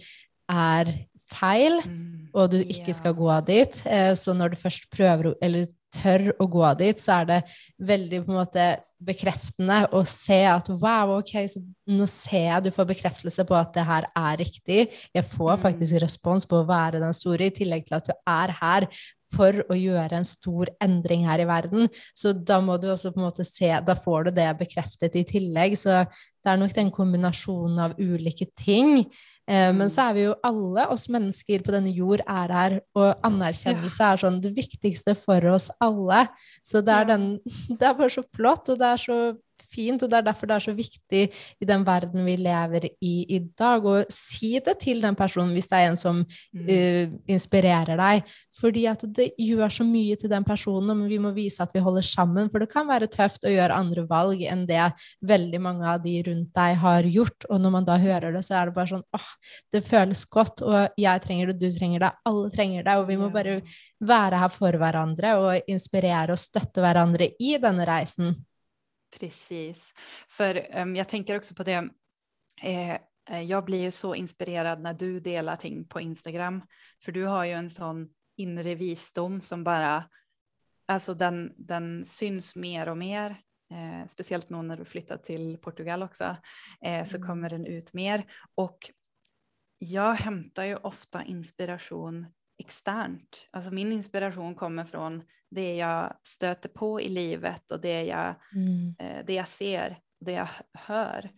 är 0.52 1.06
fel 1.40 1.80
mm. 1.84 2.28
och 2.32 2.50
du 2.50 2.62
inte 2.62 2.94
ska 2.94 3.12
gå 3.12 3.40
dit. 3.40 3.82
Eh, 3.86 4.14
så 4.14 4.34
när 4.34 4.48
du 4.48 4.56
först 4.56 4.90
prövar, 4.90 5.34
eller 5.40 5.66
tør 6.02 6.32
å 6.38 6.46
gå 6.46 6.74
dit, 6.74 7.00
så 7.00 7.12
er 7.22 7.24
det 7.24 7.42
veldig 7.78 8.24
på 8.26 8.32
en 8.32 8.38
måte 8.42 8.66
bekreftende 8.98 9.84
å 9.94 10.00
se 10.08 10.40
at 10.50 10.68
wow, 10.72 11.18
ok, 11.18 11.34
så 11.50 11.62
nå 11.94 12.06
ser 12.10 12.48
jeg 12.48 12.64
du 12.66 12.70
får 12.74 12.88
bekreftelse 12.90 13.44
på 13.46 13.56
at 13.56 13.70
det 13.76 13.84
her 13.86 14.08
er 14.10 14.40
riktig. 14.40 14.80
Jeg 15.14 15.26
får 15.30 15.52
mm. 15.54 15.62
faktisk 15.62 16.02
respons 16.02 16.48
på 16.48 16.58
å 16.58 16.66
være 16.68 17.02
den 17.02 17.14
store, 17.16 17.48
i 17.48 17.54
tillegg 17.54 17.86
til 17.86 17.98
at 18.00 18.10
du 18.10 18.14
er 18.18 18.54
her 18.58 18.88
for 19.34 19.62
å 19.68 19.76
gjøre 19.76 20.18
en 20.18 20.28
stor 20.28 20.70
endring 20.84 21.26
her 21.28 21.42
i 21.42 21.48
verden. 21.48 21.88
Så 22.16 22.32
da 22.32 22.60
må 22.64 22.78
du 22.80 22.88
også 22.92 23.12
på 23.14 23.20
en 23.20 23.28
måte 23.28 23.46
se 23.46 23.70
Da 23.84 23.96
får 23.98 24.28
du 24.28 24.30
det 24.38 24.48
bekreftet 24.60 25.16
i 25.16 25.24
tillegg. 25.28 25.76
Så 25.78 26.04
det 26.04 26.52
er 26.52 26.60
nok 26.60 26.74
den 26.76 26.92
kombinasjonen 26.94 27.80
av 27.88 27.96
ulike 28.00 28.48
ting. 28.56 29.04
Eh, 29.48 29.72
men 29.72 29.90
så 29.90 30.00
mm. 30.00 30.08
är 30.08 30.14
vi 30.14 30.20
ju 30.20 30.34
alla 30.42 30.88
oss 30.88 31.08
människor 31.08 31.64
på 31.64 31.72
denna 31.72 31.88
jord 31.88 32.20
är 32.26 32.48
här 32.48 32.80
och 32.94 33.26
anerkjennelse 33.26 34.04
är 34.04 34.16
sånn 34.16 34.40
det 34.40 34.52
viktigaste 34.56 35.14
för 35.14 35.46
oss 35.46 35.70
alla. 35.80 36.26
Så 36.62 36.80
det 36.80 36.92
är, 36.92 37.04
den, 37.04 37.40
det 37.78 37.84
är 37.84 37.94
bara 37.94 38.10
så 38.10 38.22
flott 38.36 38.68
och 38.68 38.78
det 38.78 38.86
är 38.86 38.96
så 38.96 39.36
fint, 39.70 40.02
og 40.02 40.10
det 40.10 40.18
er 40.18 40.26
derfor 40.30 40.46
det 40.50 40.56
er 40.56 40.64
så 40.66 40.74
viktig 40.76 41.22
i 41.60 41.64
den 41.68 41.84
verden 41.86 42.24
vi 42.26 42.36
lever 42.36 42.88
i 43.00 43.14
i 43.28 43.38
dag, 43.58 43.84
å 43.84 44.04
si 44.10 44.58
det 44.64 44.78
til 44.80 45.00
den 45.04 45.14
personen 45.18 45.52
hvis 45.54 45.68
det 45.68 45.78
er 45.78 45.88
en 45.90 45.96
som 45.96 46.24
Mm. 46.54 46.68
uh, 46.68 47.18
inspirerer 47.28 47.96
deg. 47.98 48.22
Fordi 48.60 48.86
at 48.90 49.02
det 49.14 49.30
gjør 49.38 49.68
så 49.70 49.84
mye 49.84 50.16
til 50.18 50.30
den 50.30 50.44
personen, 50.44 50.96
men 50.96 51.08
vi 51.08 51.18
må 51.18 51.30
vise 51.34 51.60
at 51.62 51.70
vi 51.74 51.80
holder 51.80 52.02
sammen. 52.02 52.48
For 52.50 52.58
det 52.58 52.70
kan 52.72 52.86
være 52.88 53.06
tøft 53.06 53.44
å 53.44 53.52
gjøre 53.52 53.76
andre 53.76 54.06
valg 54.08 54.40
enn 54.42 54.66
det 54.66 54.92
veldig 55.22 55.60
mange 55.60 55.84
av 55.86 56.02
de 56.02 56.16
rundt 56.26 56.52
deg 56.56 56.76
har 56.80 57.02
gjort. 57.02 57.44
Og 57.50 57.60
når 57.60 57.70
man 57.70 57.84
da 57.84 57.96
hører 57.98 58.32
det, 58.32 58.42
så 58.44 58.56
er 58.60 58.66
det 58.66 58.74
bare 58.74 58.90
sånn 58.92 59.04
åh, 59.14 59.28
det 59.72 59.84
føles 59.86 60.24
godt, 60.26 60.62
og 60.62 60.88
jeg 60.98 61.22
trenger 61.22 61.52
det, 61.52 61.58
du 61.60 61.70
trenger 61.78 62.00
det, 62.06 62.12
alle 62.26 62.50
trenger 62.50 62.84
det. 62.84 62.96
Og 62.98 63.06
vi 63.08 63.16
må 63.16 63.28
Ja. 63.28 63.34
bare 63.38 63.62
være 64.00 64.38
her 64.38 64.48
for 64.48 64.72
hverandre 64.72 65.34
og 65.38 65.62
inspirere 65.68 66.30
og 66.32 66.38
støtte 66.38 66.80
hverandre 66.82 67.30
i 67.38 67.56
denne 67.58 67.86
reisen. 67.86 68.34
Precis. 69.20 69.94
För 70.28 70.76
um, 70.80 70.96
jag 70.96 71.08
tänker 71.08 71.36
också 71.36 71.54
på 71.54 71.62
det, 71.62 71.88
eh, 72.62 72.94
eh, 73.30 73.42
jag 73.42 73.64
blir 73.64 73.82
ju 73.82 73.90
så 73.90 74.14
inspirerad 74.14 74.80
när 74.80 74.94
du 74.94 75.20
delar 75.20 75.56
ting 75.56 75.88
på 75.88 76.00
Instagram. 76.00 76.62
För 77.02 77.12
du 77.12 77.24
har 77.24 77.44
ju 77.44 77.52
en 77.52 77.70
sån 77.70 78.08
inre 78.36 78.74
visdom 78.74 79.40
som 79.40 79.64
bara, 79.64 80.04
alltså 80.86 81.14
den, 81.14 81.52
den 81.56 82.04
syns 82.04 82.56
mer 82.56 82.88
och 82.88 82.98
mer. 82.98 83.30
Eh, 83.70 84.06
speciellt 84.06 84.50
nu 84.50 84.62
när 84.62 84.76
du 84.76 84.84
flyttar 84.84 85.16
till 85.16 85.58
Portugal 85.58 86.02
också, 86.02 86.36
eh, 86.82 87.06
så 87.06 87.16
Mm. 87.16 87.28
kommer 87.28 87.50
den 87.50 87.66
ut 87.66 87.92
mer. 87.92 88.24
Och 88.54 88.78
jag 89.78 90.14
hämtar 90.14 90.64
ju 90.64 90.76
ofta 90.76 91.24
inspiration 91.24 92.26
externt. 92.58 93.48
Alltså 93.50 93.70
min 93.70 93.92
inspiration 93.92 94.54
kommer 94.54 94.84
från 94.84 95.22
det 95.50 95.76
jag 95.76 96.16
stöter 96.22 96.68
på 96.68 97.00
i 97.00 97.08
livet 97.08 97.72
och 97.72 97.80
det 97.80 98.04
jag 98.04 98.34
Mm. 98.54 98.94
eh, 98.98 99.24
det 99.26 99.34
jag 99.34 99.48
ser, 99.48 99.96
det 100.20 100.32
jag 100.32 100.48
hör. 100.72 101.30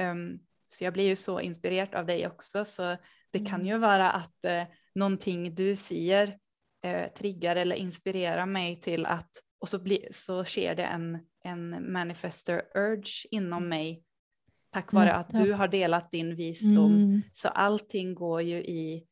Um, 0.00 0.38
så 0.68 0.84
jag 0.84 0.92
blir 0.92 1.04
ju 1.08 1.16
så 1.16 1.40
inspirerad 1.40 1.94
av 1.94 2.06
dig 2.06 2.26
också, 2.26 2.64
så 2.64 2.96
det 3.30 3.38
kan 3.38 3.60
Mm. 3.60 3.66
ju 3.66 3.78
vara 3.78 4.10
att 4.10 4.44
eh, 4.44 4.64
någonting 4.94 5.54
du 5.54 5.76
säger 5.76 6.38
eh, 6.84 7.12
triggar 7.12 7.56
eller 7.56 7.76
inspirerar 7.76 8.46
mig 8.46 8.80
till 8.80 9.06
att, 9.06 9.30
och 9.60 9.68
så, 9.68 9.78
blir, 9.78 10.08
så 10.10 10.44
sker 10.44 10.74
det 10.74 10.84
en, 10.84 11.18
en 11.44 11.92
manifester 11.92 12.62
urge 12.74 13.26
inom 13.30 13.68
mig 13.68 14.02
tack 14.70 14.92
vare 14.92 15.14
att 15.14 15.30
du 15.30 15.52
har 15.52 15.68
delat 15.68 16.10
din 16.10 16.36
visdom. 16.36 16.94
Mm. 16.94 17.22
Så 17.32 17.48
allting 17.48 18.14
går 18.14 18.42
ju 18.42 18.56
i, 18.56 19.06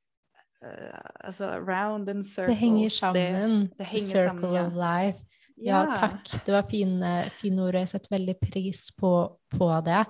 alltså 1.20 1.44
round 1.44 2.10
and 2.10 2.26
circles. 2.26 2.48
Det 2.48 2.60
henger 2.60 2.90
sammen. 2.90 3.70
det 3.78 3.84
henger 3.84 4.06
Circle 4.06 4.28
sammen, 4.28 4.54
ja. 4.54 4.66
of 4.66 4.74
life. 4.74 5.18
Ja, 5.56 5.84
takk. 5.96 6.32
Det 6.44 6.52
var 6.52 6.66
fine, 6.70 7.12
fine 7.30 7.62
ord, 7.62 7.76
og 7.76 7.84
jeg 7.84 7.92
setter 7.92 8.16
veldig 8.16 8.34
pris 8.42 8.88
på, 8.98 9.12
på 9.54 9.68
det. 9.86 10.02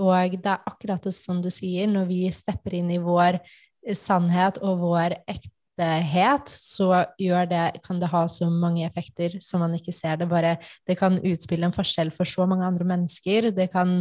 Og 0.00 0.38
det 0.40 0.52
er 0.52 0.64
akkurat 0.68 1.04
det 1.04 1.12
som 1.16 1.42
du 1.44 1.50
sier, 1.52 1.88
når 1.90 2.08
vi 2.08 2.22
stepper 2.32 2.78
inn 2.78 2.88
i 2.92 3.02
vår 3.02 3.38
eh, 3.38 3.96
sannhet 3.96 4.60
og 4.64 4.80
vår 4.80 5.18
ektehet, 5.28 6.48
så 6.48 7.04
gjør 7.20 7.48
det, 7.52 7.64
kan 7.84 8.00
det 8.00 8.10
ha 8.12 8.24
så 8.32 8.48
mange 8.52 8.86
effekter 8.88 9.36
som 9.44 9.64
man 9.64 9.76
ikke 9.76 9.94
ser. 9.96 10.16
Det 10.20 10.28
bare, 10.32 10.56
det 10.88 10.96
kan 11.00 11.20
utspille 11.20 11.68
en 11.68 11.76
forskjell 11.76 12.12
for 12.16 12.28
så 12.28 12.48
mange 12.48 12.64
andre 12.68 12.88
mennesker. 12.88 13.52
Det 13.56 13.68
kan, 13.72 13.98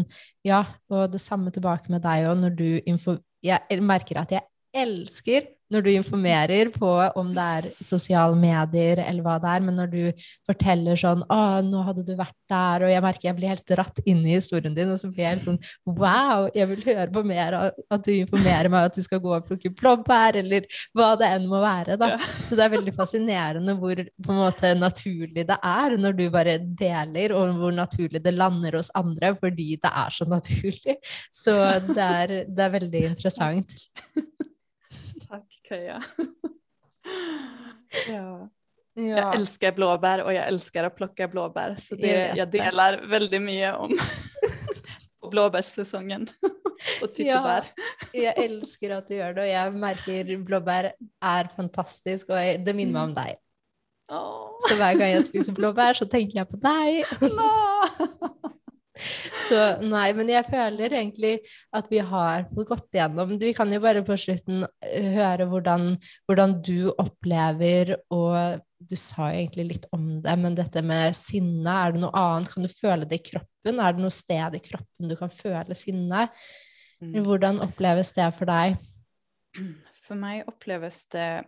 ja, 0.47 0.63
og 0.91 1.11
det 1.11 1.23
samme 1.23 1.51
tilbake 1.55 1.91
med 1.91 2.05
deg 2.07 2.29
òg, 2.31 2.39
når 2.43 2.59
du 2.59 2.69
info... 2.85 3.19
Jeg 3.45 3.83
merker 3.83 4.17
at 4.23 4.31
jeg 4.33 4.47
elsker 4.75 5.51
når 5.73 5.85
du 5.85 5.89
informerer 5.95 6.69
på 6.73 6.89
om 7.17 7.31
det 7.33 7.45
er 7.59 7.67
sosiale 7.83 8.37
medier 8.37 9.01
eller 9.03 9.25
hva 9.25 9.37
det 9.41 9.51
er, 9.51 9.63
men 9.65 9.79
når 9.79 9.91
du 9.91 10.25
forteller 10.45 10.99
sånn 10.99 11.23
'Å, 11.25 11.61
nå 11.65 11.83
hadde 11.87 12.05
du 12.05 12.13
vært 12.17 12.37
der', 12.51 12.85
og 12.85 12.93
jeg 12.93 13.03
merker 13.05 13.29
jeg 13.29 13.37
blir 13.39 13.53
helt 13.53 13.67
dratt 13.69 14.01
inn 14.05 14.21
i 14.25 14.35
historien 14.35 14.75
din, 14.77 14.91
og 14.93 14.99
så 15.01 15.09
blir 15.09 15.25
jeg 15.25 15.35
helt 15.35 15.47
sånn 15.47 15.59
'Wow, 15.85 16.49
jeg 16.53 16.69
vil 16.69 16.85
høre 16.85 17.09
på 17.11 17.25
mer 17.25 17.57
av 17.59 17.71
at 17.89 18.05
du 18.05 18.11
informerer 18.13 18.69
meg 18.69 18.89
at 18.91 18.95
du 18.95 19.01
skal 19.01 19.19
gå 19.19 19.33
og 19.35 19.47
plukke 19.47 19.73
blåbær', 19.73 20.39
eller 20.43 20.69
hva 20.93 21.15
det 21.17 21.31
enn 21.33 21.49
må 21.49 21.61
være, 21.63 21.97
da. 21.97 22.13
Ja. 22.15 22.31
Så 22.45 22.55
det 22.55 22.65
er 22.65 22.75
veldig 22.77 22.95
fascinerende 22.95 23.77
hvor 23.79 23.95
på 23.95 24.31
en 24.31 24.41
måte 24.41 24.73
naturlig 24.77 25.47
det 25.47 25.59
er 25.63 25.97
når 25.97 26.17
du 26.17 26.25
bare 26.29 26.59
deler, 26.59 27.33
og 27.33 27.57
hvor 27.57 27.73
naturlig 27.73 28.23
det 28.23 28.33
lander 28.33 28.77
hos 28.77 28.91
andre 28.95 29.35
fordi 29.35 29.75
det 29.81 29.91
er 29.91 30.09
så 30.13 30.25
naturlig. 30.29 30.97
Så 31.33 31.53
det 31.89 31.97
er, 31.97 32.35
det 32.45 32.65
er 32.65 32.75
veldig 32.79 33.05
interessant. 33.11 33.73
Tack 35.29 35.61
Kaja. 35.69 36.03
ja. 38.09 38.49
Ja. 38.97 39.03
Jag 39.17 39.35
älskar 39.35 39.71
blåbär 39.71 40.23
och 40.23 40.33
jag 40.33 40.47
älskar 40.47 40.83
att 40.83 40.95
plocka 40.95 41.27
blåbär 41.27 41.75
så 41.79 41.95
det, 41.95 42.07
Jag 42.07 42.37
jag 42.37 42.51
delar 42.51 43.07
väldigt 43.07 43.41
mycket 43.41 43.75
om 43.75 43.97
på 45.21 45.29
blåbärssäsongen 45.29 46.27
och 47.01 47.13
tyttebär. 47.13 47.63
Jeg 48.13 48.33
elsker 48.45 48.89
at 48.97 49.07
du 49.07 49.15
gjør 49.15 49.33
det, 49.35 49.41
og 49.43 49.49
jeg 49.49 49.73
merker 49.73 50.31
blåbær 50.47 50.91
er 51.21 51.49
fantastisk, 51.55 52.29
og 52.29 52.39
jeg, 52.39 52.61
det 52.65 52.75
minner 52.75 52.93
meg 52.93 53.03
om 53.09 53.15
deg. 53.17 53.35
Åh, 54.11 54.69
Så 54.69 54.75
hver 54.79 54.99
gang 54.99 55.11
jeg 55.11 55.25
spiser 55.25 55.53
blåbær, 55.57 55.93
så 55.93 56.05
tenker 56.05 56.39
jeg 56.39 56.47
på 56.47 56.59
nå. 56.61 58.29
Så 59.47 59.59
nei, 59.83 60.07
men 60.15 60.29
jeg 60.31 60.47
føler 60.47 60.93
egentlig 60.95 61.33
at 61.75 61.89
vi 61.91 61.99
har 61.99 62.45
gått 62.55 62.95
gjennom 62.95 63.35
Vi 63.41 63.51
kan 63.55 63.71
jo 63.73 63.81
bare 63.83 64.03
på 64.07 64.15
slutten 64.19 64.63
høre 65.15 65.47
hvordan, 65.51 65.95
hvordan 66.27 66.55
du 66.63 66.91
opplever, 66.91 67.95
og 68.13 68.61
du 68.79 68.95
sa 68.99 69.29
jo 69.31 69.41
egentlig 69.41 69.67
litt 69.73 69.89
om 69.95 70.21
det, 70.23 70.35
men 70.39 70.55
dette 70.57 70.83
med 70.85 71.15
sinne, 71.17 71.71
er 71.71 71.95
det 71.95 72.03
noe 72.03 72.15
annet? 72.19 72.53
Kan 72.53 72.67
du 72.67 72.71
føle 72.71 73.09
det 73.09 73.19
i 73.19 73.27
kroppen? 73.31 73.81
Er 73.81 73.95
det 73.95 74.03
noe 74.03 74.13
sted 74.13 74.57
i 74.57 74.63
kroppen 74.63 75.11
du 75.11 75.17
kan 75.19 75.33
føle 75.33 75.77
sinne? 75.77 76.27
Mm. 77.03 77.19
Hvordan 77.25 77.61
oppleves 77.65 78.13
det 78.15 78.29
for 78.37 78.49
deg? 78.49 78.77
För 80.05 80.15
mig 80.15 80.43
upplevs 80.47 81.07
det, 81.07 81.43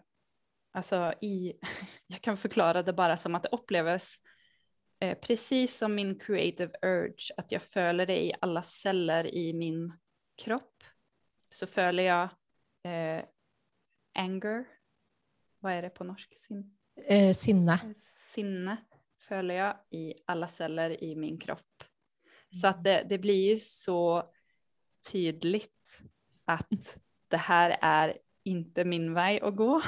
alltså 0.74 1.14
i, 1.22 1.54
jag 2.08 2.22
kan 2.22 2.38
förklara 2.38 2.84
det 2.84 2.94
bara 2.94 3.18
som 3.18 3.36
att 3.36 3.44
det 3.44 3.50
upplevs 3.52 4.16
eh, 5.00 5.18
precis 5.18 5.78
som 5.78 5.96
min 5.96 6.20
creative 6.20 6.72
urge, 6.82 7.34
att 7.38 7.52
jag 7.52 7.62
följer 7.62 8.06
det 8.06 8.24
i 8.26 8.34
alla 8.42 8.62
celler 8.62 9.36
i 9.36 9.54
min 9.54 9.94
kropp. 10.44 10.84
Så 11.50 11.68
följer 11.68 12.06
jag 12.06 12.30
eh, 12.94 13.24
anger, 14.16 14.66
vad 15.60 15.74
är 15.74 15.82
det 15.82 15.90
på 15.90 16.04
norsk? 16.04 16.40
Sin, 16.40 16.74
Eh, 17.08 17.34
sinne. 17.34 17.80
sinne 18.36 18.78
följer 19.20 19.58
jag 19.58 19.78
i 19.90 20.14
alla 20.26 20.48
celler 20.48 21.04
i 21.04 21.16
min 21.16 21.40
kropp. 21.40 21.84
Så 22.62 22.68
att 22.68 22.84
det, 22.84 23.06
det 23.10 23.18
blir 23.18 23.54
ju 23.54 23.60
så 23.60 24.32
tydligt 25.12 26.02
att 26.46 26.98
det 27.28 27.38
här 27.38 27.78
är 27.82 28.18
inte 28.44 28.86
min 28.86 29.14
väg 29.14 29.44
att 29.44 29.56
gå 29.56 29.82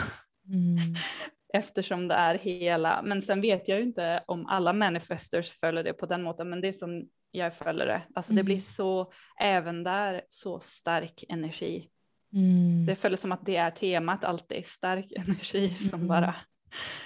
Mm. 0.47 0.77
eftersom 1.53 2.07
det 2.07 2.15
är 2.15 2.35
hela, 2.37 3.01
men 3.03 3.21
sen 3.21 3.41
vet 3.41 3.67
jag 3.67 3.77
ju 3.77 3.83
inte 3.83 4.23
om 4.27 4.45
alla 4.45 4.73
manifestors 4.73 5.49
följer 5.49 5.83
det 5.83 5.93
på 5.93 6.05
den 6.05 6.23
måten, 6.23 6.49
men 6.49 6.61
det 6.61 6.67
är 6.67 6.73
som 6.73 7.07
jag 7.31 7.53
följer 7.53 7.85
det. 7.85 8.01
Alltså 8.15 8.33
det 8.33 8.39
Mm. 8.39 8.45
blir 8.45 8.59
så, 8.59 9.11
även 9.39 9.83
där, 9.83 10.21
så 10.29 10.59
stark 10.59 11.23
energi. 11.29 11.89
Mm. 12.33 12.85
Det 12.85 12.95
följer 12.95 13.17
som 13.17 13.31
att 13.31 13.45
det 13.45 13.55
är 13.55 13.71
temat 13.71 14.23
alltid, 14.23 14.65
stark 14.65 15.11
energi 15.15 15.69
som 15.69 15.99
Mm. 15.99 16.07
bara, 16.07 16.35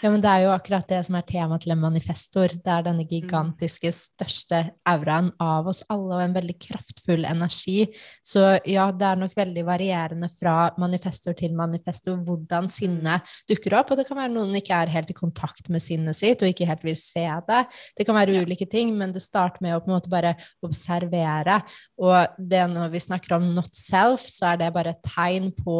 Ja, 0.03 0.09
men 0.11 0.21
det 0.23 0.29
er 0.29 0.43
jo 0.45 0.51
akkurat 0.53 0.87
det 0.89 0.99
som 1.07 1.15
er 1.15 1.25
temaet 1.27 1.63
til 1.63 1.73
en 1.75 1.81
manifestor. 1.81 2.53
Det 2.63 2.71
er 2.73 2.83
denne 2.85 3.05
gigantiske, 3.07 3.91
største 3.95 4.59
auraen 4.89 5.31
av 5.41 5.69
oss 5.71 5.83
alle, 5.93 6.17
og 6.17 6.23
en 6.23 6.35
veldig 6.35 6.55
kraftfull 6.61 7.23
energi. 7.29 7.87
Så 8.25 8.43
ja, 8.69 8.89
det 8.91 9.07
er 9.07 9.21
nok 9.21 9.35
veldig 9.37 9.63
varierende 9.67 10.29
fra 10.33 10.73
manifestor 10.81 11.37
til 11.39 11.55
manifestor 11.57 12.19
hvordan 12.25 12.67
sinne 12.71 13.19
dukker 13.49 13.77
opp. 13.79 13.93
Og 13.93 14.01
det 14.01 14.07
kan 14.09 14.19
være 14.19 14.33
noen 14.35 14.59
ikke 14.59 14.81
er 14.83 14.91
helt 14.93 15.13
i 15.13 15.17
kontakt 15.17 15.71
med 15.73 15.83
sinnet 15.83 16.19
sitt, 16.19 16.43
og 16.43 16.51
ikke 16.51 16.67
helt 16.67 16.83
vil 16.83 16.99
se 16.99 17.25
det. 17.47 17.63
Det 17.97 18.05
kan 18.05 18.15
være 18.15 18.33
Ja. 18.33 18.41
ulike 18.43 18.65
ting, 18.69 18.97
men 18.97 19.13
det 19.13 19.21
starter 19.21 19.61
med 19.61 19.75
å 19.75 19.79
på 19.79 19.91
en 19.91 19.95
måte 19.95 20.09
bare 20.09 20.35
observere. 20.63 21.61
Og 21.97 22.27
det 22.37 22.67
når 22.69 22.91
vi 22.91 22.99
snakker 22.99 23.35
om 23.37 23.53
not 23.53 23.73
self, 23.75 24.27
så 24.27 24.53
er 24.53 24.57
det 24.57 24.73
bare 24.73 24.89
et 24.89 25.03
tegn 25.03 25.51
på 25.51 25.79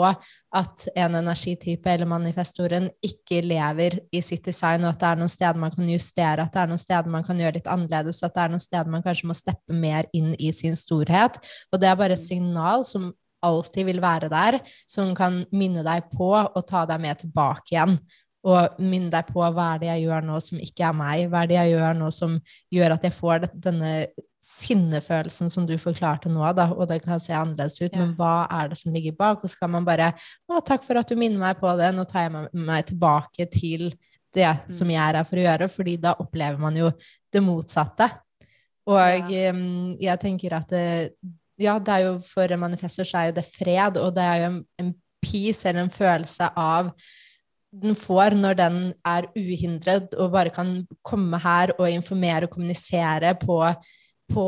at 0.54 0.88
en 0.96 1.16
energitype 1.16 1.90
eller 1.90 2.06
manifestoren 2.06 2.90
ikke 3.04 3.42
lever 3.42 3.73
i 3.80 4.22
sitt 4.22 4.46
design, 4.46 4.84
og 4.84 4.94
at 4.94 5.02
det 5.02 5.10
er 5.10 5.20
noen 5.22 5.32
steder 5.32 5.60
man 5.60 5.74
kan 5.74 5.90
justere, 5.90 6.46
at 6.46 6.54
det 6.54 6.62
er 6.62 6.72
noen 6.72 6.82
steder 6.82 7.12
man 7.12 7.26
kan 7.26 7.40
gjøre 7.42 7.58
litt 7.58 7.70
annerledes, 7.72 8.22
at 8.24 8.36
det 8.36 8.44
er 8.44 8.54
noen 8.54 8.64
steder 8.64 8.92
man 8.94 9.06
kanskje 9.06 9.30
må 9.30 9.38
steppe 9.38 9.78
mer 9.78 10.10
inn 10.16 10.34
i 10.40 10.52
sin 10.56 10.78
storhet. 10.80 11.40
Og 11.72 11.82
det 11.82 11.90
er 11.90 12.00
bare 12.00 12.18
et 12.18 12.24
signal 12.24 12.86
som 12.88 13.12
alltid 13.44 13.90
vil 13.90 14.02
være 14.04 14.30
der, 14.32 14.60
som 14.88 15.12
kan 15.16 15.44
minne 15.52 15.84
deg 15.86 16.12
på 16.14 16.32
og 16.36 16.62
ta 16.68 16.86
deg 16.90 17.02
med 17.04 17.24
tilbake 17.24 17.76
igjen. 17.76 17.98
Og 18.44 18.80
minne 18.84 19.12
deg 19.12 19.30
på 19.32 19.40
hva 19.40 19.74
er 19.74 19.82
det 19.82 19.90
jeg 19.90 20.06
gjør 20.06 20.26
nå 20.28 20.40
som 20.44 20.60
ikke 20.60 20.88
er 20.90 20.96
meg, 21.00 21.26
hva 21.32 21.44
er 21.44 21.52
det 21.52 21.60
jeg 21.62 21.74
gjør 21.78 22.00
nå 22.00 22.12
som 22.12 22.38
gjør 22.76 22.96
at 22.98 23.08
jeg 23.08 23.16
får 23.16 23.46
denna 23.46 23.64
denne 23.68 23.94
sinnefølelsen 24.44 25.52
som 25.54 25.66
du 25.68 25.76
forklarte 25.80 26.32
nå, 26.32 26.44
da, 26.58 26.68
og 26.76 26.90
det 26.90 27.00
kan 27.06 27.22
se 27.22 27.34
annerledes 27.36 27.80
ut, 27.82 27.94
Ja. 27.94 28.00
men 28.02 28.16
hva 28.18 28.48
er 28.52 28.70
det 28.70 28.78
som 28.78 28.92
ligger 28.92 29.16
bak? 29.16 29.44
Og 29.44 29.50
så 29.50 29.60
kan 29.60 29.72
man 29.72 29.86
bare 29.86 30.14
å, 30.50 30.60
takk 30.66 30.84
for 30.84 31.00
at 31.00 31.08
du 31.08 31.16
minner 31.16 31.40
meg 31.40 31.60
på 31.62 31.72
det, 31.80 31.94
nå 31.96 32.04
tar 32.06 32.28
jeg 32.28 32.50
meg, 32.52 32.86
tilbake 32.86 33.48
til 33.52 33.94
det 34.34 34.52
som 34.74 34.90
jeg 34.90 35.00
er 35.00 35.16
her 35.22 35.24
for 35.24 35.40
å 35.40 35.46
gjøre, 35.46 35.70
fordi 35.70 35.96
da 36.02 36.16
opplever 36.20 36.60
man 36.60 36.76
jo 36.76 36.92
det 37.32 37.44
motsatte. 37.44 38.10
Og 38.90 39.32
um, 39.54 39.96
jeg 40.02 40.20
tenker 40.20 40.58
at 40.58 40.70
det, 40.70 41.14
ja, 41.62 41.78
det 41.80 41.94
er 41.94 42.08
jo 42.10 42.20
for 42.20 42.52
en 42.52 42.60
manifestor 42.60 43.08
så 43.08 43.22
er 43.22 43.30
jo 43.30 43.38
det 43.38 43.46
fred, 43.46 43.98
og 44.02 44.16
det 44.16 44.24
er 44.24 44.42
jo 44.42 44.50
en, 44.50 44.64
en 44.82 44.94
peace 45.24 45.70
eller 45.70 45.86
en 45.86 45.94
følelse 45.94 46.50
av 46.60 46.92
den 47.74 47.96
får 47.98 48.36
når 48.38 48.58
den 48.60 48.80
er 49.08 49.30
uhindret 49.38 50.14
og 50.20 50.34
bare 50.36 50.52
kan 50.54 50.76
komme 51.02 51.40
her 51.42 51.74
og 51.80 51.88
informere 51.90 52.46
og 52.46 52.54
kommunisere 52.54 53.34
på, 53.40 53.58
på 54.32 54.46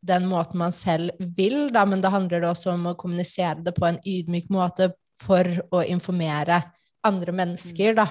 den 0.00 0.26
måten 0.28 0.58
man 0.58 0.72
selv 0.72 1.10
vil, 1.18 1.68
da, 1.72 1.84
men 1.86 2.00
da 2.02 2.10
handler 2.10 2.40
det 2.42 2.48
også 2.50 2.72
om 2.74 2.86
å 2.90 2.96
kommunisere 2.98 3.62
det 3.64 3.74
på 3.76 3.86
en 3.86 4.00
ydmyk 4.04 4.48
måte 4.52 4.90
for 5.22 5.46
å 5.70 5.84
informere 5.86 6.62
andre 7.04 7.32
mennesker, 7.32 7.94
da. 7.94 8.08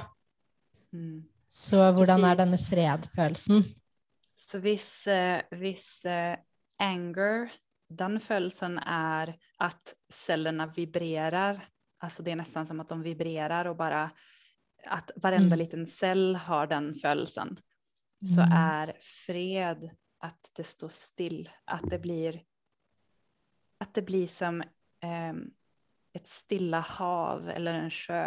Mm. 0.93 1.23
Så 1.49 1.81
er 1.83 1.93
Precis. 1.97 2.37
denne 2.39 2.57
fredfølelsen? 2.57 3.63
Så 4.35 4.59
hvis, 4.63 5.07
eh, 5.07 5.41
hvis 5.51 6.05
eh, 6.05 6.37
anger, 6.79 7.51
den 7.93 8.17
følelsen 8.19 8.79
er 8.79 9.35
at 9.61 9.93
cellene 10.11 10.65
vibrerer, 10.73 11.59
altså 12.01 12.23
det 12.23 12.33
er 12.33 12.39
nesten 12.41 12.67
som 12.67 12.79
at 12.81 12.89
de 12.89 12.97
vibrerer 13.05 13.69
og 13.69 13.77
bare 13.77 14.07
at 14.89 15.11
varenda 15.21 15.55
Mm. 15.55 15.59
liten 15.59 15.85
cell 15.85 16.35
har 16.35 16.67
den 16.67 16.91
følelsen, 16.93 17.57
så 18.23 18.43
Mm. 18.45 18.53
er 18.53 18.93
fred 18.99 19.91
at 20.23 20.51
det 20.55 20.65
står 20.67 20.91
still, 20.93 21.43
at 21.67 21.83
det 21.91 21.99
blir 22.03 22.39
at 23.83 23.91
det 23.97 24.05
blir 24.07 24.27
som 24.31 24.61
eh, 25.03 25.33
et 26.13 26.27
stilla 26.29 26.79
hav 26.79 27.49
eller 27.51 27.81
en 27.81 27.91
sjø 27.91 28.21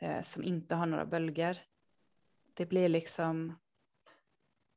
eh, 0.00 0.20
som 0.22 0.44
ikke 0.46 0.78
har 0.78 0.90
noen 0.90 1.10
bølger. 1.10 1.58
Det 2.54 2.68
blir 2.70 2.92
liksom 2.92 3.48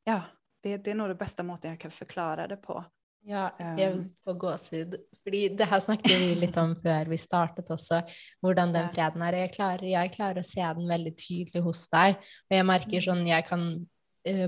Ja, 0.07 0.21
det, 0.63 0.77
det 0.83 0.91
er 0.91 0.97
nog 0.99 1.11
det 1.13 1.19
beste 1.19 1.45
måten 1.45 1.73
jeg 1.75 1.83
kan 1.83 1.93
forklare 1.93 2.47
det 2.49 2.57
på. 2.63 2.79
Ja, 3.23 3.45
jeg 3.77 3.93
Um, 3.93 4.07
får 4.25 4.35
gåsehud. 4.39 4.95
Fordi 5.23 5.43
det 5.55 5.67
her 5.71 5.79
snakket 5.79 6.11
vi 6.19 6.33
litt 6.43 6.57
om 6.59 6.73
før 6.83 7.07
vi 7.11 7.19
startet 7.21 7.69
også, 7.71 8.01
hvordan 8.43 8.73
den 8.75 8.89
freden. 8.91 9.23
Og 9.23 9.37
jeg 9.37 9.53
klarer, 9.53 9.85
jeg 9.93 10.11
klarer 10.15 10.41
å 10.41 10.47
se 10.47 10.65
den 10.79 10.89
veldig 10.89 11.13
tydelig 11.15 11.63
hos 11.63 11.85
deg. 11.93 12.17
Og 12.49 12.57
jeg 12.57 12.67
merker 12.67 12.99
Mm. 12.99 13.05
sånn, 13.07 13.23
jeg 13.29 13.45
kan 13.47 13.63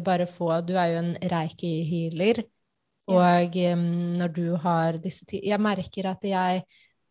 bare 0.06 0.28
få 0.30 0.62
Du 0.66 0.76
er 0.80 0.94
jo 0.94 1.00
en 1.04 1.16
reiki-healer. 1.32 2.44
Og 3.12 3.58
når 3.78 4.32
du 4.34 4.46
har 4.58 4.98
disse 4.98 5.28
ti 5.30 5.42
Jeg 5.46 5.62
merker 5.62 6.08
at 6.10 6.24
jeg 6.26 6.64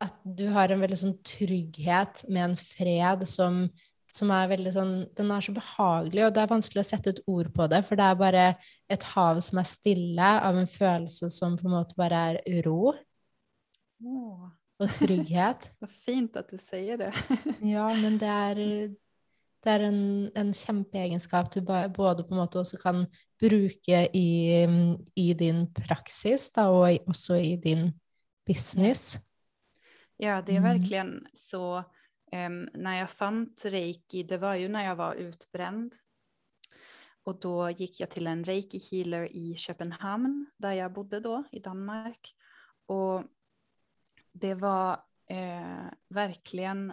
At 0.03 0.15
du 0.27 0.49
har 0.51 0.73
en 0.73 0.81
veldig 0.83 0.99
sånn 0.99 1.19
trygghet 1.23 2.25
med 2.27 2.49
en 2.49 2.57
fred 2.59 3.23
som 3.31 3.69
som 4.15 4.31
er 4.35 4.51
veldig 4.53 4.73
sånn 4.75 4.93
Den 5.17 5.33
er 5.35 5.45
så 5.45 5.55
behagelig, 5.57 6.27
og 6.27 6.35
det 6.35 6.43
er 6.45 6.51
vanskelig 6.53 6.85
å 6.85 6.87
sette 6.87 7.15
et 7.15 7.23
ord 7.31 7.51
på 7.55 7.69
det, 7.71 7.81
for 7.87 7.99
det 7.99 8.07
er 8.07 8.21
bare 8.21 8.45
et 8.93 9.07
hav 9.15 9.41
som 9.45 9.61
er 9.61 9.69
stille, 9.69 10.29
av 10.49 10.59
en 10.59 10.71
følelse 10.71 11.31
som 11.35 11.57
på 11.59 11.67
en 11.69 11.77
måte 11.79 11.99
bare 11.99 12.21
er 12.31 12.63
ro 12.67 12.95
Åh, 14.05 14.51
og 14.83 14.91
trygghet. 14.99 15.71
vad 15.83 15.91
fint 15.91 16.37
at 16.37 16.51
du 16.51 16.59
sier 16.61 16.99
det. 17.01 17.11
Ja, 17.65 17.87
men 17.97 18.19
det 18.21 18.29
er, 18.31 18.61
det 19.65 19.73
er 19.73 19.85
en, 19.89 20.31
en 20.37 20.53
kjempeegenskap 20.55 21.55
du 21.55 21.61
både 21.65 22.25
på 22.25 22.35
en 22.35 22.41
måte 22.41 22.59
også 22.61 22.79
kan 22.83 23.07
bruke 23.41 24.09
i, 24.15 24.29
i 25.17 25.33
din 25.33 25.67
praksis, 25.75 26.51
da, 26.51 26.69
og 26.69 26.93
i, 26.93 26.99
også 27.07 27.35
i 27.41 27.57
din 27.57 27.93
business. 28.47 29.21
Ja, 30.19 30.43
det 30.43 30.53
är 30.57 30.61
Mm. 30.61 30.63
verkligen 30.63 31.27
så. 31.35 31.85
em, 32.33 32.69
när 32.75 32.99
jag 32.99 33.11
fant 33.11 33.65
reiki, 33.65 34.23
det 34.23 34.39
var 34.39 34.55
ju 34.55 34.69
när 34.69 34.85
jag 34.85 34.97
var 34.97 35.15
utbränd. 35.15 35.93
Och 37.25 37.41
då 37.41 37.71
gick 37.71 38.01
jag 38.01 38.11
till 38.11 38.27
en 38.27 38.45
reiki 38.45 38.79
healer 38.91 39.33
i 39.37 39.55
Köpenhamn, 39.57 40.47
där 40.57 40.73
jag 40.73 40.93
bodde 40.93 41.21
då, 41.21 41.45
i 41.53 41.59
Danmark. 41.61 42.35
Och 42.87 43.23
det 44.33 44.55
var 44.55 44.93
eh, 45.31 45.91
verkligen 46.09 46.93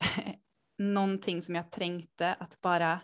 någonting 0.78 1.42
som 1.42 1.54
jag 1.54 1.70
trängte, 1.70 2.34
att 2.34 2.60
bara 2.60 3.00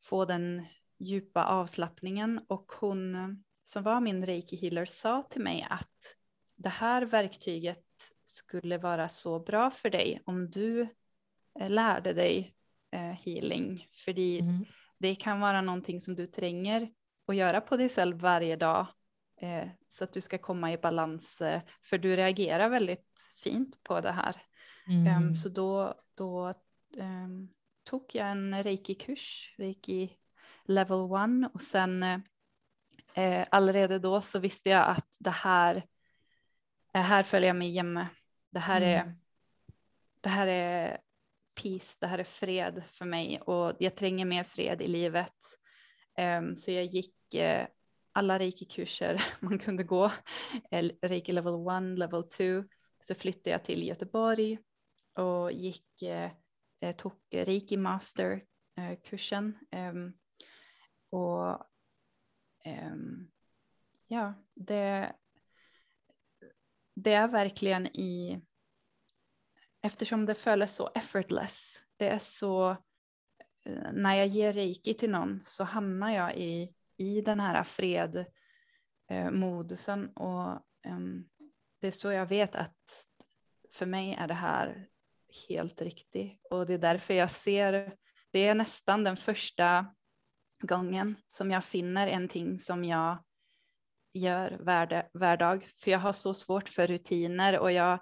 få 0.00 0.24
den 0.24 0.66
djupa 0.98 1.44
avslappningen. 1.44 2.40
Och 2.48 2.72
hon 2.80 3.16
som 3.62 3.82
var 3.82 4.00
min 4.00 4.26
reiki 4.26 4.56
healer 4.56 4.84
sa 4.84 5.22
till 5.22 5.42
mig 5.42 5.66
att 5.70 6.16
det 6.56 6.68
här 6.68 7.02
verktyget 7.02 7.84
skulle 8.24 8.78
vara 8.78 9.08
så 9.08 9.40
bra 9.40 9.70
för 9.70 9.90
dig 9.90 10.22
om 10.24 10.50
du 10.50 10.80
eh, 11.60 11.70
lärde 11.70 12.12
dig 12.12 12.54
eh, 12.92 13.16
healing. 13.24 13.86
För 13.92 14.18
Mm. 14.18 14.64
det 14.98 15.14
kan 15.14 15.40
vara 15.40 15.60
någonting 15.60 16.00
som 16.00 16.14
du 16.14 16.26
tränger 16.26 16.90
att 17.26 17.36
göra 17.36 17.60
på 17.60 17.76
dig 17.76 17.88
själv 17.88 18.16
varje 18.16 18.56
dag. 18.56 18.86
Eh, 19.40 19.68
så 19.88 20.04
att 20.04 20.12
du 20.12 20.20
ska 20.20 20.38
komma 20.38 20.72
i 20.72 20.78
balans. 20.78 21.42
För 21.82 21.98
du 21.98 22.16
reagerar 22.16 22.68
väldigt 22.68 23.06
fint 23.36 23.82
på 23.82 24.00
det 24.00 24.12
här. 24.12 24.36
Mm. 24.86 25.06
Em, 25.06 25.34
så 25.34 25.48
då, 25.48 25.94
då 26.14 26.54
em, 26.98 27.48
tog 27.84 28.04
jag 28.12 28.30
en 28.30 28.62
reiki-kurs, 28.62 29.54
reiki 29.58 30.16
level 30.64 30.98
one. 30.98 31.50
Och 31.54 31.62
sen 31.62 32.02
eh, 32.02 32.18
eh, 33.14 33.46
allerede 33.50 33.98
då 33.98 34.22
så 34.22 34.38
visste 34.38 34.70
jag 34.70 34.88
att 34.88 35.16
det 35.20 35.30
här, 35.30 35.76
eh, 36.94 37.02
här 37.02 37.22
följer 37.22 37.48
jag 37.48 37.56
mig 37.56 37.70
hjemme. 37.70 38.08
Det 38.50 38.58
här, 38.60 38.80
är, 38.80 39.02
Mm. 39.02 39.14
det 40.20 40.28
här 40.28 40.46
är 40.46 41.00
peace, 41.62 41.96
det 42.00 42.06
här 42.06 42.18
är 42.18 42.24
fred 42.24 42.82
för 42.86 43.04
mig 43.04 43.40
och 43.40 43.76
jag 43.78 43.96
tränger 43.96 44.24
mer 44.24 44.44
fred 44.44 44.82
i 44.82 44.86
livet. 44.86 45.34
Em, 46.16 46.56
så 46.56 46.70
jag 46.70 46.84
gick 46.84 47.34
eh, 47.34 47.66
alla 48.12 48.38
reiki-kurser 48.38 49.22
man 49.40 49.58
kunde 49.58 49.84
gå, 49.84 50.12
eh, 50.70 50.90
reiki 51.02 51.32
level 51.32 51.54
one, 51.54 51.96
level 51.96 52.22
two. 52.28 52.64
Så 53.02 53.14
flyttade 53.14 53.50
jag 53.50 53.64
till 53.64 53.86
Göteborg 53.86 54.58
och 55.16 55.52
gick, 55.52 56.02
eh, 56.02 56.30
eh, 56.80 56.96
tog 56.96 57.12
reiki 57.32 57.76
master-kursen. 57.76 59.58
Eh, 59.70 59.80
ehm, 59.80 60.12
och 61.10 61.66
ehm, 62.64 63.30
ja, 64.06 64.34
det, 64.54 65.12
det 66.94 67.12
är 67.12 67.28
verkligen 67.28 67.86
i, 67.86 68.40
eftersom 69.82 70.26
det 70.26 70.34
följer 70.34 70.66
så 70.66 70.90
effortless, 70.94 71.84
det 71.96 72.08
är 72.08 72.18
så, 72.18 72.70
eh, 73.64 73.92
när 73.92 74.14
jag 74.14 74.26
ger 74.26 74.52
reiki 74.52 74.94
till 74.94 75.10
någon 75.10 75.40
så 75.44 75.64
hamnar 75.64 76.10
jag 76.10 76.36
i, 76.36 76.74
i 76.96 77.20
den 77.20 77.40
här 77.40 77.64
fred 77.64 78.24
eh, 79.08 79.30
modusen 79.30 80.08
och 80.16 80.66
em, 80.82 81.28
det 81.80 81.86
är 81.86 81.90
så 81.90 82.12
jag 82.12 82.26
vet 82.26 82.54
att 82.54 83.06
för 83.74 83.86
mig 83.86 84.14
är 84.18 84.28
det 84.28 84.34
här 84.34 84.88
helt 85.48 85.82
riktigt 85.82 86.46
och 86.50 86.66
det 86.66 86.74
är 86.74 86.78
därför 86.78 87.14
jag 87.14 87.30
ser, 87.30 87.92
det 88.32 88.46
är 88.46 88.54
nästan 88.54 89.04
den 89.04 89.16
första 89.16 89.86
gången 90.62 91.16
som 91.26 91.50
jag 91.50 91.64
finner 91.64 92.08
en 92.08 92.28
ting 92.28 92.58
som 92.58 92.84
jag 92.84 93.18
gör 94.12 94.58
vardag, 94.60 95.02
vardag. 95.12 95.66
För 95.76 95.90
jag 95.90 95.98
har 95.98 96.12
så 96.12 96.34
svårt 96.34 96.68
för 96.68 96.86
rutiner 96.86 97.58
och 97.58 97.72
jag, 97.72 97.98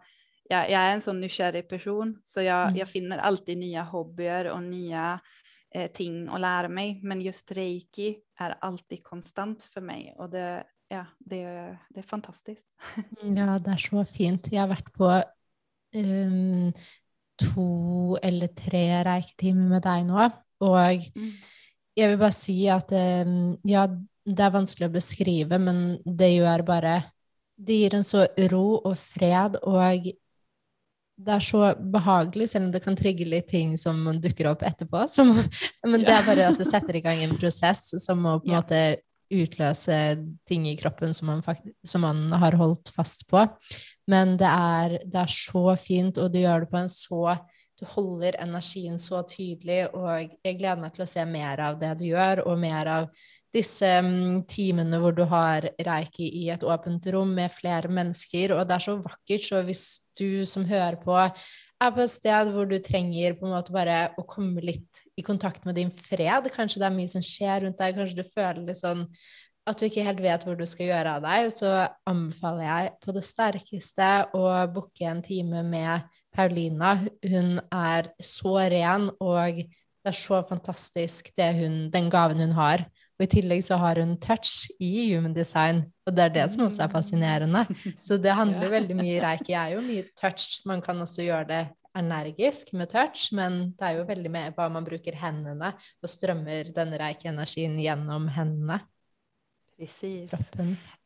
jag, 0.49 0.71
jag 0.71 0.83
är 0.83 0.93
en 0.93 1.01
sån 1.01 1.21
nysgjerrig 1.21 1.69
person 1.69 2.21
så 2.23 2.43
jag, 2.43 2.63
Mm. 2.69 2.77
jag 2.77 2.89
finner 2.89 3.19
alltid 3.19 3.59
nya 3.59 3.83
hobbyer 3.83 4.45
och 4.51 4.63
nya 4.63 5.21
eh, 5.75 5.91
ting 5.91 6.29
att 6.29 6.41
lära 6.41 6.69
mig. 6.69 7.01
Men 7.03 7.21
just 7.21 7.53
reiki 7.53 8.19
är 8.39 8.57
alltid 8.61 9.05
konstant 9.05 9.63
för 9.63 9.81
mig 9.81 10.15
og 10.19 10.31
det, 10.31 10.65
ja, 10.89 11.07
det, 11.19 11.45
det 11.91 11.99
är 12.01 12.03
fantastiskt. 12.03 12.71
Ja, 13.23 13.59
det 13.59 13.73
er 13.73 13.77
så 13.77 14.05
fint. 14.05 14.49
Jeg 14.53 14.61
har 14.61 14.69
vært 14.69 14.93
på 14.93 15.23
um, 15.95 16.73
to 17.41 18.19
eller 18.23 18.51
tre 18.57 18.85
reiketimer 19.07 19.75
med 19.75 19.85
deg 19.87 20.07
nå, 20.09 20.29
og 20.69 21.09
jeg 21.99 22.13
vil 22.13 22.21
bare 22.21 22.35
si 22.35 22.61
at 22.71 22.93
um, 22.95 23.57
ja, 23.67 23.87
det 24.29 24.45
er 24.45 24.55
vanskelig 24.55 24.89
å 24.89 24.95
beskrive, 24.95 25.59
men 25.63 25.99
det 26.05 26.35
gjør 26.37 26.67
bare 26.67 27.01
Det 27.59 27.75
gir 27.75 27.95
en 27.97 28.05
så 28.07 28.23
ro 28.53 28.79
og 28.87 28.95
fred, 29.01 29.57
og 29.67 30.13
det 31.19 31.33
er 31.35 31.43
så 31.43 31.73
behagelig, 31.75 32.47
selv 32.53 32.69
om 32.69 32.73
det 32.75 32.83
kan 32.85 32.97
trigge 32.97 33.27
litt 33.27 33.49
ting 33.51 33.73
som 33.81 33.99
dukker 34.23 34.53
opp 34.53 34.63
etterpå. 34.63 35.09
Som, 35.11 35.33
men 35.91 36.05
det 36.07 36.15
er 36.15 36.27
bare 36.27 36.47
at 36.53 36.61
det 36.61 36.69
setter 36.69 37.01
i 37.01 37.03
gang 37.03 37.25
en 37.25 37.35
prosess 37.41 37.91
som 37.99 38.23
må 38.23 38.37
på 38.39 38.47
en 38.47 38.61
måte 38.61 38.83
utlösa 39.31 39.93
ting 40.49 40.69
i 40.69 40.77
kroppen 40.77 41.15
som 41.15 41.27
man, 41.27 41.43
som 41.87 42.01
man 42.01 42.33
har 42.33 42.53
hållit 42.53 42.89
fast 42.89 43.29
på. 43.29 43.47
Men 44.07 44.37
det 44.37 44.51
är 44.51 45.01
det 45.05 45.19
är 45.19 45.27
så 45.27 45.77
fint, 45.77 46.17
och 46.17 46.33
du 46.33 46.39
gör 46.39 46.61
det 46.61 46.67
på 46.67 46.77
en 46.77 46.89
så 46.89 47.37
Du 47.81 47.87
håller 47.87 48.37
energin 48.37 48.99
så 48.99 49.23
tydlig 49.23 49.87
och 49.95 50.11
jag 50.43 50.59
gleder 50.59 50.81
meg 50.83 50.95
til 50.95 51.05
å 51.05 51.07
se 51.07 51.23
mer 51.27 51.61
av 51.63 51.77
det 51.79 51.93
du 52.01 52.09
gör 52.09 52.41
och 52.43 52.59
mer 52.59 52.87
av 52.91 53.05
disse 53.59 53.89
mm, 54.05 54.45
timene 54.51 55.01
hvor 55.03 55.15
du 55.17 55.25
har 55.29 55.67
reiki 55.87 56.29
i 56.43 56.49
et 56.55 56.65
åpent 56.67 57.07
rom 57.15 57.35
med 57.37 57.53
flere 57.53 57.91
mennesker, 57.93 58.55
og 58.57 58.65
det 58.69 58.79
er 58.79 58.85
så 58.87 58.99
vakkert, 59.03 59.45
så 59.45 59.63
hvis 59.67 59.87
du 60.19 60.47
som 60.49 60.67
hører 60.69 60.99
på 61.03 61.17
er 61.19 61.93
på 61.95 62.03
et 62.03 62.11
sted 62.11 62.51
hvor 62.55 62.67
du 62.67 62.79
trenger 62.83 63.37
på 63.39 63.47
en 63.47 63.55
måte 63.55 63.75
bare 63.75 64.09
å 64.19 64.25
komme 64.27 64.63
litt 64.65 65.03
i 65.19 65.25
kontakt 65.27 65.67
med 65.67 65.79
din 65.79 65.93
fred, 65.95 66.49
kanskje 66.55 66.83
det 66.83 66.89
er 66.89 66.97
mye 66.97 67.11
som 67.11 67.25
skjer 67.25 67.67
rundt 67.67 67.79
deg, 67.79 67.99
kanskje 67.99 68.19
du 68.19 68.27
føler 68.27 68.65
litt 68.67 68.81
sånn 68.81 69.05
at 69.69 69.77
du 69.77 69.85
ikke 69.85 70.05
helt 70.07 70.23
vet 70.25 70.45
hvor 70.47 70.57
du 70.57 70.65
skal 70.67 70.89
gjøre 70.89 71.17
av 71.19 71.27
deg, 71.27 71.51
så 71.53 71.73
anbefaler 72.09 72.65
jeg 72.65 72.93
på 73.05 73.15
det 73.15 73.25
sterkeste 73.27 74.09
å 74.37 74.45
booke 74.73 75.05
en 75.05 75.21
time 75.25 75.61
med 75.67 76.07
Paulina. 76.35 76.95
Hun 77.21 77.59
er 77.75 78.09
så 78.25 78.55
ren, 78.73 79.11
og 79.21 79.61
det 79.61 80.09
er 80.09 80.17
så 80.17 80.41
fantastisk 80.49 81.29
hun, 81.37 81.91
den 81.93 82.09
gaven 82.13 82.41
hun 82.41 82.57
har. 82.57 82.87
Og 83.19 83.25
i 83.27 83.31
tillegg 83.33 83.65
så 83.67 83.77
har 83.83 83.99
hun 83.99 84.15
touch 84.23 84.69
i 84.79 85.09
human 85.11 85.35
design, 85.35 85.83
og 86.07 86.15
det 86.15 86.25
er 86.25 86.35
det 86.37 86.45
som 86.55 86.69
også 86.69 86.85
er 86.85 86.93
fascinerende. 86.93 87.65
Så 88.07 88.19
det 88.23 88.37
handler 88.39 88.71
veldig 88.71 88.97
mye 88.99 89.19
reiki 89.25 89.57
er 89.59 89.75
jo 89.75 89.83
mye 89.83 90.07
touch. 90.19 90.61
Man 90.71 90.83
kan 90.85 91.03
også 91.03 91.27
gjøre 91.27 91.49
det 91.49 91.65
energisk 91.99 92.71
med 92.79 92.93
touch, 92.93 93.33
men 93.35 93.73
det 93.79 93.89
er 93.89 93.99
jo 93.99 94.07
veldig 94.07 94.31
med 94.31 94.55
hva 94.55 94.69
man 94.71 94.87
bruker 94.87 95.19
hendene, 95.19 95.73
og 95.75 96.13
strømmer 96.13 96.71
den 96.77 96.95
reiki-energien 97.01 97.75
gjennom 97.83 98.31
hendene. 98.37 98.79
Precis. 99.79 100.33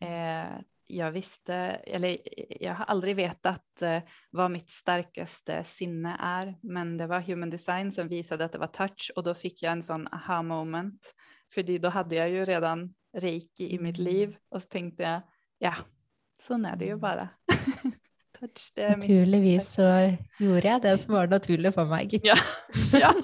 Eh, 0.01 0.61
jag 0.87 1.11
visste, 1.11 1.55
eller 1.85 2.19
jag 2.61 2.73
har 2.73 2.85
aldrig 2.85 3.17
vetat 3.17 3.83
eh, 3.83 4.03
vad 4.31 4.51
mitt 4.51 4.69
starkaste 4.69 5.65
sinne 5.65 6.17
är, 6.21 6.55
men 6.63 6.97
det 6.97 7.07
var 7.07 7.21
human 7.21 7.51
design 7.51 7.93
som 7.93 8.09
visade 8.09 8.45
att 8.45 8.53
det 8.53 8.59
var 8.59 8.67
touch 8.67 9.13
och 9.17 9.23
då 9.23 9.35
fick 9.35 9.63
jag 9.63 9.73
en 9.73 9.83
sån 9.83 10.09
aha 10.09 10.43
moment. 10.43 11.15
För 11.55 11.79
då 11.79 11.89
hade 11.89 12.15
jag 12.15 12.31
ju 12.31 12.45
redan 12.45 12.95
reiki 13.17 13.75
i 13.75 13.79
mitt 13.79 13.99
mm. 13.99 14.13
liv 14.13 14.37
och 14.49 14.63
så 14.63 14.69
tänkte 14.69 15.03
jag, 15.03 15.21
ja, 15.59 15.75
så 16.41 16.55
är 16.55 16.77
det 16.77 16.85
ju 16.85 16.91
mm. 16.91 17.01
bara. 17.01 17.29
touch, 18.41 18.73
det 18.75 18.97
Naturligvis 18.97 19.69
så 19.69 20.17
gjorde 20.39 20.69
jag 20.69 20.83
det 20.83 20.99
som 20.99 21.15
var 21.15 21.27
naturligt 21.27 21.75
för 21.75 21.85
mig. 21.85 22.09
ja. 22.23 22.35
ja. 22.93 23.15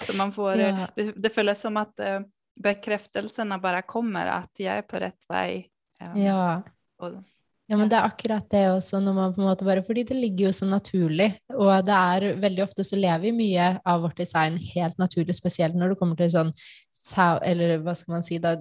så 0.00 0.16
man 0.16 0.32
får, 0.32 0.56
ja. 0.56 0.88
det, 0.94 1.12
det 1.12 1.30
följer 1.30 1.54
som 1.54 1.76
att 1.76 2.00
eh, 2.00 2.20
bekräftelserna 2.62 3.58
bara 3.58 3.82
kommer 3.82 4.26
att 4.26 4.52
jag 4.56 4.76
är 4.76 4.82
på 4.82 4.96
rätt 4.96 5.24
väg. 5.28 5.68
Um, 6.02 6.22
ja. 6.22 6.62
Og, 6.98 7.24
ja, 7.70 7.76
men 7.78 7.86
det 7.86 8.00
er 8.00 8.06
akkurat 8.08 8.46
det 8.50 8.64
også, 8.72 8.98
når 8.98 9.14
man 9.14 9.34
på 9.34 9.40
en 9.44 9.46
måte 9.46 9.66
bare, 9.66 9.82
fordi 9.86 10.02
det 10.08 10.16
ligger 10.18 10.48
jo 10.48 10.54
så 10.58 10.66
naturlig. 10.66 11.28
Og 11.54 11.70
det 11.86 11.94
er 11.96 12.40
veldig 12.42 12.64
ofte 12.64 12.82
så 12.86 12.98
lever 12.98 13.28
vi 13.28 13.34
mye 13.36 13.68
av 13.86 14.02
vårt 14.02 14.18
design 14.18 14.56
helt 14.72 14.98
naturlig, 14.98 15.36
spesielt 15.38 15.78
når 15.78 15.92
det 15.92 16.00
kommer 16.00 16.18
til 16.18 16.32
sånn 16.34 16.50
Eller 17.46 17.78
hva 17.80 17.94
skal 17.94 18.16
man 18.18 18.26
si, 18.26 18.40
da 18.42 18.56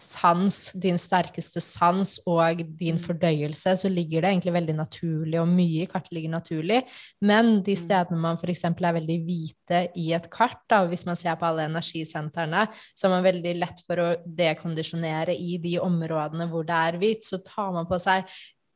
sans, 0.00 0.58
din 0.82 0.98
sterkeste 1.00 1.60
sans 1.62 2.16
og 2.28 2.62
din 2.78 2.98
mm. 2.98 3.02
fordøyelse, 3.04 3.74
så 3.82 3.90
ligger 3.92 4.24
det 4.24 4.32
egentlig 4.32 4.54
veldig 4.56 4.76
naturlig, 4.78 5.40
og 5.40 5.50
mye 5.50 5.84
i 5.84 5.88
kartet 5.90 6.14
ligger 6.16 6.34
naturlig. 6.34 6.80
Men 7.20 7.58
de 7.66 7.76
mm. 7.76 7.82
stedene 7.84 8.20
man 8.20 8.40
f.eks. 8.40 8.64
er 8.70 8.96
veldig 9.00 9.18
hvite 9.26 9.82
i 10.00 10.10
et 10.16 10.30
kart, 10.32 10.62
da, 10.70 10.82
hvis 10.90 11.06
man 11.08 11.18
ser 11.20 11.36
på 11.40 11.48
alle 11.50 11.68
energisentrene, 11.70 12.66
så 12.94 13.08
er 13.08 13.14
man 13.16 13.26
veldig 13.26 13.56
lett 13.60 13.84
for 13.86 14.02
å 14.02 14.08
dekondisjonere 14.24 15.36
i 15.36 15.60
de 15.62 15.76
områdene 15.82 16.48
hvor 16.50 16.66
det 16.66 16.80
er 16.90 17.00
hvit. 17.00 17.26
Så 17.26 17.42
tar 17.46 17.74
man 17.76 17.88
på 17.90 18.00
seg 18.02 18.26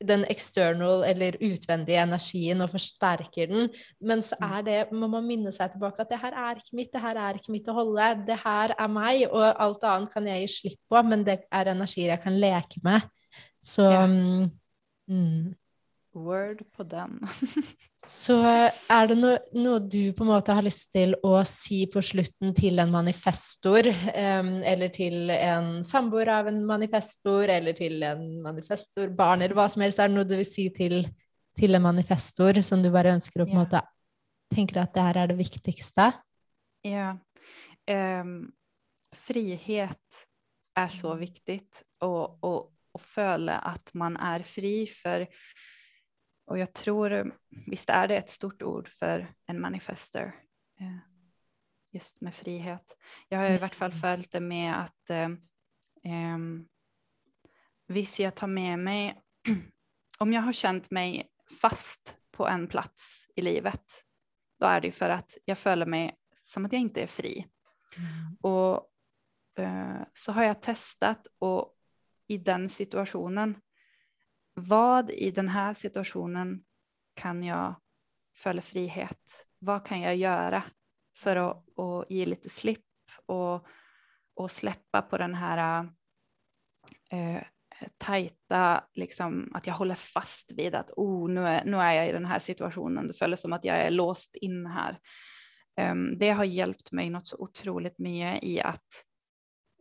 den 0.06 0.24
external 0.32 1.04
eller 1.08 1.38
utvendige 1.42 2.02
energien 2.02 2.62
og 2.64 2.72
forsterker 2.72 3.50
den. 3.50 3.68
Men 4.00 4.22
så 4.24 4.38
mm. 4.40 4.46
er 4.50 4.66
det, 4.68 4.78
man 4.92 5.26
minne 5.26 5.52
seg 5.54 5.72
tilbake 5.74 6.04
at 6.04 6.12
det 6.12 6.20
her 6.22 6.38
er 6.44 6.60
ikke 6.60 6.78
mitt, 6.78 6.92
det 6.92 7.02
her 7.04 7.20
er 7.26 7.40
ikke 7.40 7.54
mitt 7.54 7.70
å 7.70 7.76
holde. 7.76 8.10
Det 8.28 8.38
her 8.44 8.76
er 8.78 8.92
meg, 8.92 9.26
og 9.30 9.48
alt 9.66 9.88
annet 9.90 10.14
kan 10.14 10.30
jeg 10.30 10.44
gi 10.44 10.52
slipp 10.58 10.80
på, 10.92 11.02
men 11.08 11.26
det 11.26 11.40
er 11.48 11.72
energier 11.74 12.14
jeg 12.14 12.24
kan 12.24 12.38
leke 12.38 12.84
med. 12.84 13.10
Så 13.64 13.88
ja. 13.90 14.06
Mm. 15.10 15.52
Word 16.14 16.62
på 16.74 16.84
den. 16.88 17.18
Så 18.06 18.36
er 18.44 19.06
det 19.08 19.16
noe, 19.16 19.38
noe, 19.56 19.78
du 19.80 20.12
på 20.16 20.26
en 20.26 20.30
måte 20.34 20.54
har 20.56 20.64
lyst 20.64 20.90
til 20.92 21.14
å 21.24 21.38
si 21.48 21.84
på 21.90 22.02
slutten 22.04 22.52
til 22.56 22.82
en 22.82 22.92
manifestor, 22.92 23.88
um, 23.88 24.50
eller 24.60 24.92
til 24.92 25.32
en 25.32 25.78
samboer 25.86 26.28
av 26.34 26.50
en 26.50 26.60
manifestor, 26.68 27.48
eller 27.48 27.76
til 27.78 28.04
en 28.04 28.26
manifestor, 28.44 29.08
barn, 29.16 29.42
eller 29.42 29.56
hva 29.56 29.66
som 29.72 29.86
helst? 29.86 30.02
Er 30.02 30.12
det 30.12 30.18
noe 30.18 30.28
du 30.28 30.36
vil 30.36 30.48
si 30.48 30.68
til, 30.76 31.00
til 31.56 31.78
en 31.78 31.86
manifestor 31.86 32.60
som 32.66 32.84
du 32.84 32.90
bare 32.92 33.16
ønsker 33.16 33.40
å 33.40 33.48
på 33.48 33.56
en 33.56 33.62
ja. 33.62 33.64
måte 33.64 33.82
tenker 34.54 34.82
at 34.84 34.92
det 34.94 35.08
her 35.08 35.22
er 35.22 35.32
det 35.32 35.40
viktigste? 35.40 36.12
Ja. 36.84 37.14
Um, 37.88 38.52
frihet 39.16 40.24
er 40.76 40.92
så 40.92 41.14
mm. 41.14 41.20
viktig, 41.24 41.58
å 42.04 43.00
føle 43.00 43.56
at 43.58 43.92
man 43.98 44.16
er 44.20 44.44
fri. 44.46 44.84
For 44.90 45.24
och 46.46 46.58
jag 46.58 46.72
tror, 46.72 47.38
visst 47.66 47.90
är 47.90 48.08
det 48.08 48.16
ett 48.16 48.30
stort 48.30 48.62
ord 48.62 48.88
för 48.88 49.26
en 49.46 49.60
manifester, 49.60 50.34
eh, 50.80 50.96
just 51.92 52.20
med 52.20 52.34
frihet. 52.34 52.96
Jag 53.28 53.38
har 53.38 53.50
i 53.50 53.58
vart 53.58 53.74
fall 53.74 53.90
mm. 53.90 54.00
följt 54.00 54.32
det 54.32 54.40
med 54.40 54.80
att 54.80 55.10
eh, 55.10 55.28
eh, 56.04 56.38
visst 57.86 58.18
jag 58.18 58.34
tar 58.34 58.46
med 58.46 58.78
mig, 58.78 59.20
om 60.18 60.32
jag 60.32 60.42
har 60.42 60.52
känt 60.52 60.90
mig 60.90 61.28
fast 61.60 62.16
på 62.30 62.48
en 62.48 62.66
plats 62.66 63.28
i 63.36 63.42
livet, 63.42 64.04
då 64.60 64.66
är 64.66 64.80
det 64.80 64.92
för 64.92 65.10
att 65.10 65.38
jag 65.44 65.58
följer 65.58 65.86
mig 65.86 66.16
som 66.42 66.66
att 66.66 66.72
jag 66.72 66.80
inte 66.80 67.02
är 67.02 67.06
fri. 67.06 67.46
Mm. 67.96 68.36
Och 68.40 68.90
eh, 69.58 70.02
så 70.12 70.32
har 70.32 70.44
jag 70.44 70.62
testat 70.62 71.26
och 71.38 71.74
i 72.26 72.38
den 72.38 72.68
situationen 72.68 73.60
vad 74.54 75.10
i 75.10 75.30
den 75.30 75.48
här 75.48 75.74
situationen 75.74 76.64
kan 77.14 77.42
jag 77.42 77.74
följa 78.36 78.62
frihet? 78.62 79.46
Vad 79.58 79.86
kan 79.86 80.00
jag 80.00 80.16
göra 80.16 80.62
för 81.16 81.36
att, 81.36 81.78
att 81.78 82.10
ge 82.10 82.26
lite 82.26 82.48
slipp 82.48 82.80
och, 83.26 83.66
och 84.34 84.50
släppa 84.50 85.02
på 85.02 85.18
den 85.18 85.34
här 85.34 85.88
eh, 87.10 87.42
tajta, 87.98 88.84
liksom, 88.94 89.50
att 89.54 89.66
jag 89.66 89.74
håller 89.74 89.94
fast 89.94 90.52
vid 90.52 90.74
att 90.74 90.90
oh, 90.96 91.30
nu, 91.30 91.46
är, 91.46 91.64
nu 91.64 91.76
är 91.76 91.92
jag 91.92 92.08
i 92.08 92.12
den 92.12 92.26
här 92.26 92.38
situationen. 92.38 93.06
Det 93.06 93.14
följer 93.14 93.36
som 93.36 93.52
att 93.52 93.64
jag 93.64 93.76
är 93.76 93.90
låst 93.90 94.36
in 94.36 94.66
här. 94.66 94.98
Um, 95.80 96.18
det 96.18 96.30
har 96.30 96.44
hjälpt 96.44 96.92
mig 96.92 97.10
något 97.10 97.26
så 97.26 97.36
otroligt 97.38 97.98
mycket 97.98 98.44
i 98.44 98.60
att 98.60 99.04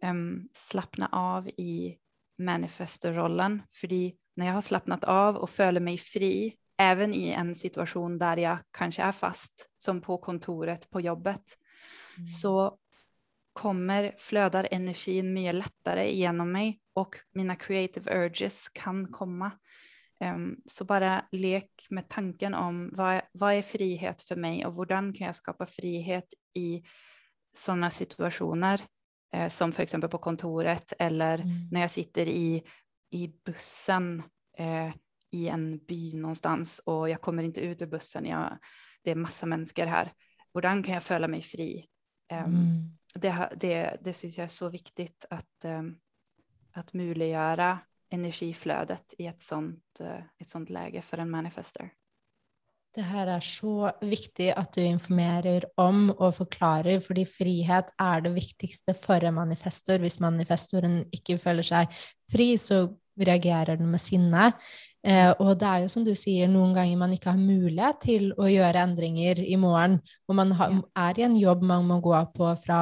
um, 0.03 0.49
slappna 0.53 1.09
av 1.11 1.47
i 1.47 1.97
manifestorrollen. 2.38 3.61
För 3.71 3.88
när 4.36 4.45
jag 4.45 4.53
har 4.53 4.61
slappnat 4.61 5.03
av 5.03 5.36
och 5.36 5.49
följer 5.49 5.81
mig 5.81 5.97
fri, 5.97 6.55
även 6.77 7.13
i 7.13 7.29
en 7.29 7.55
situation 7.55 8.17
där 8.17 8.38
jag 8.38 8.57
kanske 8.71 9.01
är 9.01 9.11
fast, 9.11 9.69
som 9.77 10.01
på 10.01 10.17
kontoret 10.17 10.89
på 10.89 11.01
jobbet, 11.01 11.57
mm. 12.17 12.27
så 12.27 12.77
kommer, 13.53 14.15
flödar 14.17 14.67
energin 14.71 15.34
mycket 15.34 15.55
lättare 15.55 16.15
genom 16.15 16.51
mig 16.51 16.79
och 16.93 17.15
mina 17.31 17.55
creative 17.55 18.25
urges 18.25 18.69
kan 18.69 19.11
komma. 19.11 19.51
Um, 20.19 20.61
så 20.65 20.86
bara 20.86 21.25
lek 21.31 21.88
med 21.89 22.09
tanken 22.09 22.53
om 22.53 22.89
vad, 22.93 23.21
vad 23.31 23.53
är 23.53 23.61
frihet 23.61 24.21
för 24.21 24.36
mig 24.36 24.65
och 24.65 24.75
hur 24.75 24.86
kan 24.86 25.27
jag 25.27 25.36
skapa 25.36 25.65
frihet 25.65 26.34
i 26.53 26.84
sådana 27.55 27.91
situationer 27.91 28.81
eh, 29.34 29.49
som 29.49 29.71
för 29.71 29.84
exempel 29.84 30.09
på 30.09 30.17
kontoret 30.17 30.93
eller 30.99 31.39
mm. 31.39 31.67
när 31.71 31.81
jag 31.81 31.91
sitter 31.91 32.27
i 32.27 32.63
i 33.14 33.34
bussen 33.45 34.24
eh, 34.57 34.93
i 35.32 35.47
en 35.47 35.78
by 35.78 36.14
någonstans 36.14 36.80
och 36.86 37.09
jag 37.09 37.22
kommer 37.22 37.43
inte 37.43 37.61
ut 37.61 37.82
ur 37.82 37.88
bussen. 37.88 38.26
Jag, 38.26 38.57
det 39.03 39.11
är 39.11 39.16
massa 39.16 39.45
människor 39.45 39.86
här. 39.86 40.14
Hur 40.53 40.61
kan 40.61 40.93
jag 40.93 41.03
följa 41.03 41.28
mig 41.28 41.41
fri? 41.41 41.88
Um, 42.32 42.39
mm. 42.39 42.97
det, 43.16 43.49
det, 43.55 43.97
det 44.01 44.14
syns 44.14 44.38
jag 44.38 44.43
är 44.43 44.47
så 44.47 44.70
viktigt 44.70 45.26
att, 45.30 45.66
um, 45.66 45.97
att 46.74 46.93
möjliggöra 46.93 47.80
energiflödet 48.09 49.14
i 49.18 49.28
ett 49.28 49.41
sånt, 49.41 49.84
uh, 50.01 50.22
ett 50.39 50.49
sånt 50.49 50.70
läge 50.70 51.01
för 51.01 51.18
en 51.18 51.30
manifester. 51.30 51.91
Det 52.95 53.01
her 53.01 53.28
er 53.28 53.41
så 53.41 53.91
viktig 54.05 54.51
at 54.53 54.76
du 54.76 54.84
informerer 54.86 55.66
om 55.82 56.11
og 56.11 56.36
forklarer, 56.38 56.99
fordi 57.01 57.24
frihet 57.26 57.88
er 57.97 58.22
det 58.22 58.36
viktigste 58.36 58.93
for 58.93 59.26
en 59.26 59.34
manifestor. 59.34 59.97
Hvis 59.97 60.20
manifestoren 60.22 60.99
ikke 61.09 61.39
føler 61.41 61.66
seg 61.66 62.03
fri, 62.30 62.51
så 62.61 62.84
reagerer 63.20 63.78
den 63.78 63.91
med 63.91 64.01
sinne. 64.01 64.51
Eh, 65.03 65.32
og 65.36 65.57
det 65.59 65.68
er 65.68 65.82
jo 65.84 65.89
som 65.91 66.05
du 66.07 66.14
sier, 66.16 66.47
noen 66.51 66.74
ganger 66.76 66.99
man 66.99 67.14
ikke 67.16 67.34
har 67.34 67.39
mulighet 67.39 67.99
til 68.05 68.30
å 68.39 68.47
gjøre 68.47 68.86
endringer 68.88 69.41
i 69.43 69.57
morgen. 69.59 69.97
Og 70.30 70.38
man 70.39 70.53
har, 70.59 70.78
er 71.05 71.20
i 71.20 71.26
en 71.28 71.36
jobb 71.39 71.66
man 71.68 71.88
må 71.89 71.99
gå 72.03 72.16
på 72.36 72.53
fra 72.64 72.80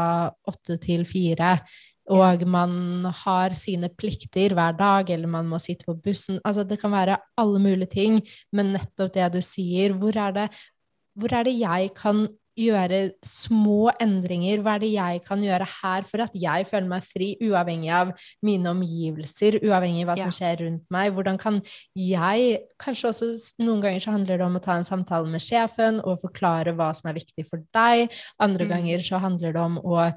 åtte 0.50 0.78
til 0.84 1.06
fire. 1.10 1.56
Og 2.12 2.44
man 2.50 3.08
har 3.24 3.56
sine 3.56 3.90
plikter 3.94 4.56
hver 4.58 4.76
dag, 4.78 5.10
eller 5.14 5.32
man 5.32 5.48
må 5.50 5.60
sitte 5.62 5.88
på 5.88 5.96
bussen. 6.04 6.42
Altså, 6.46 6.66
det 6.68 6.80
kan 6.82 6.94
være 6.94 7.20
alle 7.40 7.62
mulige 7.62 7.94
ting, 7.94 8.20
men 8.52 8.74
nettopp 8.76 9.14
det 9.16 9.32
du 9.36 9.42
sier, 9.46 9.96
hvor 9.98 10.18
er 10.20 10.36
det, 10.36 10.48
hvor 11.18 11.34
er 11.36 11.48
det 11.48 11.58
jeg 11.60 11.92
kan 11.98 12.26
gjøre 12.58 13.00
små 13.26 13.92
endringer? 14.02 14.62
Hva 14.64 14.76
er 14.76 14.84
det 14.84 14.92
jeg 14.94 15.22
kan 15.28 15.44
gjøre 15.46 15.68
her 15.70 16.06
for 16.08 16.26
at 16.26 16.36
jeg 16.38 16.68
føler 16.70 16.90
meg 16.92 17.08
fri, 17.08 17.32
uavhengig 17.44 17.92
av 17.96 18.14
mine 18.46 18.74
omgivelser, 18.74 19.62
uavhengig 19.64 20.06
av 20.06 20.12
hva 20.12 20.20
som 20.20 20.36
skjer 20.36 20.66
rundt 20.66 20.86
meg? 20.94 21.14
Hvordan 21.16 21.40
kan 21.42 21.62
jeg 21.98 22.62
Kanskje 22.82 23.12
også 23.12 23.28
noen 23.62 23.82
ganger 23.84 24.02
så 24.02 24.14
handler 24.16 24.40
det 24.40 24.46
om 24.46 24.56
å 24.58 24.62
ta 24.64 24.74
en 24.74 24.88
samtale 24.88 25.30
med 25.30 25.44
sjefen 25.44 26.00
og 26.02 26.18
forklare 26.24 26.74
hva 26.74 26.90
som 26.98 27.12
er 27.12 27.20
viktig 27.20 27.46
for 27.46 27.62
deg. 27.76 28.10
Andre 28.42 28.66
mm. 28.66 28.72
ganger 28.72 29.04
så 29.06 29.20
handler 29.22 29.54
det 29.54 29.62
om 29.62 29.78
å 29.86 30.08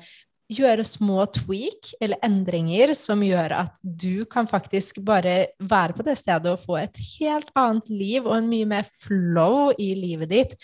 gjøre 0.53 0.85
små 0.85 1.24
tweak 1.32 1.95
eller 2.05 2.20
endringer 2.24 2.93
som 2.99 3.22
gjør 3.24 3.55
at 3.62 3.76
du 3.80 4.24
kan 4.28 4.49
faktisk 4.49 5.01
bare 5.05 5.55
være 5.59 5.97
på 5.97 6.05
det 6.05 6.18
stedet 6.20 6.53
og 6.53 6.61
få 6.61 6.76
et 6.82 7.01
helt 7.16 7.49
annet 7.57 7.89
liv 7.89 8.26
og 8.26 8.37
en 8.37 8.51
mye 8.51 8.68
mer 8.68 8.85
flow 8.89 9.72
i 9.80 9.95
livet 9.97 10.32
ditt 10.32 10.57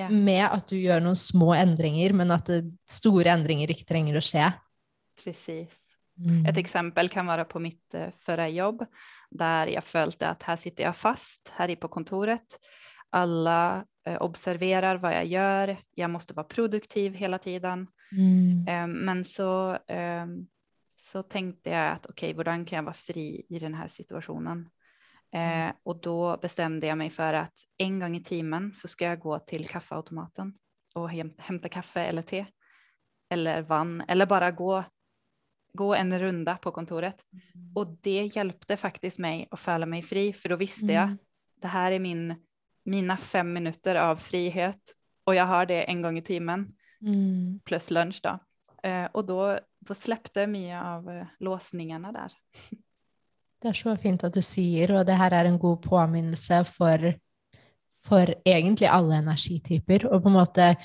Ja. 0.00 0.08
med 0.08 0.46
at 0.46 0.70
du 0.70 0.78
gjør 0.80 1.02
noen 1.04 1.18
små 1.18 1.52
endringer, 1.56 2.14
men 2.16 2.32
at 2.34 2.48
det, 2.48 2.62
store 2.90 3.32
endringer 3.32 3.72
ikke 3.72 3.88
trenger 3.88 4.18
å 4.18 4.24
skje. 4.24 4.48
Precis. 5.20 5.86
Mm. 6.20 6.46
Ett 6.46 6.58
exempel 6.60 7.08
kan 7.08 7.26
vara 7.26 7.44
på 7.44 7.58
mitt 7.58 7.94
eh, 7.94 8.10
förra 8.14 8.48
jobb 8.48 8.84
där 9.30 9.66
jag 9.66 9.84
följde 9.84 10.28
att 10.28 10.42
här 10.42 10.56
sitter 10.56 10.84
jag 10.84 10.96
fast 10.96 11.52
här 11.56 11.76
på 11.76 11.88
kontoret. 11.88 12.58
Alla 13.10 13.84
eh, 14.06 14.22
observerar 14.22 14.96
vad 14.96 15.14
jag 15.14 15.26
gör. 15.26 15.76
Jag 15.94 16.10
måste 16.10 16.34
vara 16.34 16.46
produktiv 16.46 17.14
hela 17.14 17.38
tiden. 17.38 17.86
Mm. 18.12 18.68
Eh, 18.68 18.86
men 19.04 19.24
så, 19.24 19.78
så 20.96 21.22
tänkte 21.22 21.70
jag 21.70 21.92
att 21.92 22.06
okej, 22.06 22.34
okay, 22.34 22.54
hur 22.56 22.66
kan 22.66 22.76
jag 22.76 22.82
vara 22.82 22.94
fri 22.94 23.46
i 23.48 23.58
den 23.58 23.74
här 23.74 23.88
situationen? 23.88 24.68
Eh, 25.32 25.72
och 25.82 26.00
då 26.00 26.36
bestämde 26.36 26.86
jag 26.86 26.98
mig 26.98 27.10
för 27.10 27.34
att 27.34 27.52
en 27.78 28.00
gång 28.00 28.16
i 28.16 28.22
timmen 28.22 28.72
så 28.72 28.88
ska 28.88 29.04
jag 29.04 29.18
gå 29.20 29.38
till 29.38 29.68
kaffeautomaten 29.68 30.54
och 30.94 31.10
häm 31.10 31.34
hämta 31.38 31.68
kaffe 31.68 32.00
eller 32.04 32.22
te 32.22 32.46
eller 33.30 33.62
vann 33.62 34.00
eller 34.08 34.26
bara 34.26 34.50
gå, 34.50 34.84
gå 35.72 35.94
en 35.94 36.18
runda 36.18 36.56
på 36.56 36.70
kontoret. 36.70 37.22
Och 37.74 37.86
det 38.00 38.24
hjälpte 38.36 38.76
faktiskt 38.76 39.18
mig 39.18 39.48
att 39.50 39.60
fälla 39.60 39.86
mig 39.86 40.02
fri 40.02 40.32
för 40.32 40.48
då 40.48 40.56
visste 40.56 40.86
jag 40.92 41.04
Mm. 41.04 41.18
det 41.56 41.68
här 41.68 41.92
är 41.92 41.98
min, 41.98 42.34
mina 42.84 43.16
fem 43.16 43.52
minuter 43.52 43.96
av 43.96 44.16
frihet 44.16 44.80
och 45.24 45.34
jag 45.34 45.46
har 45.46 45.66
det 45.66 45.82
en 45.82 46.02
gång 46.02 46.18
i 46.18 46.22
timmen 46.22 46.76
Mm. 47.02 47.60
plus 47.64 47.90
lunch 47.90 48.20
då. 48.22 48.38
Eh, 48.88 49.04
och 49.04 49.24
då, 49.26 49.58
då 49.80 49.94
släppte 49.94 50.46
mycket 50.46 50.82
av 50.82 51.10
eh, 51.10 51.26
låsningarna 51.38 52.12
där. 52.12 52.32
Det 53.62 53.68
är 53.68 53.72
så 53.72 53.96
fint 53.96 54.24
att 54.24 54.34
du 54.34 54.42
säger, 54.42 54.92
och 54.92 55.06
det 55.06 55.12
här 55.12 55.30
är 55.30 55.44
en 55.44 55.58
god 55.58 55.82
påminnelse 55.82 56.64
för 56.64 57.14
för 58.04 58.34
egentligen 58.44 58.92
alla 58.92 59.14
energityper. 59.14 60.06
och 60.06 60.22
på 60.22 60.28
en 60.28 60.32
måte, 60.32 60.76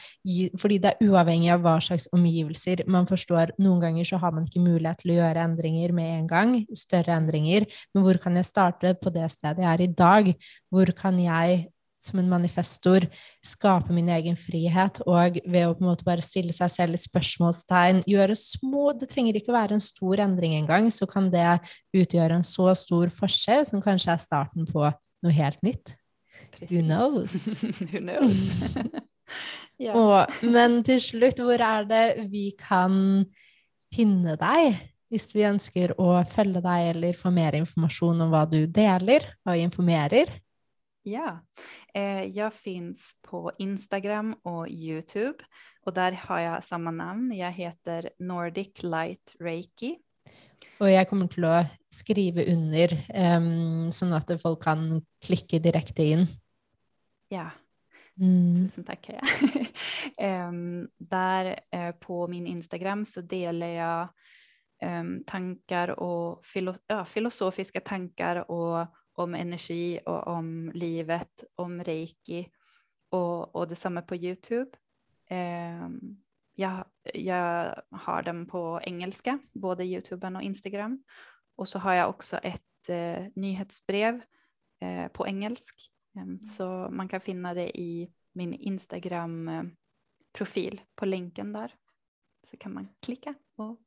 fordi 0.58 0.78
det 0.78 0.88
är 0.88 1.08
uavhengig 1.08 1.52
av 1.52 1.62
hva 1.62 1.82
slags 1.82 2.08
omgivelser 2.12 2.84
man 2.88 3.08
förstår, 3.08 3.52
Noen 3.58 3.80
ganger 3.80 4.04
så 4.04 4.18
har 4.18 4.32
man 4.32 4.44
inte 4.44 4.60
möjlighet 4.60 4.98
att 4.98 5.06
göra 5.06 5.42
ändringar 5.42 5.92
med 5.92 6.20
en 6.20 6.28
gång, 6.28 6.66
större 6.76 7.12
ändringar, 7.12 7.66
Men 7.94 8.04
hvor 8.04 8.18
kan 8.18 8.36
jag 8.36 8.46
starta 8.46 8.94
på 8.94 9.10
det 9.10 9.30
stedet 9.30 9.64
jeg 9.64 9.74
er 9.74 9.82
i 9.82 9.88
dag? 9.88 10.34
Hvor 10.72 10.86
kan 10.86 11.20
jag 11.24 11.66
som 12.06 12.22
en 12.22 12.30
manifestor 12.30 13.08
skape 13.46 13.94
min 13.96 14.10
egen 14.14 14.38
frihet, 14.40 15.02
og 15.10 15.40
ved 15.44 15.68
å 15.68 15.74
på 15.76 15.84
en 15.84 15.90
måte 15.90 16.08
bare 16.08 16.26
stille 16.26 16.56
seg 16.56 16.72
selv 16.72 17.02
spørsmålstegn, 17.02 18.04
gjøre 18.10 18.38
små 18.40 18.94
Det 18.96 19.10
trenger 19.12 19.40
ikke 19.40 19.56
være 19.56 19.78
en 19.78 19.84
stor 19.84 20.22
endring 20.24 20.56
engang, 20.60 20.90
så 20.94 21.08
kan 21.10 21.32
det 21.34 21.60
utgjøre 21.96 22.40
en 22.40 22.48
så 22.48 22.72
stor 22.78 23.12
forskjell 23.14 23.66
som 23.68 23.84
kanskje 23.84 24.14
er 24.16 24.24
starten 24.24 24.70
på 24.70 24.86
noe 24.86 25.36
helt 25.36 25.62
nytt. 25.66 25.96
Precis. 26.56 26.70
knows? 26.82 27.34
Who 27.92 28.00
knows? 28.00 28.76
ja. 29.86 29.96
Og, 29.98 30.42
men 30.48 30.82
til 30.88 31.02
slutt, 31.04 31.42
hvor 31.44 31.60
er 31.60 31.88
det 31.90 32.06
vi 32.32 32.50
kan 32.60 33.26
finne 33.96 34.36
deg 34.40 34.76
hvis 35.14 35.30
vi 35.36 35.46
ønsker 35.48 35.94
å 36.02 36.18
følge 36.28 36.62
deg 36.66 36.92
eller 36.96 37.18
få 37.18 37.32
mer 37.34 37.56
informasjon 37.60 38.26
om 38.26 38.34
hva 38.34 38.44
du 38.50 38.64
deler 38.66 39.28
og 39.46 39.60
informerer? 39.60 40.32
Ja, 41.06 41.38
jag 42.34 42.54
finns 42.54 43.16
på 43.22 43.52
Instagram 43.58 44.36
och 44.44 44.68
Youtube 44.70 45.38
och 45.82 45.94
där 45.94 46.12
har 46.12 46.40
jag 46.40 46.64
samma 46.64 46.92
namn. 46.92 47.32
Jag 47.34 47.52
heter 47.52 48.10
Nordic 48.20 48.84
Light 48.84 49.36
Reiki. 49.40 49.96
Og 50.80 50.90
jeg 50.92 51.08
kommer 51.08 51.28
til 51.32 51.46
å 51.48 51.60
skrive 51.94 52.44
under, 52.52 52.96
em, 53.14 53.92
sånn 53.96 54.16
at 54.18 54.32
folk 54.42 54.64
kan 54.66 55.02
klikke 55.24 55.62
direkte 55.64 56.04
inn. 56.04 56.26
Ja, 57.32 57.52
Mm. 58.20 58.56
tusen 58.56 58.84
tack. 58.84 59.10
Em, 60.18 60.88
där 60.98 61.60
eh, 61.72 61.92
på 61.92 62.28
min 62.28 62.48
Instagram 62.48 63.06
så 63.06 63.22
delar 63.22 63.68
jag 63.68 64.08
em, 64.82 65.24
tankar 65.28 66.00
och 66.00 66.46
filo 66.46 66.76
ja, 66.88 67.06
filosofiska 67.06 67.80
tankar 67.80 68.52
och 68.52 68.88
om 69.16 69.36
energi 69.36 70.00
och 70.06 70.28
om 70.28 70.72
livet, 70.74 71.44
om 71.56 71.84
reiki 71.84 72.50
och, 73.10 73.56
och 73.56 73.68
detsamma 73.68 74.02
på 74.02 74.16
Youtube. 74.16 74.72
Em, 75.30 76.18
jag, 76.56 76.86
jag 77.14 77.82
har 77.92 78.24
dem 78.24 78.48
på 78.48 78.80
engelska, 78.84 79.40
både 79.54 79.86
Youtuben 79.86 80.36
och 80.36 80.42
Instagram. 80.42 81.04
Och 81.56 81.68
så 81.68 81.80
har 81.80 81.94
jag 81.94 82.10
också 82.10 82.38
ett 82.38 82.90
eh, 82.90 83.26
nyhetsbrev 83.36 84.22
eh, 84.82 85.08
på 85.08 85.28
engelsk. 85.28 85.92
Em, 86.16 86.40
Så 86.40 86.90
man 86.92 87.08
kan 87.08 87.22
finna 87.22 87.54
det 87.54 87.80
i 87.80 88.14
min 88.34 88.54
Instagram-profil 88.54 90.82
på 90.96 91.06
länken 91.06 91.54
där. 91.54 91.74
Så 92.52 92.58
kan 92.58 92.74
man 92.74 92.88
klicka 93.02 93.34
och 93.56 93.80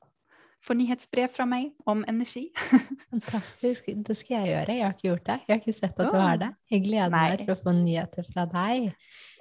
få 0.64 0.74
nyhetsbrev 0.74 1.28
från 1.28 1.48
mig 1.48 1.72
om 1.84 2.04
energi. 2.08 2.48
Fantastisk. 3.10 3.88
Det 3.96 4.16
skal 4.16 4.40
jeg 4.40 4.52
gjøre. 4.52 4.76
Jeg 4.76 4.84
har 4.84 4.96
ikke 4.96 5.08
gjort 5.08 5.26
det. 5.26 5.38
Jeg 5.46 5.54
har 5.54 5.62
ikke 5.62 5.78
sett 5.78 6.04
at 6.04 6.12
du 6.12 6.18
har 6.18 6.42
det. 6.42 6.52
Jeg 6.70 6.84
gleder 6.84 7.14
Nei. 7.14 7.24
meg 7.30 7.42
til 7.44 7.54
å 7.54 7.62
få 7.62 7.74
nyheter 7.76 8.30
deg. 8.52 8.92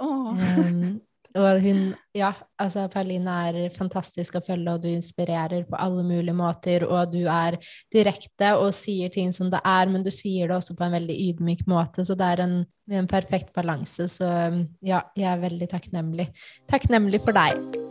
Åh. 0.04 0.42
Um, 0.58 0.98
og 1.38 1.60
hun, 1.62 1.82
ja, 2.18 2.32
altså 2.58 2.88
Pauline 2.90 3.34
er 3.50 3.58
fantastisk 3.76 4.40
å 4.40 4.42
følge, 4.42 4.74
og 4.74 4.86
du 4.86 4.88
inspirerer 4.90 5.68
på 5.68 5.78
alle 5.78 6.06
mulige 6.08 6.34
måter, 6.34 6.86
og 6.88 7.12
du 7.14 7.28
er 7.30 7.60
direkte 7.94 8.54
og 8.58 8.72
sier 8.74 9.12
ting 9.14 9.34
som 9.36 9.52
det 9.54 9.62
er, 9.62 9.92
men 9.92 10.06
du 10.06 10.10
sier 10.14 10.50
det 10.50 10.58
også 10.58 10.78
på 10.80 10.88
en 10.88 10.96
veldig 10.98 11.18
ydmyk 11.28 11.68
måte, 11.70 12.08
så 12.08 12.18
det 12.18 12.32
er 12.32 12.46
en, 12.48 12.58
en 12.90 13.12
perfekt 13.12 13.54
balanse. 13.58 14.08
Så 14.16 14.26
um, 14.26 14.64
ja, 14.82 15.04
jeg 15.20 15.30
er 15.34 15.44
veldig 15.46 15.70
takknemlig. 15.76 16.32
Takknemlig 16.72 17.22
for 17.28 17.38
deg. 17.38 17.86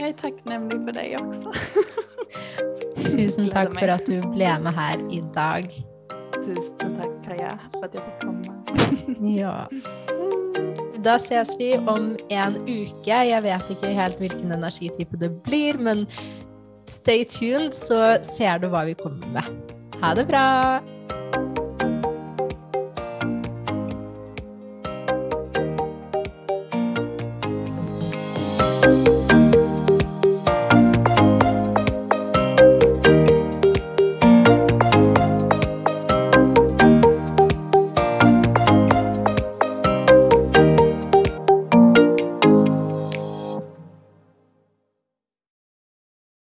Jag 0.00 0.08
är 0.08 0.12
tacknämlig 0.12 0.84
för 0.84 0.92
dig 0.92 1.16
också. 1.16 1.52
Tusen 2.96 3.44
Gleder 3.44 3.52
takk 3.52 3.74
meg. 3.74 3.82
for 3.82 3.94
at 3.94 4.06
du 4.06 4.20
ble 4.34 4.52
med 4.64 4.74
her 4.74 5.04
i 5.10 5.20
dag. 5.34 5.64
Tusen 6.40 6.96
tack 6.96 7.12
Kaja 7.26 7.58
för 7.72 7.84
att 7.84 7.94
jag 7.94 8.04
fick 8.04 8.20
komma. 8.20 8.56
Ja. 9.36 9.68
Da 11.04 11.14
ses 11.16 11.56
vi 11.58 11.78
om 11.78 12.16
en 12.28 12.56
uke. 12.68 13.24
Jeg 13.24 13.42
vet 13.42 13.70
ikke 13.70 13.92
helt 13.96 14.18
hvilken 14.18 14.52
energitype 14.52 15.16
det 15.16 15.30
blir, 15.44 15.78
men 15.78 16.06
stay 16.86 17.24
tuned, 17.24 17.74
så 17.74 18.18
ser 18.22 18.58
du 18.58 18.68
hva 18.68 18.84
vi 18.84 18.94
kommer 18.94 19.26
med. 19.26 19.76
Ha 20.02 20.14
det 20.14 20.26
bra! 20.28 20.80